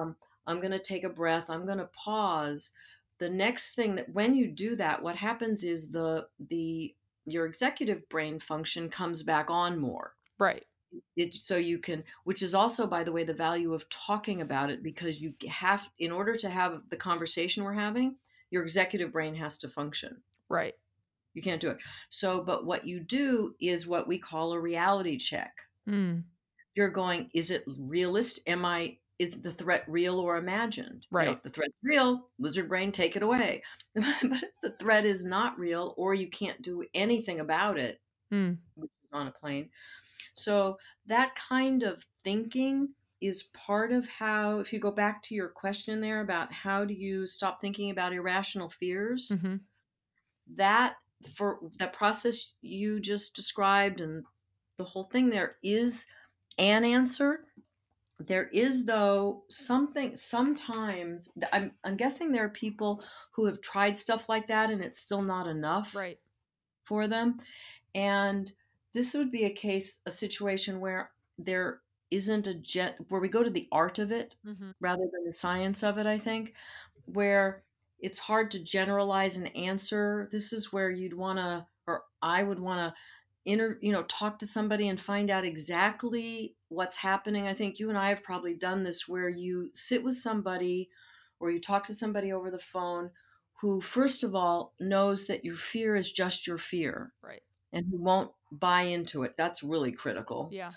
um, 0.00 0.16
i'm 0.46 0.60
going 0.60 0.72
to 0.72 0.78
take 0.78 1.04
a 1.04 1.08
breath 1.08 1.50
i'm 1.50 1.66
going 1.66 1.78
to 1.78 1.86
pause 1.92 2.72
the 3.18 3.28
next 3.28 3.74
thing 3.74 3.96
that 3.96 4.12
when 4.12 4.34
you 4.34 4.48
do 4.48 4.76
that 4.76 5.02
what 5.02 5.16
happens 5.16 5.64
is 5.64 5.90
the 5.90 6.26
the 6.48 6.94
your 7.26 7.46
executive 7.46 8.08
brain 8.08 8.38
function 8.40 8.88
comes 8.88 9.22
back 9.22 9.50
on 9.50 9.78
more 9.78 10.14
Right. 10.38 10.64
it 11.16 11.34
so 11.34 11.56
you 11.56 11.78
can 11.78 12.04
which 12.24 12.42
is 12.42 12.54
also 12.54 12.86
by 12.86 13.02
the 13.04 13.12
way 13.12 13.24
the 13.24 13.34
value 13.34 13.74
of 13.74 13.88
talking 13.88 14.40
about 14.40 14.70
it 14.70 14.82
because 14.82 15.20
you 15.20 15.34
have 15.48 15.88
in 15.98 16.12
order 16.12 16.36
to 16.36 16.48
have 16.48 16.82
the 16.90 16.96
conversation 16.96 17.64
we're 17.64 17.72
having 17.72 18.16
your 18.50 18.62
executive 18.62 19.12
brain 19.12 19.34
has 19.34 19.58
to 19.58 19.68
function 19.68 20.22
Right. 20.50 20.74
You 21.34 21.42
can't 21.42 21.60
do 21.60 21.70
it 21.70 21.78
so 22.08 22.42
but 22.42 22.66
what 22.66 22.86
you 22.86 23.00
do 23.00 23.54
is 23.60 23.86
what 23.86 24.08
we 24.08 24.18
call 24.18 24.52
a 24.52 24.60
reality 24.60 25.16
check 25.18 25.52
Mm. 25.88 26.24
you're 26.74 26.90
going 26.90 27.30
is 27.34 27.50
it 27.50 27.64
realist 27.66 28.40
am 28.46 28.64
i 28.64 28.98
is 29.18 29.30
the 29.30 29.50
threat 29.50 29.84
real 29.88 30.20
or 30.20 30.36
imagined 30.36 31.06
You 31.10 31.18
know, 31.18 31.24
Right. 31.26 31.28
if 31.36 31.42
the 31.42 31.50
threat's 31.50 31.74
real 31.82 32.28
lizard 32.38 32.68
brain 32.68 32.92
take 32.92 33.16
it 33.16 33.22
away 33.22 33.62
but 33.94 34.04
if 34.42 34.44
the 34.62 34.70
threat 34.78 35.04
is 35.04 35.24
not 35.24 35.58
real 35.58 35.94
or 35.96 36.14
you 36.14 36.28
can't 36.30 36.62
do 36.62 36.84
anything 36.94 37.40
about 37.40 37.78
it 37.78 38.00
Mm. 38.32 38.58
which 38.76 38.90
is 39.02 39.08
on 39.12 39.28
a 39.28 39.32
plane 39.32 39.70
so 40.34 40.78
that 41.06 41.34
kind 41.34 41.82
of 41.82 42.04
thinking 42.24 42.94
is 43.20 43.44
part 43.54 43.92
of 43.92 44.06
how 44.08 44.60
if 44.60 44.72
you 44.72 44.78
go 44.78 44.90
back 44.92 45.22
to 45.22 45.34
your 45.34 45.48
question 45.48 46.00
there 46.00 46.20
about 46.20 46.52
how 46.52 46.84
do 46.84 46.94
you 46.94 47.26
stop 47.26 47.60
thinking 47.60 47.90
about 47.90 48.12
irrational 48.12 48.70
fears 48.70 49.30
Mm-hmm. 49.32 49.56
that 50.56 50.96
for 51.34 51.58
that 51.78 51.92
process 51.92 52.54
you 52.62 53.00
just 53.00 53.34
described 53.34 54.00
and 54.00 54.24
the 54.78 54.84
whole 54.84 55.04
thing 55.04 55.28
there 55.30 55.56
is 55.62 56.06
an 56.58 56.84
answer 56.84 57.40
there 58.20 58.48
is 58.48 58.84
though 58.84 59.44
something 59.48 60.14
sometimes 60.16 61.30
i'm, 61.52 61.72
I'm 61.84 61.96
guessing 61.96 62.32
there 62.32 62.44
are 62.44 62.48
people 62.50 63.02
who 63.32 63.46
have 63.46 63.60
tried 63.60 63.96
stuff 63.96 64.28
like 64.28 64.46
that 64.48 64.70
and 64.70 64.82
it's 64.82 65.00
still 65.00 65.22
not 65.22 65.46
enough 65.46 65.94
Right. 65.94 66.18
for 66.84 67.06
them 67.08 67.40
and 67.94 68.50
this 68.94 69.14
would 69.14 69.30
be 69.30 69.44
a 69.44 69.50
case 69.50 70.00
a 70.06 70.10
situation 70.10 70.80
where 70.80 71.10
there 71.38 71.80
isn't 72.10 72.46
a 72.46 72.54
jet 72.54 72.96
where 73.08 73.20
we 73.20 73.28
go 73.28 73.42
to 73.42 73.50
the 73.50 73.68
art 73.70 73.98
of 73.98 74.10
it 74.12 74.36
Mm-hmm. 74.46 74.70
rather 74.80 75.02
than 75.12 75.24
the 75.26 75.32
science 75.32 75.82
of 75.82 75.98
it, 75.98 76.06
I 76.06 76.16
think, 76.18 76.54
where 77.04 77.62
it's 78.00 78.18
hard 78.18 78.50
to 78.52 78.62
generalize 78.62 79.36
an 79.36 79.46
answer. 79.48 80.28
This 80.30 80.52
is 80.52 80.72
where 80.72 80.90
you'd 80.90 81.16
want 81.16 81.38
to, 81.38 81.66
or 81.86 82.02
I 82.22 82.42
would 82.42 82.58
want 82.60 82.80
to, 82.94 83.00
inter, 83.50 83.78
you 83.80 83.92
know, 83.92 84.02
talk 84.04 84.38
to 84.40 84.46
somebody 84.46 84.88
and 84.88 85.00
find 85.00 85.30
out 85.30 85.44
exactly 85.44 86.54
what's 86.68 86.96
happening. 86.96 87.46
I 87.46 87.54
think 87.54 87.78
you 87.78 87.88
and 87.88 87.98
I 87.98 88.10
have 88.10 88.22
probably 88.22 88.54
done 88.54 88.84
this 88.84 89.08
where 89.08 89.28
you 89.28 89.70
sit 89.74 90.02
with 90.04 90.14
somebody 90.16 90.88
or 91.40 91.50
you 91.50 91.60
talk 91.60 91.84
to 91.84 91.94
somebody 91.94 92.32
over 92.32 92.50
the 92.50 92.58
phone 92.58 93.10
who, 93.60 93.80
first 93.80 94.22
of 94.22 94.34
all, 94.34 94.74
knows 94.78 95.26
that 95.26 95.44
your 95.44 95.56
fear 95.56 95.96
is 95.96 96.12
just 96.12 96.46
your 96.46 96.58
fear 96.58 97.12
Right. 97.22 97.42
and 97.72 97.86
who 97.90 97.96
won't 98.02 98.30
buy 98.52 98.82
into 98.82 99.22
it. 99.24 99.34
That's 99.36 99.62
really 99.62 99.92
critical 99.92 100.48
Yeah. 100.52 100.72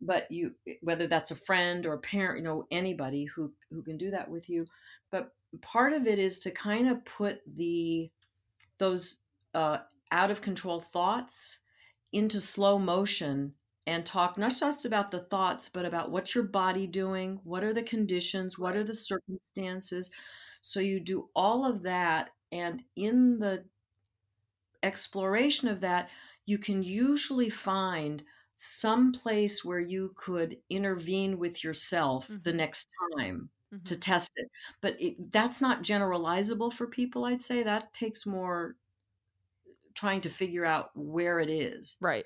but 0.00 0.30
you 0.30 0.54
whether 0.80 1.06
that's 1.06 1.30
a 1.30 1.36
friend 1.36 1.86
or 1.86 1.92
a 1.94 1.98
parent 1.98 2.38
you 2.38 2.44
know 2.44 2.66
anybody 2.72 3.24
who 3.24 3.52
who 3.70 3.82
can 3.82 3.96
do 3.96 4.10
that 4.10 4.28
with 4.28 4.48
you 4.48 4.66
part 5.60 5.92
of 5.92 6.06
it 6.06 6.18
is 6.18 6.38
to 6.40 6.50
kind 6.50 6.88
of 6.88 7.04
put 7.04 7.42
the 7.46 8.10
those 8.78 9.20
uh, 9.54 9.78
out 10.10 10.30
of 10.30 10.40
control 10.40 10.80
thoughts 10.80 11.60
into 12.12 12.40
slow 12.40 12.78
motion 12.78 13.54
and 13.86 14.06
talk 14.06 14.38
not 14.38 14.54
just 14.58 14.84
about 14.84 15.10
the 15.10 15.24
thoughts 15.24 15.68
but 15.68 15.84
about 15.86 16.10
what's 16.10 16.34
your 16.34 16.44
body 16.44 16.86
doing 16.86 17.40
what 17.44 17.64
are 17.64 17.74
the 17.74 17.82
conditions 17.82 18.58
what 18.58 18.76
are 18.76 18.84
the 18.84 18.94
circumstances. 18.94 20.10
So 20.60 20.80
you 20.80 21.00
do 21.00 21.30
all 21.34 21.66
of 21.66 21.82
that 21.82 22.30
and 22.52 22.84
in 22.96 23.38
the 23.38 23.68
exploration 24.82 25.68
of 25.68 25.80
that 25.80 26.10
you 26.44 26.58
can 26.58 26.82
usually 26.82 27.48
find 27.50 28.24
some 28.54 29.12
place 29.12 29.64
where 29.64 29.80
you 29.80 30.12
could 30.16 30.60
intervene 30.68 31.38
with 31.38 31.62
yourself 31.62 32.36
the 32.42 32.52
Mhm. 32.52 32.52
next 32.52 32.88
time 33.16 33.50
to 33.84 33.96
Mhm. 33.96 33.96
test 33.96 34.30
it. 34.36 34.48
But 34.80 35.00
it, 35.00 35.32
that's 35.32 35.60
not 35.60 35.82
generalizable 35.82 36.72
for 36.72 36.86
people, 36.86 37.24
I'd 37.24 37.42
say. 37.42 37.62
That 37.62 37.94
takes 37.94 38.26
more 38.26 38.76
trying 39.94 40.20
to 40.22 40.30
figure 40.30 40.64
out 40.64 40.90
where 40.96 41.38
it 41.40 41.50
is. 41.50 41.98
Right. 42.00 42.24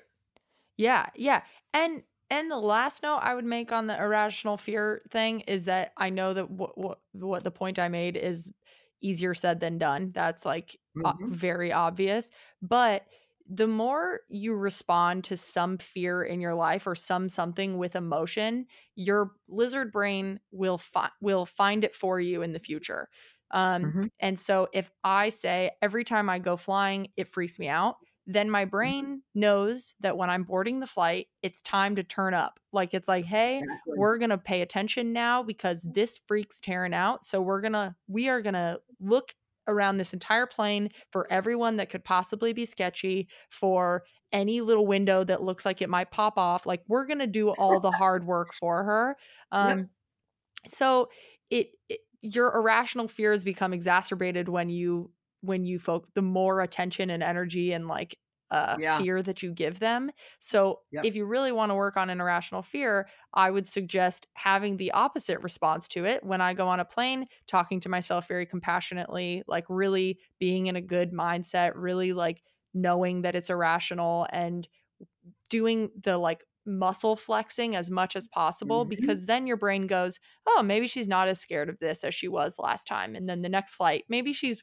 Yeah, 0.77 1.07
yeah. 1.15 1.43
And 1.73 2.03
and 2.29 2.51
the 2.51 2.57
last 2.59 3.03
note 3.03 3.19
I 3.19 3.35
would 3.35 3.45
make 3.45 3.71
on 3.71 3.87
the 3.87 3.97
irrational 3.99 4.57
fear 4.57 5.03
thing 5.09 5.41
is 5.41 5.65
that 5.65 5.93
I 5.97 6.09
know 6.09 6.33
that 6.33 6.51
what 6.51 6.77
what, 6.77 7.01
what 7.13 7.43
the 7.43 7.51
point 7.51 7.79
I 7.79 7.89
made 7.89 8.17
is 8.17 8.53
easier 9.01 9.33
said 9.35 9.59
than 9.61 9.77
done. 9.77 10.11
That's 10.13 10.45
like 10.45 10.77
o- 11.05 11.15
Mhm. 11.19 11.29
very 11.29 11.73
obvious, 11.73 12.31
but 12.61 13.07
the 13.49 13.67
more 13.67 14.21
you 14.29 14.53
respond 14.55 15.23
to 15.25 15.37
some 15.37 15.77
fear 15.77 16.23
in 16.23 16.41
your 16.41 16.55
life 16.55 16.85
or 16.87 16.95
some 16.95 17.29
something 17.29 17.77
with 17.77 17.95
emotion, 17.95 18.67
your 18.95 19.31
lizard 19.47 19.91
brain 19.91 20.39
will 20.51 20.77
fi- 20.77 21.11
will 21.21 21.45
find 21.45 21.83
it 21.83 21.95
for 21.95 22.19
you 22.19 22.41
in 22.41 22.53
the 22.53 22.59
future. 22.59 23.09
Um, 23.51 23.95
Mhm. 23.95 24.09
and 24.19 24.37
so 24.39 24.67
if 24.73 24.91
I 25.03 25.29
say 25.29 25.71
every 25.81 26.03
time 26.03 26.29
I 26.29 26.39
go 26.39 26.57
flying, 26.57 27.09
it 27.15 27.29
freaks 27.29 27.57
me 27.59 27.67
out, 27.69 27.97
then 28.25 28.49
my 28.49 28.65
brain 28.65 29.21
knows 29.35 29.95
that 30.01 30.17
when 30.17 30.29
I'm 30.29 30.43
boarding 30.43 30.79
the 30.81 30.87
flight, 30.87 31.27
it's 31.41 31.61
time 31.61 31.95
to 31.95 32.03
turn 32.03 32.33
up. 32.33 32.59
Like 32.73 32.93
it's 32.93 33.07
like, 33.07 33.25
hey, 33.25 33.65
Exactly. 33.65 33.93
we're 33.93 34.17
gonna 34.17 34.37
pay 34.37 34.61
attention 34.61 35.13
now 35.13 35.43
because 35.43 35.83
this 35.93 36.17
freaks 36.27 36.59
Taryn 36.59 36.93
out. 36.93 37.23
So 37.23 37.41
we're 37.41 37.61
gonna 37.61 37.95
we 38.07 38.27
are 38.29 38.41
gonna 38.41 38.79
look 38.99 39.33
around 39.67 39.97
this 39.97 40.13
entire 40.13 40.45
plane 40.45 40.89
for 41.11 41.27
everyone 41.31 41.77
that 41.77 41.89
could 41.89 42.03
possibly 42.03 42.53
be 42.53 42.65
sketchy, 42.65 43.27
for 43.49 44.03
any 44.31 44.61
little 44.61 44.85
window 44.87 45.23
that 45.23 45.41
looks 45.43 45.65
like 45.65 45.81
it 45.81 45.89
might 45.89 46.11
pop 46.11 46.37
off. 46.37 46.65
Like 46.65 46.83
we're 46.87 47.05
gonna 47.05 47.27
do 47.27 47.49
all 47.49 47.79
the 47.79 47.91
hard 47.91 48.25
work 48.25 48.53
for 48.53 48.83
her. 48.83 49.17
Um 49.51 49.89
so 50.67 51.09
it, 51.49 51.69
it 51.89 51.99
your 52.21 52.53
irrational 52.55 53.07
fears 53.07 53.43
become 53.43 53.73
exacerbated 53.73 54.49
when 54.49 54.69
you 54.69 55.11
when 55.41 55.65
you 55.65 55.79
folk 55.79 56.07
the 56.15 56.21
more 56.21 56.61
attention 56.61 57.09
and 57.09 57.23
energy 57.23 57.71
and 57.73 57.87
like 57.87 58.17
uh 58.51 58.77
Yeah. 58.77 58.97
fear 58.97 59.21
that 59.21 59.43
you 59.43 59.51
give 59.51 59.79
them 59.79 60.11
so 60.39 60.81
Yep. 60.91 61.07
if 61.07 61.15
you 61.15 61.25
really 61.25 61.51
want 61.51 61.69
to 61.69 61.75
work 61.75 61.97
on 61.97 62.09
an 62.09 62.19
irrational 62.21 62.61
fear 62.61 63.07
i 63.33 63.51
would 63.51 63.67
suggest 63.67 64.27
having 64.35 64.77
the 64.77 64.91
opposite 64.91 65.39
response 65.41 65.87
to 65.87 66.05
it 66.05 66.23
when 66.23 66.41
i 66.41 66.53
go 66.53 66.67
on 66.67 66.79
a 66.79 66.85
plane 66.85 67.27
talking 67.47 67.79
to 67.79 67.89
myself 67.89 68.27
very 68.27 68.45
compassionately 68.45 69.43
like 69.47 69.65
really 69.69 70.19
being 70.39 70.67
in 70.67 70.75
a 70.75 70.81
good 70.81 71.11
mindset 71.11 71.73
really 71.75 72.13
like 72.13 72.43
knowing 72.73 73.21
that 73.23 73.35
it's 73.35 73.49
irrational 73.49 74.27
and 74.31 74.67
doing 75.49 75.91
the 76.03 76.17
like 76.17 76.43
muscle 76.67 77.15
flexing 77.15 77.75
as 77.75 77.89
much 77.89 78.15
as 78.15 78.27
possible 78.27 78.85
Mhm. 78.85 78.89
because 78.89 79.25
then 79.25 79.47
your 79.47 79.57
brain 79.57 79.87
goes, 79.87 80.19
oh, 80.47 80.61
maybe 80.63 80.85
she's 80.87 81.07
not 81.07 81.27
as 81.27 81.39
scared 81.39 81.69
of 81.69 81.79
this 81.79 82.03
as 82.03 82.13
she 82.13 82.27
was 82.27 82.59
last 82.59 82.85
time. 82.85 83.15
And 83.15 83.27
then 83.29 83.41
the 83.41 83.49
next 83.49 83.75
flight, 83.75 84.05
maybe 84.09 84.33
she's 84.33 84.61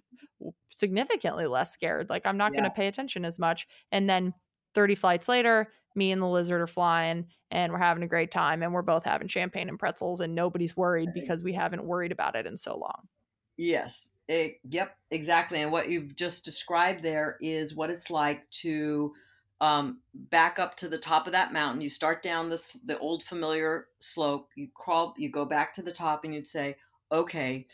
significantly 0.71 1.47
less 1.47 1.73
scared. 1.73 2.11
Like, 2.11 2.27
I'm 2.27 2.37
not 2.37 2.53
going 2.53 2.65
to 2.65 2.71
pay 2.71 2.87
attention 2.87 3.25
as 3.25 3.39
much. 3.39 3.67
And 3.91 4.09
then 4.09 4.35
30 4.75 4.95
flights 4.95 5.29
later, 5.29 5.73
me 5.95 6.11
and 6.11 6.21
the 6.21 6.27
lizard 6.29 6.61
are 6.61 6.67
flying 6.67 7.29
and 7.51 7.73
we're 7.73 7.79
having 7.79 8.03
a 8.03 8.09
great 8.09 8.31
time 8.33 8.63
and 8.63 8.75
we're 8.75 8.83
both 8.83 9.05
having 9.05 9.29
champagne 9.29 9.69
and 9.69 9.79
pretzels 9.79 10.21
and 10.21 10.35
nobody's 10.35 10.77
worried 10.77 11.13
Right. 11.15 11.15
because 11.15 11.43
we 11.43 11.53
haven't 11.53 11.85
worried 11.85 12.13
about 12.13 12.35
it 12.37 12.47
in 12.47 12.57
so 12.57 12.77
long. 12.77 13.09
Yes. 13.57 14.11
It, 14.27 14.57
yep, 14.69 14.97
exactly. 15.11 15.63
And 15.63 15.71
what 15.71 15.89
you've 15.89 16.17
just 16.17 16.45
described 16.45 17.03
there 17.03 17.37
is 17.41 17.75
what 17.77 17.91
it's 17.91 18.11
like 18.11 18.49
to 18.63 19.15
um, 19.61 20.01
back 20.15 20.59
up 20.59 20.77
to 20.79 20.89
the 20.89 20.99
top 20.99 21.27
of 21.27 21.33
that 21.33 21.53
mountain. 21.53 21.81
You 21.81 21.89
start 21.91 22.23
down 22.23 22.51
this 22.51 22.77
the 22.85 22.99
old 22.99 23.23
familiar 23.23 23.87
slope. 24.01 24.49
You 24.57 24.69
crawl. 24.75 25.15
You 25.17 25.31
go 25.31 25.45
back 25.45 25.73
to 25.75 25.83
the 25.83 25.93
top, 25.93 26.25
and 26.25 26.35
you'd 26.35 26.47
say, 26.47 26.77
"Okay." 27.13 27.67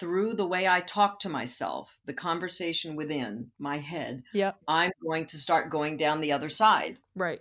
Through 0.00 0.34
the 0.34 0.46
way 0.46 0.66
I 0.66 0.80
talk 0.80 1.20
to 1.20 1.28
myself, 1.28 2.00
the 2.06 2.12
conversation 2.12 2.96
within 2.96 3.52
my 3.60 3.78
head, 3.78 4.24
Yep. 4.32 4.56
I'm 4.66 4.90
going 5.00 5.26
to 5.26 5.38
start 5.38 5.70
going 5.70 5.96
down 5.96 6.20
the 6.20 6.32
other 6.32 6.48
side 6.48 6.98
Right. 7.14 7.40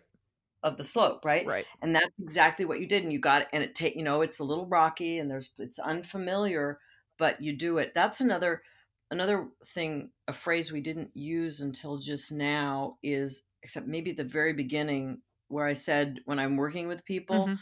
of 0.61 0.77
the 0.77 0.83
slope, 0.83 1.25
right? 1.25 1.45
Right. 1.47 1.65
and 1.81 1.95
that's 1.95 2.13
exactly 2.21 2.63
what 2.65 2.79
you 2.79 2.85
did 2.87 3.01
and 3.03 3.11
you 3.11 3.17
got 3.17 3.41
it 3.41 3.47
and 3.51 3.63
it 3.63 3.73
take 3.73 3.95
you 3.95 4.03
know 4.03 4.21
it's 4.21 4.37
a 4.39 4.43
little 4.43 4.67
rocky 4.67 5.17
and 5.17 5.29
there's 5.29 5.53
it's 5.57 5.79
unfamiliar 5.79 6.79
but 7.17 7.41
you 7.41 7.51
do 7.57 7.79
it 7.79 7.93
that's 7.95 8.21
another 8.21 8.61
another 9.09 9.47
thing 9.65 10.11
a 10.27 10.33
phrase 10.33 10.71
we 10.71 10.81
didn't 10.81 11.09
use 11.15 11.61
until 11.61 11.97
just 11.97 12.31
now 12.31 12.97
is 13.01 13.41
except 13.65 13.87
maybe 13.87 14.11
at 14.11 14.17
the 14.17 14.23
very 14.25 14.53
beginning 14.53 15.21
where 15.49 15.67
i 15.67 15.73
said 15.73 16.19
when 16.25 16.39
i'm 16.39 16.57
working 16.57 16.87
with 16.87 17.05
people 17.05 17.53
Mhm. 17.53 17.59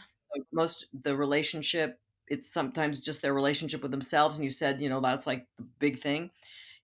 most 0.52 0.88
the 1.04 1.16
relationship 1.16 2.00
it's 2.28 2.52
sometimes 2.52 3.02
just 3.02 3.22
their 3.22 3.34
relationship 3.34 3.82
with 3.82 3.92
themselves 3.92 4.38
and 4.38 4.46
you 4.46 4.52
said 4.52 4.82
you 4.82 4.90
know 4.90 5.02
that's 5.02 5.28
like 5.28 5.48
the 5.58 5.64
big 5.80 6.00
thing 6.00 6.32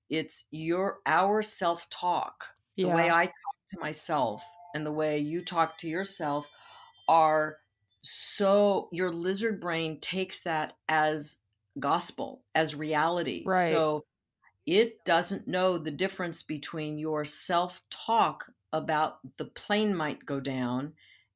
it's 0.10 0.48
your 0.52 1.00
our 1.06 1.42
self-talk 1.42 2.46
the 2.82 2.90
way 2.90 3.10
I 3.10 3.26
talk 3.28 3.34
to 3.72 3.80
myself 3.80 4.44
and 4.74 4.86
the 4.86 4.92
way 4.92 5.20
you 5.20 5.44
talk 5.44 5.78
to 5.80 5.90
yourself 5.90 6.50
are 7.08 7.60
so 8.04 8.90
your 8.92 9.12
lizard 9.12 9.60
brain 9.60 10.00
takes 10.00 10.42
that 10.42 10.78
as 10.88 11.42
gospel, 11.80 12.44
as 12.56 12.76
reality. 12.76 13.50
Right. 13.50 13.54
So 13.54 14.06
it 14.70 15.04
doesn't 15.04 15.48
know 15.48 15.80
the 15.80 15.90
difference 15.90 16.44
between 16.44 17.00
your 17.00 17.26
self 17.26 17.82
talk 17.90 18.52
about 18.72 19.18
the 19.38 19.46
plane 19.46 19.96
might 19.96 20.24
go 20.28 20.40
down 20.40 20.94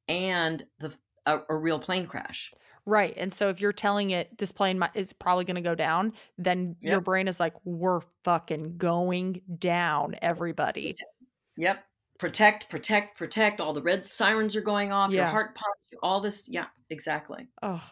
and 0.08 0.64
the 0.78 0.92
a, 1.26 1.40
a 1.48 1.56
real 1.56 1.80
plane 1.80 2.06
crash. 2.06 2.52
Right. 2.86 3.12
And 3.16 3.32
so 3.32 3.48
if 3.48 3.60
you're 3.60 3.72
telling 3.72 4.10
it 4.10 4.38
this 4.38 4.52
plane 4.52 4.80
is 4.94 5.12
probably 5.12 5.44
going 5.44 5.56
to 5.56 5.62
go 5.62 5.74
down, 5.74 6.12
then 6.38 6.76
your 6.80 7.00
brain 7.00 7.26
is 7.28 7.40
like, 7.40 7.54
we're 7.64 8.02
fucking 8.22 8.76
going 8.76 9.40
down, 9.58 10.14
everybody. 10.20 10.94
Yep. 11.56 11.82
Protect, 12.18 12.68
protect, 12.68 13.18
protect. 13.18 13.60
All 13.60 13.72
the 13.72 13.82
red 13.82 14.06
sirens 14.06 14.54
are 14.54 14.60
going 14.60 14.92
off. 14.92 15.10
Your 15.10 15.24
heart 15.26 15.54
pumps. 15.54 15.80
All 16.02 16.20
this. 16.20 16.48
Yeah, 16.48 16.66
exactly. 16.90 17.48
Oh, 17.62 17.82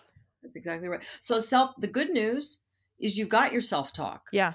That's 0.42 0.54
exactly 0.54 0.88
right. 0.88 1.02
So 1.20 1.40
self 1.40 1.72
the 1.78 1.88
good 1.88 2.10
news 2.10 2.58
is 3.00 3.18
you've 3.18 3.28
got 3.28 3.50
your 3.50 3.62
self-talk 3.62 4.28
yeah. 4.32 4.52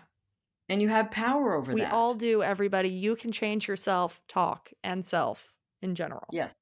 And 0.70 0.82
you 0.82 0.90
have 0.90 1.12
power 1.12 1.54
over 1.54 1.74
We 1.74 1.82
that. 1.82 1.92
We 1.92 1.96
all 1.96 2.16
do, 2.16 2.44
everybody. 2.44 2.90
You 2.90 3.16
can 3.16 3.32
change 3.32 3.68
yourself, 3.68 4.22
talk 4.28 4.72
and 4.84 5.04
self 5.04 5.54
in 5.82 5.96
general. 5.96 6.28
Yes. 6.32 6.54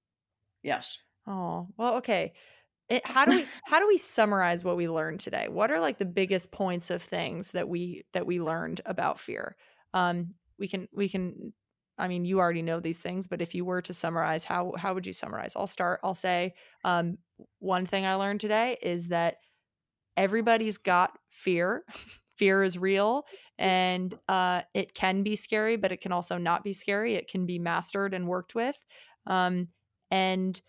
Yes. 0.64 1.00
Oh, 1.28 1.68
well, 1.78 1.96
okay. 1.96 2.34
It, 2.88 3.06
how 3.06 3.26
do 3.26 3.34
we 3.34 3.48
how 3.64 3.80
do 3.80 3.88
we 3.88 3.98
summarize 3.98 4.64
what 4.64 4.78
we 4.78 4.88
learned 4.88 5.20
today? 5.20 5.48
What 5.50 5.72
are 5.72 5.80
like 5.80 5.98
the 5.98 6.06
biggest 6.06 6.52
points 6.52 6.92
of 6.92 7.02
things 7.02 7.52
that 7.52 7.68
we 7.68 8.06
that 8.14 8.28
we 8.28 8.40
learned 8.40 8.82
about 8.86 9.20
fear? 9.20 9.56
Um, 9.94 10.36
we 10.60 10.68
can 10.68 10.88
we 10.94 11.10
can. 11.10 11.54
I 11.98 12.08
mean, 12.08 12.26
you 12.26 12.40
already 12.40 12.62
know 12.62 12.80
these 12.80 13.02
things, 13.02 13.26
but 13.26 13.42
if 13.42 13.56
you 13.56 13.66
were 13.66 13.82
to 13.84 13.94
summarize, 13.94 14.44
how 14.44 14.74
how 14.78 14.94
would 14.94 15.08
you 15.08 15.14
summarize? 15.14 15.56
I'll 15.56 15.66
start. 15.66 16.00
I'll 16.04 16.14
say 16.16 16.54
um, 16.84 17.18
one 17.60 17.88
thing 17.88 18.06
I 18.06 18.16
learned 18.16 18.42
today 18.42 18.78
is 18.82 19.08
that 19.08 19.38
everybody's 20.18 20.78
got 20.78 21.18
fear. 21.30 21.86
fear 22.36 22.64
is 22.64 22.78
real, 22.78 23.26
and 23.58 24.18
uh, 24.28 24.62
it 24.74 24.94
can 24.94 25.24
be 25.24 25.36
scary, 25.36 25.76
but 25.76 25.92
it 25.92 26.02
can 26.02 26.12
also 26.12 26.38
not 26.38 26.64
be 26.64 26.74
scary. 26.74 27.16
It 27.16 27.28
can 27.30 27.46
be 27.46 27.60
mastered 27.60 28.14
and 28.14 28.28
worked 28.28 28.56
with. 28.56 28.78
Um, 29.28 29.70
and 30.12 30.60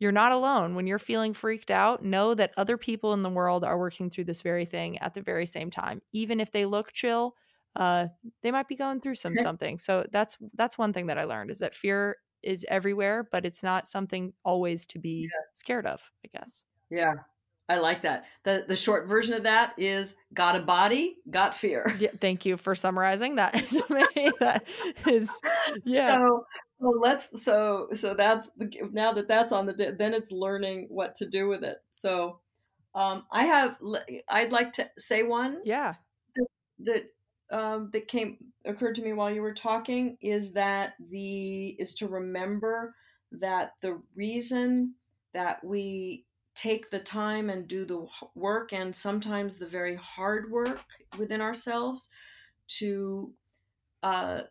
you're 0.00 0.12
not 0.12 0.32
alone. 0.32 0.74
When 0.74 0.86
you're 0.86 0.98
feeling 0.98 1.32
freaked 1.32 1.70
out, 1.70 2.04
know 2.04 2.34
that 2.34 2.52
other 2.56 2.76
people 2.76 3.12
in 3.12 3.22
the 3.22 3.30
world 3.30 3.64
are 3.64 3.78
working 3.78 4.10
through 4.10 4.24
this 4.24 4.42
very 4.42 4.64
thing 4.66 4.98
at 4.98 5.14
the 5.14 5.22
very 5.22 5.46
same 5.46 5.70
time. 5.70 6.02
Even 6.12 6.40
if 6.40 6.52
they 6.52 6.66
look 6.66 6.92
chill, 6.92 7.34
uh, 7.76 8.08
they 8.42 8.50
might 8.50 8.68
be 8.68 8.76
going 8.76 9.00
through 9.00 9.14
some 9.16 9.36
something. 9.36 9.78
So 9.78 10.06
that's 10.12 10.36
that's 10.54 10.78
one 10.78 10.92
thing 10.92 11.06
that 11.06 11.18
I 11.18 11.24
learned 11.24 11.50
is 11.50 11.58
that 11.60 11.74
fear 11.74 12.18
is 12.42 12.66
everywhere, 12.68 13.26
but 13.30 13.46
it's 13.46 13.62
not 13.62 13.88
something 13.88 14.34
always 14.44 14.86
to 14.86 14.98
be 14.98 15.32
scared 15.52 15.86
of. 15.86 16.02
I 16.24 16.28
guess. 16.38 16.64
Yeah. 16.90 17.24
I 17.68 17.78
like 17.78 18.02
that. 18.02 18.24
The 18.44 18.64
the 18.68 18.76
short 18.76 19.08
version 19.08 19.32
of 19.32 19.44
that 19.44 19.72
is 19.78 20.16
got 20.34 20.56
a 20.56 20.60
body, 20.60 21.16
got 21.30 21.54
fear. 21.54 21.94
Yeah, 21.98 22.10
thank 22.20 22.44
you 22.44 22.56
for 22.56 22.74
summarizing. 22.74 23.36
That 23.36 23.54
is 23.62 23.82
amazing. 23.88 24.32
that 24.40 24.64
is 25.06 25.40
yeah. 25.84 26.18
So, 26.18 26.46
so 26.80 26.88
let's 27.00 27.42
so 27.42 27.88
so 27.94 28.14
that's 28.14 28.48
now 28.92 29.12
that 29.12 29.28
that's 29.28 29.52
on 29.52 29.66
the 29.66 29.94
then 29.98 30.12
it's 30.12 30.30
learning 30.30 30.88
what 30.90 31.14
to 31.16 31.26
do 31.26 31.48
with 31.48 31.64
it. 31.64 31.78
So 31.90 32.40
um 32.94 33.24
I 33.32 33.44
have 33.44 33.78
I'd 34.28 34.52
like 34.52 34.74
to 34.74 34.90
say 34.98 35.22
one 35.22 35.60
Yeah. 35.64 35.94
that 36.80 37.04
um, 37.50 37.90
that 37.92 38.08
came 38.08 38.38
occurred 38.64 38.94
to 38.96 39.02
me 39.02 39.12
while 39.12 39.30
you 39.30 39.42
were 39.42 39.54
talking 39.54 40.16
is 40.20 40.52
that 40.52 40.94
the 41.10 41.68
is 41.78 41.94
to 41.96 42.08
remember 42.08 42.94
that 43.32 43.72
the 43.80 44.00
reason 44.14 44.94
that 45.34 45.62
we 45.62 46.24
take 46.54 46.90
the 46.90 47.00
time 47.00 47.50
and 47.50 47.68
do 47.68 47.84
the 47.84 48.06
work 48.34 48.72
and 48.72 48.94
sometimes 48.94 49.56
the 49.56 49.66
very 49.66 49.96
hard 49.96 50.50
work 50.50 50.84
within 51.18 51.40
ourselves 51.40 52.08
to 52.68 53.34
uh, 54.02 54.42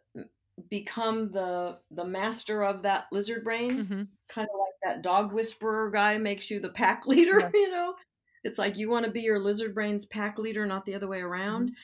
become 0.70 1.32
the 1.32 1.80
the 1.92 2.06
master 2.06 2.64
of 2.64 2.84
that 2.84 3.08
lizard 3.12 3.44
brain 3.44 3.86
Mhm. 3.86 4.08
kind 4.28 4.48
of 4.54 4.60
like 4.60 4.76
that 4.84 5.02
dog 5.02 5.34
whisperer 5.34 5.90
guy 5.92 6.18
makes 6.18 6.50
you 6.52 6.60
the 6.60 6.70
pack 6.70 7.06
leader, 7.08 7.40
Yeah. 7.40 7.52
you 7.54 7.70
know? 7.72 7.96
It's 8.44 8.58
like 8.58 8.78
you 8.78 8.90
want 8.90 9.06
to 9.06 9.12
be 9.12 9.22
your 9.22 9.40
lizard 9.40 9.74
brain's 9.74 10.06
pack 10.06 10.38
leader, 10.40 10.66
not 10.66 10.86
the 10.86 10.96
other 10.96 11.08
way 11.08 11.22
around. 11.22 11.76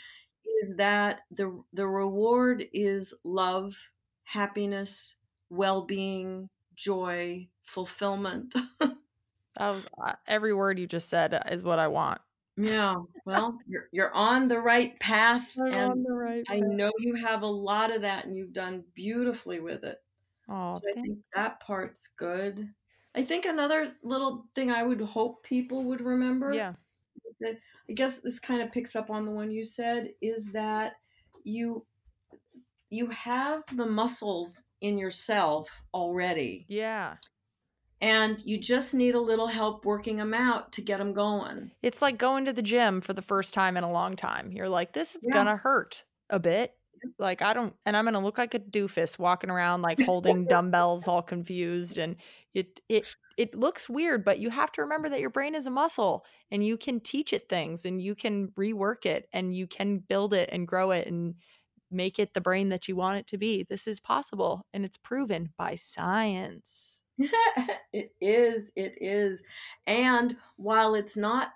Is 0.64 0.76
that 0.78 1.22
the 1.32 1.64
the 1.74 1.88
reward 1.88 2.66
is 2.74 3.14
love, 3.24 3.76
happiness, 4.24 5.18
well-being, 5.50 6.50
joy, 6.76 7.50
fulfillment. 7.64 8.54
That 9.60 9.72
was 9.72 9.88
uh, 10.02 10.14
every 10.26 10.54
word 10.54 10.80
you 10.80 10.88
just 10.88 11.10
said 11.10 11.38
is 11.52 11.64
what 11.66 11.80
I 11.80 11.90
want. 11.90 12.22
yeah. 12.56 12.96
Well, 13.26 13.60
you're 13.68 13.90
you're 13.92 14.14
on 14.14 14.48
the 14.48 14.60
right 14.60 14.98
path 15.00 15.56
and 15.58 16.06
the 16.06 16.14
right. 16.14 16.44
I 16.50 16.62
know 16.62 16.92
you 16.98 17.14
have 17.16 17.42
a 17.42 17.48
lot 17.48 17.94
of 17.94 18.02
that 18.02 18.26
and 18.26 18.34
you've 18.36 18.54
done 18.54 18.86
beautifully 18.96 19.60
with 19.60 19.84
it. 19.84 19.98
Oh, 20.50 20.72
So 20.72 20.80
I 20.90 21.02
think 21.02 21.20
that 21.36 21.60
part's 21.60 22.10
good. 22.18 22.68
I 23.16 23.24
think 23.24 23.46
another 23.46 23.92
little 24.02 24.46
thing 24.56 24.72
I 24.72 24.84
would 24.84 25.02
hope 25.02 25.44
people 25.44 25.84
would 25.84 26.02
remember 26.02 26.54
yeah. 26.54 26.74
that 27.42 27.58
I 27.90 27.94
guess 27.94 28.20
this 28.20 28.40
kind 28.40 28.62
of 28.62 28.72
picks 28.72 28.96
up 28.96 29.10
on 29.10 29.26
the 29.26 29.32
one 29.32 29.52
you 29.52 29.66
said 29.66 30.12
is 30.22 30.52
that 30.54 30.94
you 31.44 31.86
you 32.90 33.08
have 33.08 33.64
the 33.76 33.86
muscles 33.86 34.64
in 34.82 34.98
yourself 34.98 35.70
already 35.94 36.66
Yeah. 36.70 37.16
And 38.02 38.42
you 38.46 38.58
just 38.60 38.94
need 38.94 39.16
a 39.16 39.22
little 39.22 39.48
help 39.48 39.86
working 39.86 40.18
them 40.18 40.34
out 40.34 40.72
to 40.74 40.82
get 40.82 40.98
them 41.00 41.14
going. 41.14 41.72
It's 41.82 42.02
like 42.02 42.18
going 42.18 42.46
to 42.46 42.54
the 42.54 42.62
gym 42.62 43.02
for 43.02 43.14
the 43.14 43.22
first 43.22 43.54
time 43.54 43.78
in 43.78 43.84
a 43.84 43.92
long 43.92 44.16
time. 44.16 44.52
You're 44.52 44.70
like, 44.70 44.94
this 44.94 45.16
is 45.16 45.22
Yeah. 45.22 45.32
gonna 45.32 45.56
hurt 45.58 46.04
a 46.30 46.40
bit. 46.40 46.76
Like 47.18 47.42
I 47.42 47.54
don't, 47.54 47.76
and 47.86 47.96
I'm 47.98 48.06
gonna 48.06 48.20
look 48.20 48.38
like 48.38 48.54
a 48.54 48.60
doofus 48.60 49.18
walking 49.20 49.50
around 49.50 49.82
like 49.82 50.02
holding 50.02 50.46
dumbbells, 50.48 51.08
all 51.08 51.22
confused, 51.22 51.98
and 51.98 52.18
it 52.54 52.80
it 52.90 53.08
it 53.38 53.56
looks 53.56 53.88
weird. 53.90 54.26
But 54.26 54.40
you 54.40 54.50
have 54.50 54.72
to 54.74 54.82
remember 54.82 55.08
that 55.10 55.22
your 55.22 55.30
brain 55.30 55.56
is 55.56 55.68
a 55.68 55.72
muscle, 55.72 56.26
and 56.52 56.66
you 56.66 56.78
can 56.78 57.00
teach 57.00 57.32
it 57.34 57.48
things, 57.50 57.86
and 57.86 58.02
you 58.02 58.14
can 58.16 58.50
rework 58.52 59.06
it, 59.06 59.28
and 59.34 59.56
you 59.56 59.66
can 59.68 60.00
build 60.00 60.34
it 60.34 60.50
and 60.52 60.68
grow 60.68 60.92
it, 60.92 61.08
and 61.08 61.36
make 61.92 62.20
it 62.20 62.34
the 62.34 62.42
brain 62.42 62.70
that 62.70 62.88
you 62.90 62.96
want 62.96 63.18
it 63.20 63.28
to 63.28 63.38
be. 63.38 63.64
This 63.64 63.88
is 63.88 64.00
possible, 64.02 64.66
and 64.74 64.84
it's 64.86 64.98
proven 64.98 65.54
by 65.58 65.76
science. 65.76 66.99
it 67.94 68.12
is, 68.22 68.72
it 68.76 68.96
is. 69.02 69.44
And 69.88 70.38
while 70.58 70.96
it's 70.96 71.18
not 71.18 71.54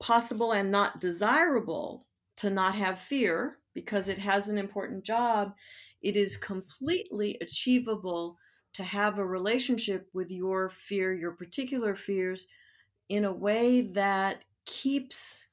possible 0.00 0.52
and 0.52 0.70
not 0.70 1.00
desirable 1.00 2.06
to 2.36 2.50
not 2.50 2.74
have 2.74 2.98
fear 2.98 3.60
because 3.74 4.08
it 4.08 4.18
has 4.18 4.48
an 4.48 4.58
important 4.58 5.04
job, 5.04 5.54
it 6.02 6.16
is 6.16 6.36
completely 6.36 7.38
achievable 7.40 8.38
to 8.74 8.84
have 8.84 9.18
a 9.18 9.26
relationship 9.26 10.08
with 10.12 10.30
your 10.30 10.70
fear, 10.70 11.12
your 11.14 11.32
particular 11.32 11.94
fears, 11.94 12.48
in 13.08 13.24
a 13.24 13.32
way 13.32 13.82
that 13.82 14.44
keeps 14.64 15.48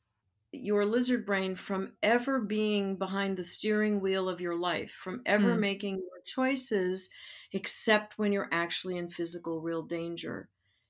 your 0.52 0.86
lizard 0.86 1.26
brain 1.26 1.56
from 1.56 1.96
ever 2.04 2.40
being 2.40 2.98
behind 2.98 3.38
the 3.38 3.44
steering 3.44 4.00
wheel 4.02 4.28
of 4.30 4.42
your 4.42 4.56
life, 4.56 4.92
from 4.92 5.22
ever 5.26 5.56
Mm. 5.56 5.58
making 5.58 5.98
your 5.98 6.22
choices 6.26 7.10
except 7.52 8.18
when 8.18 8.32
you're 8.32 8.50
actually 8.52 8.98
in 8.98 9.10
physical 9.10 9.62
real 9.62 9.84
danger. 9.84 10.50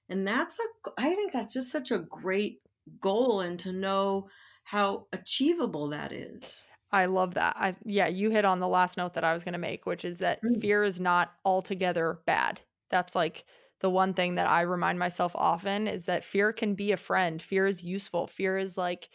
And 0.09 0.27
that's 0.27 0.59
a 0.59 0.91
I 0.97 1.15
think 1.15 1.31
that's 1.31 1.53
just 1.53 1.71
such 1.71 1.91
a 1.91 1.99
great 1.99 2.61
goal 2.99 3.41
and 3.41 3.59
to 3.61 3.71
know 3.71 4.29
how 4.63 5.07
achievable 5.13 5.89
that 5.89 6.11
is. 6.11 6.67
I 6.91 7.05
love 7.05 7.35
that. 7.35 7.55
I 7.57 7.75
yeah, 7.85 8.07
you 8.07 8.31
hit 8.31 8.45
on 8.45 8.59
the 8.59 8.67
last 8.67 8.97
note 8.97 9.13
that 9.13 9.23
I 9.23 9.33
was 9.33 9.43
going 9.43 9.53
to 9.53 9.59
make, 9.59 9.85
which 9.85 10.03
is 10.03 10.19
that 10.19 10.43
Mm. 10.43 10.59
fear 10.59 10.83
is 10.83 10.99
not 10.99 11.35
altogether 11.45 12.21
bad. 12.25 12.61
That's 12.89 13.15
like 13.15 13.45
the 13.79 13.89
one 13.89 14.13
thing 14.13 14.35
that 14.35 14.47
I 14.47 14.61
remind 14.61 14.97
myself 14.97 15.35
often 15.35 15.87
is 15.87 16.05
that 16.05 16.23
fear 16.23 16.51
can 16.51 16.73
be 16.75 16.91
a 16.91 16.97
friend. 16.97 17.41
Fear 17.41 17.67
is 17.67 17.83
useful. 17.83 18.25
Fear 18.27 18.57
is 18.57 18.77
like, 18.77 19.09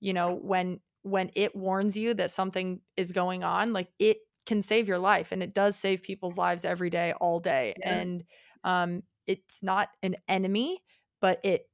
you 0.00 0.12
know, 0.12 0.34
when 0.34 0.80
when 1.02 1.30
it 1.34 1.54
warns 1.56 1.96
you 1.96 2.14
that 2.14 2.30
something 2.32 2.82
is 2.96 3.12
going 3.12 3.44
on, 3.44 3.72
like 3.72 3.92
it 3.98 4.18
can 4.46 4.62
save 4.62 4.88
your 4.88 4.98
life 4.98 5.32
and 5.32 5.42
it 5.42 5.54
does 5.54 5.76
save 5.76 6.02
people's 6.02 6.38
lives 6.38 6.64
every 6.64 6.90
day 6.90 7.12
all 7.14 7.40
day. 7.40 7.74
Yeah. 7.76 8.02
And 8.02 8.24
um 8.64 9.02
it's 9.26 9.62
not 9.62 9.90
an 10.02 10.16
enemy, 10.28 10.82
but 11.20 11.40
it 11.44 11.68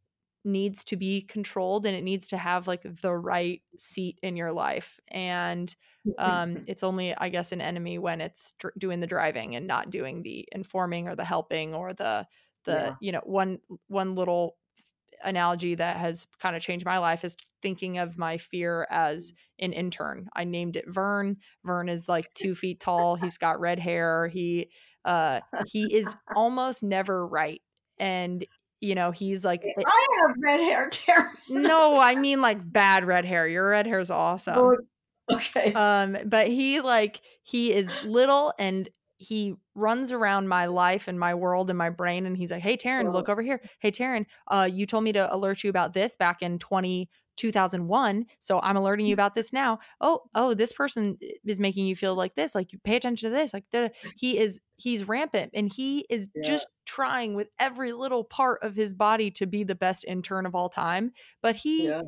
needs 0.44 0.84
to 0.84 0.96
be 0.96 1.22
controlled 1.22 1.86
and 1.86 1.96
it 1.96 2.02
needs 2.04 2.28
to 2.28 2.36
have 2.36 2.68
like 2.68 2.82
the 3.02 3.12
right 3.16 3.62
seat 3.78 4.18
in 4.22 4.36
your 4.36 4.52
life 4.52 5.00
and 5.08 5.74
um 6.18 6.60
it's 6.66 6.84
only 6.84 7.14
i 7.16 7.28
guess 7.28 7.50
an 7.50 7.60
enemy 7.60 7.98
when 7.98 8.20
it's 8.20 8.52
dr- 8.60 8.72
doing 8.78 9.00
the 9.00 9.08
driving 9.08 9.56
and 9.56 9.66
not 9.66 9.90
doing 9.90 10.22
the 10.22 10.48
informing 10.52 11.08
or 11.08 11.16
the 11.16 11.24
helping 11.24 11.74
or 11.74 11.92
the 11.92 12.26
the 12.64 12.92
Yeah. 12.92 12.96
you 13.00 13.10
know 13.10 13.20
one 13.24 13.58
one 13.88 14.14
little 14.14 14.56
analogy 15.24 15.74
that 15.74 15.96
has 15.96 16.26
kind 16.40 16.56
of 16.56 16.62
changed 16.62 16.84
my 16.86 16.98
life 16.98 17.24
is 17.24 17.36
thinking 17.62 17.98
of 17.98 18.18
my 18.18 18.38
fear 18.38 18.86
as 18.90 19.32
an 19.58 19.72
intern. 19.72 20.28
I 20.34 20.44
named 20.44 20.76
it 20.76 20.84
vern. 20.88 21.36
Vern 21.64 21.88
is 21.88 22.08
like 22.08 22.30
two 22.34 22.54
feet 22.54 22.80
tall. 22.80 23.16
He's 23.16 23.38
got 23.38 23.60
red 23.60 23.78
hair. 23.78 24.28
He 24.28 24.70
uh 25.04 25.40
he 25.66 25.94
is 25.94 26.14
almost 26.36 26.82
never 26.82 27.26
right. 27.26 27.62
And 27.98 28.44
you 28.80 28.94
know 28.94 29.10
he's 29.10 29.44
like 29.44 29.64
I 29.64 30.06
have 30.20 30.36
red 30.38 30.60
hair, 30.60 30.88
Tara. 30.92 31.30
no 31.48 31.98
i 31.98 32.14
mean 32.14 32.40
like 32.42 32.58
bad 32.70 33.04
red 33.06 33.24
hair. 33.24 33.48
Your 33.48 33.70
red 33.70 33.86
hair's 33.86 34.10
awesome 34.10 34.58
Oh, 34.58 34.76
okay. 35.32 35.72
um 35.72 36.16
but 36.26 36.48
he 36.48 36.80
like 36.80 37.22
he 37.42 37.72
is 37.72 37.90
little 38.04 38.52
and 38.58 38.88
he 39.18 39.54
runs 39.74 40.12
around 40.12 40.48
my 40.48 40.66
life 40.66 41.08
and 41.08 41.18
my 41.18 41.34
world 41.34 41.70
and 41.70 41.78
my 41.78 41.90
brain 41.90 42.26
and 42.26 42.36
he's 42.36 42.50
like 42.50 42.62
hey 42.62 42.76
taryn 42.76 43.12
look 43.12 43.28
over 43.28 43.42
here. 43.42 43.60
Hey 43.80 43.90
taryn 43.90 44.26
uh 44.50 44.68
you 44.70 44.86
told 44.86 45.04
me 45.04 45.12
to 45.12 45.34
alert 45.34 45.64
you 45.64 45.70
about 45.70 45.92
this 45.94 46.16
back 46.16 46.42
in 46.42 46.58
20 46.58 47.08
2001 47.36 48.24
so 48.38 48.60
i'm 48.62 48.76
alerting 48.76 49.06
you 49.06 49.12
about 49.12 49.34
this 49.34 49.52
now. 49.52 49.78
Oh 50.00 50.20
oh 50.34 50.54
this 50.54 50.72
person 50.72 51.18
is 51.44 51.60
making 51.60 51.86
you 51.86 51.94
feel 51.94 52.14
like 52.14 52.34
this 52.34 52.54
like 52.54 52.70
pay 52.84 52.96
attention 52.96 53.28
to 53.30 53.34
this 53.34 53.52
like 53.52 53.64
da- 53.70 53.90
he 54.16 54.38
is 54.38 54.60
he's 54.78 55.06
rampant 55.08 55.50
and 55.54 55.70
he 55.74 56.06
is 56.10 56.28
Yeah. 56.34 56.42
just 56.42 56.66
trying 56.86 57.34
with 57.34 57.48
every 57.58 57.92
little 57.92 58.24
part 58.24 58.60
of 58.62 58.74
his 58.74 58.94
body 58.94 59.30
to 59.32 59.46
be 59.46 59.64
the 59.64 59.74
best 59.74 60.04
intern 60.06 60.46
of 60.46 60.54
all 60.54 60.68
time 60.70 61.12
but 61.42 61.56
he 61.56 61.86
yeah. 61.88 62.02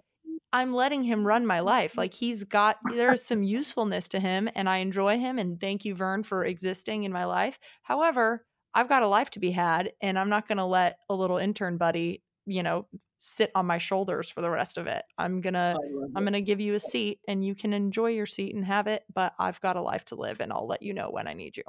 I'm 0.52 0.74
letting 0.74 1.02
him 1.02 1.26
run 1.26 1.46
my 1.46 1.60
life. 1.60 1.92
Mm-hmm. 1.92 2.00
Like 2.00 2.14
he's 2.14 2.44
got 2.44 2.78
there's 2.90 3.22
some 3.22 3.42
usefulness 3.42 4.08
to 4.08 4.20
him 4.20 4.48
and 4.54 4.68
I 4.68 4.78
enjoy 4.78 5.18
him 5.18 5.38
and 5.38 5.60
thank 5.60 5.84
you 5.84 5.94
Vern 5.94 6.22
for 6.22 6.44
existing 6.44 7.04
in 7.04 7.12
my 7.12 7.24
life. 7.24 7.58
However, 7.82 8.44
I've 8.74 8.88
got 8.88 9.02
a 9.02 9.08
life 9.08 9.30
to 9.30 9.40
be 9.40 9.50
had 9.50 9.92
and 10.02 10.18
I'm 10.18 10.28
not 10.28 10.46
going 10.46 10.58
to 10.58 10.64
let 10.64 10.98
a 11.08 11.14
little 11.14 11.38
intern 11.38 11.78
buddy, 11.78 12.22
you 12.46 12.62
know, 12.62 12.86
sit 13.18 13.50
on 13.54 13.66
my 13.66 13.78
shoulders 13.78 14.30
for 14.30 14.40
the 14.40 14.50
rest 14.50 14.78
of 14.78 14.86
it. 14.86 15.02
I'm 15.16 15.40
going 15.40 15.54
to 15.54 15.76
I'm 16.14 16.24
going 16.24 16.32
to 16.32 16.40
give 16.40 16.60
you 16.60 16.74
a 16.74 16.80
seat 16.80 17.20
and 17.26 17.44
you 17.44 17.54
can 17.54 17.72
enjoy 17.72 18.10
your 18.10 18.26
seat 18.26 18.54
and 18.54 18.64
have 18.64 18.86
it, 18.86 19.04
but 19.12 19.34
I've 19.38 19.60
got 19.60 19.76
a 19.76 19.82
life 19.82 20.04
to 20.06 20.14
live 20.14 20.40
and 20.40 20.52
I'll 20.52 20.66
let 20.66 20.82
you 20.82 20.94
know 20.94 21.10
when 21.10 21.26
I 21.26 21.32
need 21.34 21.56
you. 21.56 21.64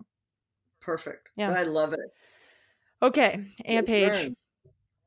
Perfect. 0.79 1.31
Yeah. 1.35 1.51
I 1.51 1.63
love 1.63 1.93
it. 1.93 1.99
Okay, 3.01 3.45
Aunt 3.65 3.87
turn. 3.87 4.35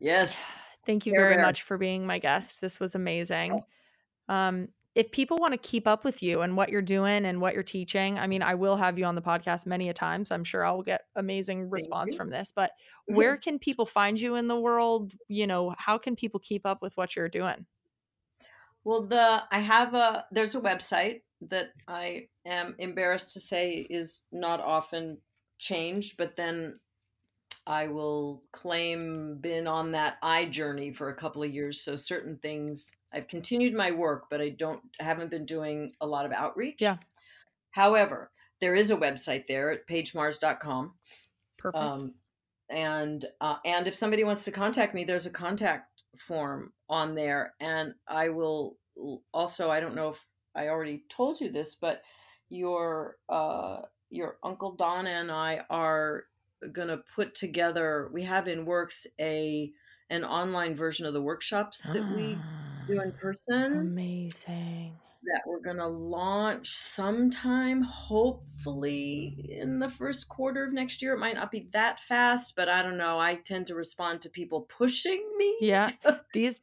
Yes. 0.00 0.46
Thank 0.84 1.06
you 1.06 1.12
very 1.12 1.36
Bear. 1.36 1.44
much 1.44 1.62
for 1.62 1.78
being 1.78 2.06
my 2.06 2.18
guest. 2.18 2.60
This 2.60 2.80
was 2.80 2.94
amazing. 2.94 3.62
Um, 4.28 4.68
if 4.94 5.10
people 5.10 5.38
want 5.38 5.52
to 5.52 5.58
keep 5.58 5.86
up 5.86 6.04
with 6.04 6.22
you 6.22 6.42
and 6.42 6.56
what 6.56 6.68
you're 6.68 6.82
doing 6.82 7.24
and 7.24 7.40
what 7.40 7.54
you're 7.54 7.62
teaching, 7.62 8.18
I 8.18 8.26
mean, 8.26 8.42
I 8.42 8.54
will 8.54 8.76
have 8.76 8.98
you 8.98 9.06
on 9.06 9.14
the 9.14 9.22
podcast 9.22 9.66
many 9.66 9.88
a 9.88 9.94
times. 9.94 10.30
I'm 10.30 10.44
sure 10.44 10.64
I 10.64 10.70
will 10.72 10.82
get 10.82 11.02
amazing 11.16 11.70
response 11.70 12.14
from 12.14 12.30
this. 12.30 12.52
But 12.54 12.72
Mhm. 13.08 13.14
where 13.16 13.36
can 13.38 13.58
people 13.58 13.86
find 13.86 14.20
you 14.20 14.34
in 14.34 14.48
the 14.48 14.60
world? 14.60 15.14
You 15.28 15.46
know, 15.46 15.74
how 15.78 15.96
can 15.98 16.14
people 16.16 16.40
keep 16.40 16.66
up 16.66 16.82
with 16.82 16.96
what 16.96 17.16
you're 17.16 17.28
doing? 17.30 17.66
Well, 18.84 19.06
the 19.06 19.44
I 19.50 19.60
have 19.60 19.94
a 19.94 20.26
there's 20.30 20.54
a 20.54 20.60
website 20.60 21.22
that 21.42 21.72
I 21.86 22.28
am 22.44 22.74
embarrassed 22.78 23.32
to 23.34 23.40
say 23.40 23.86
is 23.88 24.22
not 24.32 24.60
often 24.60 25.22
changed, 25.58 26.16
but 26.16 26.36
then 26.36 26.80
I 27.66 27.86
will 27.86 28.42
claim 28.52 29.38
been 29.40 29.66
on 29.66 29.92
that 29.92 30.18
I 30.22 30.46
journey 30.46 30.92
for 30.92 31.08
a 31.08 31.14
couple 31.14 31.42
of 31.42 31.52
years. 31.52 31.80
So 31.80 31.96
certain 31.96 32.36
things 32.38 32.96
I've 33.12 33.28
continued 33.28 33.74
my 33.74 33.92
work, 33.92 34.24
but 34.30 34.40
I 34.40 34.50
don't 34.50 34.80
haven't 34.98 35.30
been 35.30 35.46
doing 35.46 35.92
a 36.00 36.06
lot 36.06 36.26
of 36.26 36.32
outreach. 36.32 36.76
Yeah. 36.80 36.96
However, 37.70 38.30
there 38.60 38.74
is 38.74 38.90
a 38.90 38.96
website 38.96 39.46
there 39.46 39.70
at 39.70 39.86
pagemars.com. 39.86 40.94
Perfect. 41.58 41.82
Um, 41.82 42.14
and 42.68 43.24
uh, 43.40 43.56
and 43.64 43.86
if 43.86 43.94
somebody 43.94 44.24
wants 44.24 44.44
to 44.44 44.50
contact 44.50 44.94
me, 44.94 45.04
there's 45.04 45.26
a 45.26 45.30
contact 45.30 46.02
form 46.18 46.72
on 46.88 47.14
there, 47.14 47.54
and 47.60 47.94
I 48.08 48.28
will 48.30 48.76
also. 49.32 49.70
I 49.70 49.80
don't 49.80 49.94
know 49.94 50.10
if 50.10 50.24
I 50.56 50.68
already 50.68 51.04
told 51.08 51.40
you 51.40 51.52
this, 51.52 51.74
but 51.74 52.02
your 52.48 53.16
uh, 53.28 53.82
your 54.10 54.38
uncle 54.42 54.72
Donna 54.72 55.10
and 55.10 55.30
I 55.30 55.64
are 55.70 56.24
going 56.72 56.88
to 56.88 56.98
put 57.14 57.34
together. 57.34 58.10
We 58.12 58.22
have 58.24 58.48
in 58.48 58.64
works 58.64 59.06
a 59.20 59.72
an 60.10 60.24
online 60.24 60.74
version 60.74 61.06
of 61.06 61.14
the 61.14 61.22
workshops 61.22 61.80
that 61.80 62.14
we 62.14 62.38
do 62.86 63.00
in 63.00 63.12
ah, 63.16 63.20
person. 63.20 63.78
Amazing. 63.78 64.94
that 65.24 65.42
we're 65.46 65.60
going 65.60 65.78
to 65.78 65.86
launch 65.86 66.68
sometime, 66.68 67.80
hopefully 67.80 69.48
in 69.48 69.78
the 69.78 69.88
first 69.88 70.28
quarter 70.28 70.64
of 70.64 70.72
next 70.72 71.00
year. 71.00 71.14
It 71.14 71.18
might 71.18 71.36
not 71.36 71.50
be 71.50 71.68
that 71.72 72.00
fast, 72.00 72.54
but 72.56 72.68
I 72.68 72.82
don't 72.82 72.98
know. 72.98 73.18
I 73.18 73.36
tend 73.36 73.68
to 73.68 73.74
respond 73.74 74.20
to 74.22 74.28
people 74.28 74.62
pushing 74.62 75.24
me. 75.38 75.56
Yeah. 75.60 75.90
These 76.34 76.60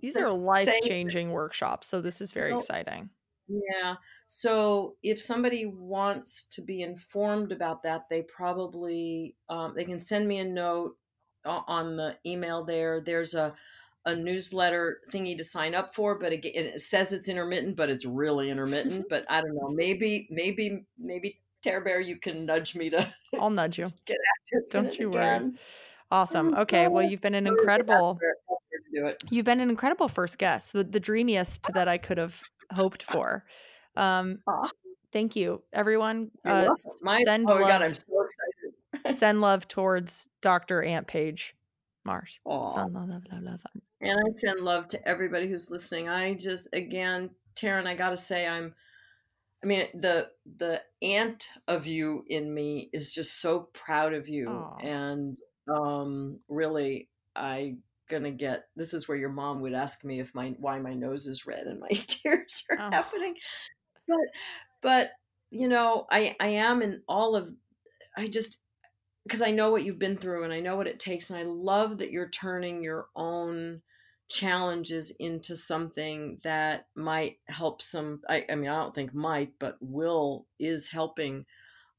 these 0.00 0.18
are 0.18 0.30
life-changing 0.30 1.30
workshops, 1.30 1.86
so 1.86 2.02
this 2.02 2.20
is 2.20 2.32
very 2.32 2.52
oh, 2.52 2.58
exciting. 2.58 3.08
Yeah. 3.48 3.94
So 4.32 4.94
if 5.02 5.20
somebody 5.20 5.66
wants 5.66 6.44
to 6.52 6.62
be 6.62 6.82
informed 6.82 7.50
about 7.50 7.82
that, 7.82 8.08
they 8.08 8.22
probably 8.22 9.34
um, 9.48 9.72
they 9.74 9.84
can 9.84 9.98
send 9.98 10.28
me 10.28 10.38
a 10.38 10.44
note 10.44 10.96
on 11.44 11.96
the 11.96 12.16
email 12.24 12.64
there. 12.64 13.00
There's 13.00 13.34
a 13.34 13.54
a 14.04 14.14
newsletter 14.14 15.00
thingy 15.10 15.36
to 15.36 15.42
sign 15.42 15.74
up 15.74 15.96
for, 15.96 16.16
but 16.16 16.32
again, 16.32 16.52
it 16.54 16.80
says 16.80 17.12
it's 17.12 17.28
intermittent, 17.28 17.74
but 17.74 17.90
it's 17.90 18.04
really 18.06 18.50
intermittent. 18.50 19.06
but 19.10 19.26
I 19.28 19.40
don't 19.40 19.56
know. 19.56 19.68
Maybe, 19.68 20.28
maybe, 20.30 20.86
maybe 20.96 21.40
Tara 21.60 21.82
Bear, 21.82 22.00
you 22.00 22.20
can 22.20 22.46
nudge 22.46 22.76
me 22.76 22.88
to. 22.90 23.12
I'll 23.40 23.50
nudge 23.50 23.78
you. 23.78 23.92
Get 24.04 24.16
active. 24.38 24.70
Don't 24.70 24.96
you 24.96 25.08
again. 25.08 25.42
worry. 25.42 25.58
Awesome. 26.12 26.54
Okay. 26.54 26.86
Well, 26.86 27.02
you've 27.02 27.20
been 27.20 27.34
an 27.34 27.48
incredible. 27.48 28.20
You've 29.28 29.44
been 29.44 29.60
an 29.60 29.70
incredible 29.70 30.06
first 30.06 30.38
guest, 30.38 30.72
the, 30.72 30.84
the 30.84 31.00
dreamiest 31.00 31.66
that 31.74 31.88
I 31.88 31.98
could 31.98 32.18
have 32.18 32.40
hoped 32.72 33.02
for. 33.02 33.44
Um, 33.96 34.38
thank 35.12 35.36
you, 35.36 35.62
everyone. 35.72 36.30
Uh, 36.44 36.68
My, 37.02 37.20
send 37.22 37.50
oh 37.50 37.54
love, 37.54 37.68
God, 37.68 37.82
I'm 37.82 37.94
so 37.96 38.26
excited. 38.26 39.16
send 39.18 39.40
love 39.40 39.68
towards 39.68 40.28
Dr. 40.40 40.82
Aunt 40.82 41.06
Paige 41.06 41.54
Marsh. 42.04 42.38
Send 42.46 42.94
love, 42.94 43.08
love, 43.08 43.22
love, 43.32 43.42
love. 43.42 43.60
And 44.00 44.18
I 44.18 44.38
send 44.38 44.60
love 44.60 44.88
to 44.88 45.08
everybody 45.08 45.48
who's 45.48 45.70
listening. 45.70 46.08
I 46.08 46.34
just, 46.34 46.68
again, 46.72 47.30
Taryn, 47.56 47.86
I 47.86 47.94
got 47.94 48.10
to 48.10 48.16
say, 48.16 48.46
I'm. 48.46 48.74
I 49.62 49.66
mean, 49.66 49.88
the 49.92 50.30
the 50.56 50.80
aunt 51.02 51.46
of 51.68 51.86
you 51.86 52.24
in 52.28 52.54
me 52.54 52.88
is 52.94 53.12
just 53.12 53.42
so 53.42 53.68
proud 53.74 54.14
of 54.14 54.26
you, 54.26 54.48
Aww. 54.48 54.82
and 54.82 55.36
um, 55.68 56.40
really, 56.48 57.10
I 57.36 57.76
gonna 58.08 58.30
get 58.30 58.64
this 58.74 58.92
is 58.92 59.06
where 59.06 59.18
your 59.18 59.28
mom 59.28 59.60
would 59.60 59.74
ask 59.74 60.02
me 60.02 60.18
if 60.18 60.34
my 60.34 60.54
why 60.58 60.78
my 60.78 60.94
nose 60.94 61.26
is 61.26 61.46
red 61.46 61.66
and 61.66 61.78
my 61.78 61.88
tears 61.92 62.64
are 62.70 62.78
oh. 62.80 62.90
happening 62.90 63.34
but 64.10 64.28
but 64.82 65.12
you 65.50 65.68
know 65.68 66.06
i 66.10 66.36
i 66.40 66.48
am 66.48 66.82
in 66.82 67.02
all 67.08 67.36
of 67.36 67.50
i 68.18 68.26
just 68.26 68.58
because 69.24 69.42
i 69.42 69.50
know 69.50 69.70
what 69.70 69.84
you've 69.84 69.98
been 69.98 70.16
through 70.16 70.44
and 70.44 70.52
i 70.52 70.60
know 70.60 70.76
what 70.76 70.86
it 70.86 71.00
takes 71.00 71.30
and 71.30 71.38
i 71.38 71.42
love 71.44 71.98
that 71.98 72.10
you're 72.10 72.28
turning 72.30 72.82
your 72.82 73.06
own 73.16 73.80
challenges 74.28 75.12
into 75.18 75.56
something 75.56 76.38
that 76.44 76.86
might 76.94 77.38
help 77.48 77.82
some 77.82 78.20
I, 78.28 78.44
I 78.50 78.54
mean 78.54 78.70
i 78.70 78.76
don't 78.76 78.94
think 78.94 79.14
might 79.14 79.52
but 79.58 79.76
will 79.80 80.46
is 80.60 80.88
helping 80.88 81.46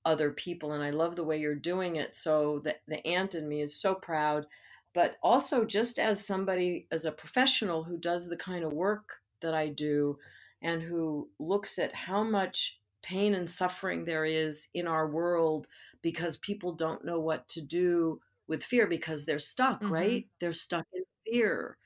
other 0.05 0.31
people 0.31 0.71
and 0.73 0.83
i 0.83 0.91
love 0.91 1.15
the 1.15 1.25
way 1.25 1.37
you're 1.39 1.55
doing 1.55 1.97
it 1.97 2.15
so 2.15 2.61
that 2.65 2.81
the 2.87 3.05
aunt 3.05 3.35
in 3.35 3.47
me 3.49 3.61
is 3.61 3.79
so 3.81 3.95
proud 3.95 4.45
but 4.93 5.17
also 5.23 5.63
just 5.65 5.99
as 5.99 6.25
somebody 6.25 6.87
as 6.91 7.05
a 7.05 7.11
professional 7.11 7.83
who 7.83 7.97
does 7.97 8.27
the 8.27 8.37
kind 8.37 8.63
of 8.63 8.73
work 8.73 9.17
that 9.41 9.53
i 9.53 9.67
do 9.67 10.17
and 10.61 10.81
who 10.81 11.29
looks 11.39 11.79
at 11.79 11.93
how 11.93 12.23
much 12.23 12.79
pain 13.01 13.33
and 13.33 13.49
suffering 13.49 14.05
there 14.05 14.25
is 14.25 14.67
in 14.73 14.87
our 14.87 15.07
world 15.07 15.67
because 16.01 16.37
people 16.37 16.73
don't 16.73 17.03
know 17.03 17.19
what 17.19 17.47
to 17.49 17.61
do 17.61 18.19
with 18.47 18.63
fear 18.63 18.87
because 18.87 19.25
they're 19.25 19.39
stuck, 19.39 19.81
mm-hmm. 19.81 19.93
right? 19.93 20.27
They're 20.39 20.53
stuck 20.53 20.85
in 20.93 21.03
fear. 21.25 21.77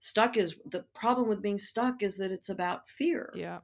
Stuck 0.00 0.36
is 0.36 0.56
the 0.70 0.84
problem 0.94 1.28
with 1.28 1.42
being 1.42 1.58
stuck 1.58 2.02
is 2.02 2.16
that 2.18 2.30
it's 2.30 2.50
about 2.50 2.88
fear. 2.88 3.32
Yeah. 3.34 3.58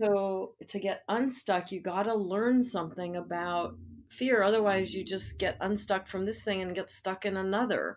So 0.00 0.54
to 0.66 0.78
get 0.78 1.02
unstuck, 1.08 1.72
you 1.72 1.80
got 1.80 2.04
to 2.04 2.14
learn 2.14 2.62
something 2.62 3.16
about 3.16 3.76
fear. 4.08 4.42
Otherwise, 4.42 4.94
you 4.94 5.04
just 5.04 5.38
get 5.38 5.56
unstuck 5.60 6.08
from 6.08 6.26
this 6.26 6.42
thing 6.44 6.62
and 6.62 6.74
get 6.74 6.90
stuck 6.90 7.24
in 7.24 7.36
another. 7.36 7.96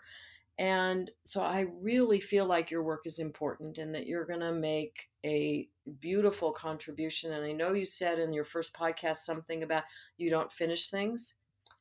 And 0.60 1.12
so 1.24 1.41
I 1.41 1.68
really 1.82 2.20
feel 2.20 2.45
like 2.45 2.72
your 2.72 2.82
work 2.82 3.01
is 3.05 3.20
important 3.20 3.78
and 3.78 3.93
that 3.93 4.08
you're 4.08 4.26
going 4.26 4.39
to 4.39 4.53
make 4.53 5.08
a 5.26 5.68
beautiful 5.99 6.51
contribution. 6.51 7.34
And 7.34 7.45
I 7.45 7.51
know 7.51 7.74
you 7.74 7.86
said 7.86 8.18
in 8.18 8.34
your 8.34 8.43
first 8.43 8.74
podcast 8.74 9.18
something 9.18 9.64
about 9.64 9.84
you 10.18 10.30
don't 10.30 10.51
finish 10.51 10.89
things. 10.89 11.36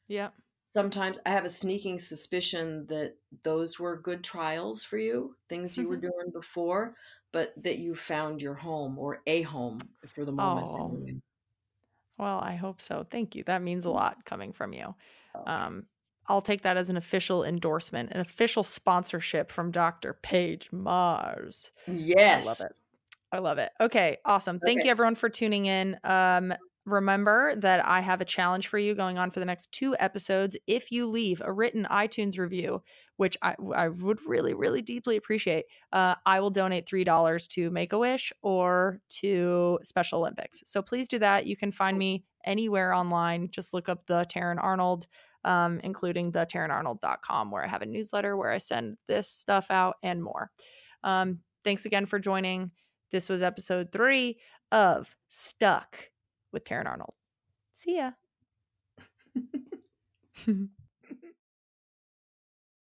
Yeah. 0.08 0.28
Sometimes 0.72 1.18
I 1.24 1.30
have 1.30 1.46
a 1.46 1.50
sneaking 1.50 1.98
suspicion 1.98 2.86
that 2.88 3.14
those 3.42 3.80
were 3.80 3.96
good 3.96 4.22
trials 4.22 4.82
for 4.82 4.98
you, 4.98 5.34
things 5.48 5.78
you 5.78 5.88
were 5.88 5.96
mm-hmm. 5.96 6.08
doing 6.08 6.30
before, 6.34 6.94
but 7.32 7.54
that 7.62 7.78
you 7.78 7.94
found 7.94 8.42
your 8.42 8.54
home 8.54 8.98
or 8.98 9.22
a 9.26 9.40
home 9.42 9.80
for 10.06 10.26
the 10.26 10.32
moment. 10.32 10.66
Oh. 10.66 11.22
Well, 12.18 12.40
I 12.40 12.56
hope 12.56 12.82
so. 12.82 13.06
Thank 13.10 13.34
you. 13.34 13.44
That 13.44 13.62
means 13.62 13.86
a 13.86 13.90
lot 13.90 14.24
coming 14.26 14.52
from 14.52 14.74
you. 14.74 14.94
Oh. 15.34 15.50
Um, 15.50 15.86
I'll 16.28 16.42
take 16.42 16.62
that 16.62 16.76
as 16.76 16.88
an 16.88 16.96
official 16.96 17.44
endorsement, 17.44 18.10
an 18.12 18.20
official 18.20 18.64
sponsorship 18.64 19.50
from 19.50 19.70
Dr. 19.70 20.18
Paige 20.22 20.70
Mars. 20.72 21.70
Yes. 21.86 22.44
I 22.44 22.48
love 22.48 22.60
it. 22.60 22.78
I 23.32 23.38
love 23.38 23.58
it. 23.58 23.70
Okay, 23.80 24.18
awesome. 24.24 24.60
Thank 24.60 24.80
okay. 24.80 24.86
you 24.86 24.90
everyone 24.90 25.14
for 25.14 25.28
tuning 25.28 25.66
in. 25.66 25.96
Um, 26.04 26.54
remember 26.86 27.56
that 27.56 27.84
I 27.84 28.00
have 28.00 28.20
a 28.20 28.24
challenge 28.24 28.68
for 28.68 28.78
you 28.78 28.94
going 28.94 29.18
on 29.18 29.30
for 29.30 29.40
the 29.40 29.46
next 29.46 29.72
two 29.72 29.96
episodes. 29.98 30.56
If 30.66 30.92
you 30.92 31.06
leave 31.06 31.42
a 31.44 31.52
written 31.52 31.86
iTunes 31.90 32.38
review, 32.38 32.82
which 33.16 33.36
I, 33.42 33.56
I 33.74 33.88
would 33.88 34.20
really, 34.26 34.54
really 34.54 34.82
deeply 34.82 35.16
appreciate, 35.16 35.64
uh, 35.92 36.14
I 36.24 36.40
will 36.40 36.50
donate 36.50 36.86
$3 36.86 37.48
to 37.48 37.70
Make 37.70 37.92
a 37.92 37.98
Wish 37.98 38.32
or 38.40 39.00
to 39.20 39.80
Special 39.82 40.20
Olympics. 40.20 40.62
So 40.64 40.80
please 40.80 41.08
do 41.08 41.18
that. 41.18 41.46
You 41.46 41.56
can 41.56 41.72
find 41.72 41.98
me 41.98 42.24
anywhere 42.44 42.94
online. 42.94 43.48
Just 43.50 43.74
look 43.74 43.88
up 43.88 44.06
the 44.06 44.24
Taryn 44.26 44.62
Arnold 44.62 45.08
um, 45.46 45.80
including 45.82 46.32
the 46.32 46.44
TarynArnold.com, 46.44 47.50
where 47.50 47.64
I 47.64 47.68
have 47.68 47.82
a 47.82 47.86
newsletter 47.86 48.36
where 48.36 48.50
I 48.50 48.58
send 48.58 48.98
this 49.08 49.30
stuff 49.30 49.66
out 49.70 49.96
and 50.02 50.22
more. 50.22 50.50
Um, 51.04 51.38
thanks 51.64 51.86
again 51.86 52.04
for 52.04 52.18
joining. 52.18 52.72
This 53.12 53.28
was 53.28 53.42
episode 53.42 53.92
three 53.92 54.38
of 54.72 55.08
Stuck 55.28 56.10
with 56.52 56.64
Taryn 56.64 56.86
Arnold. 56.86 57.14
See 57.72 57.96
ya. 57.96 58.10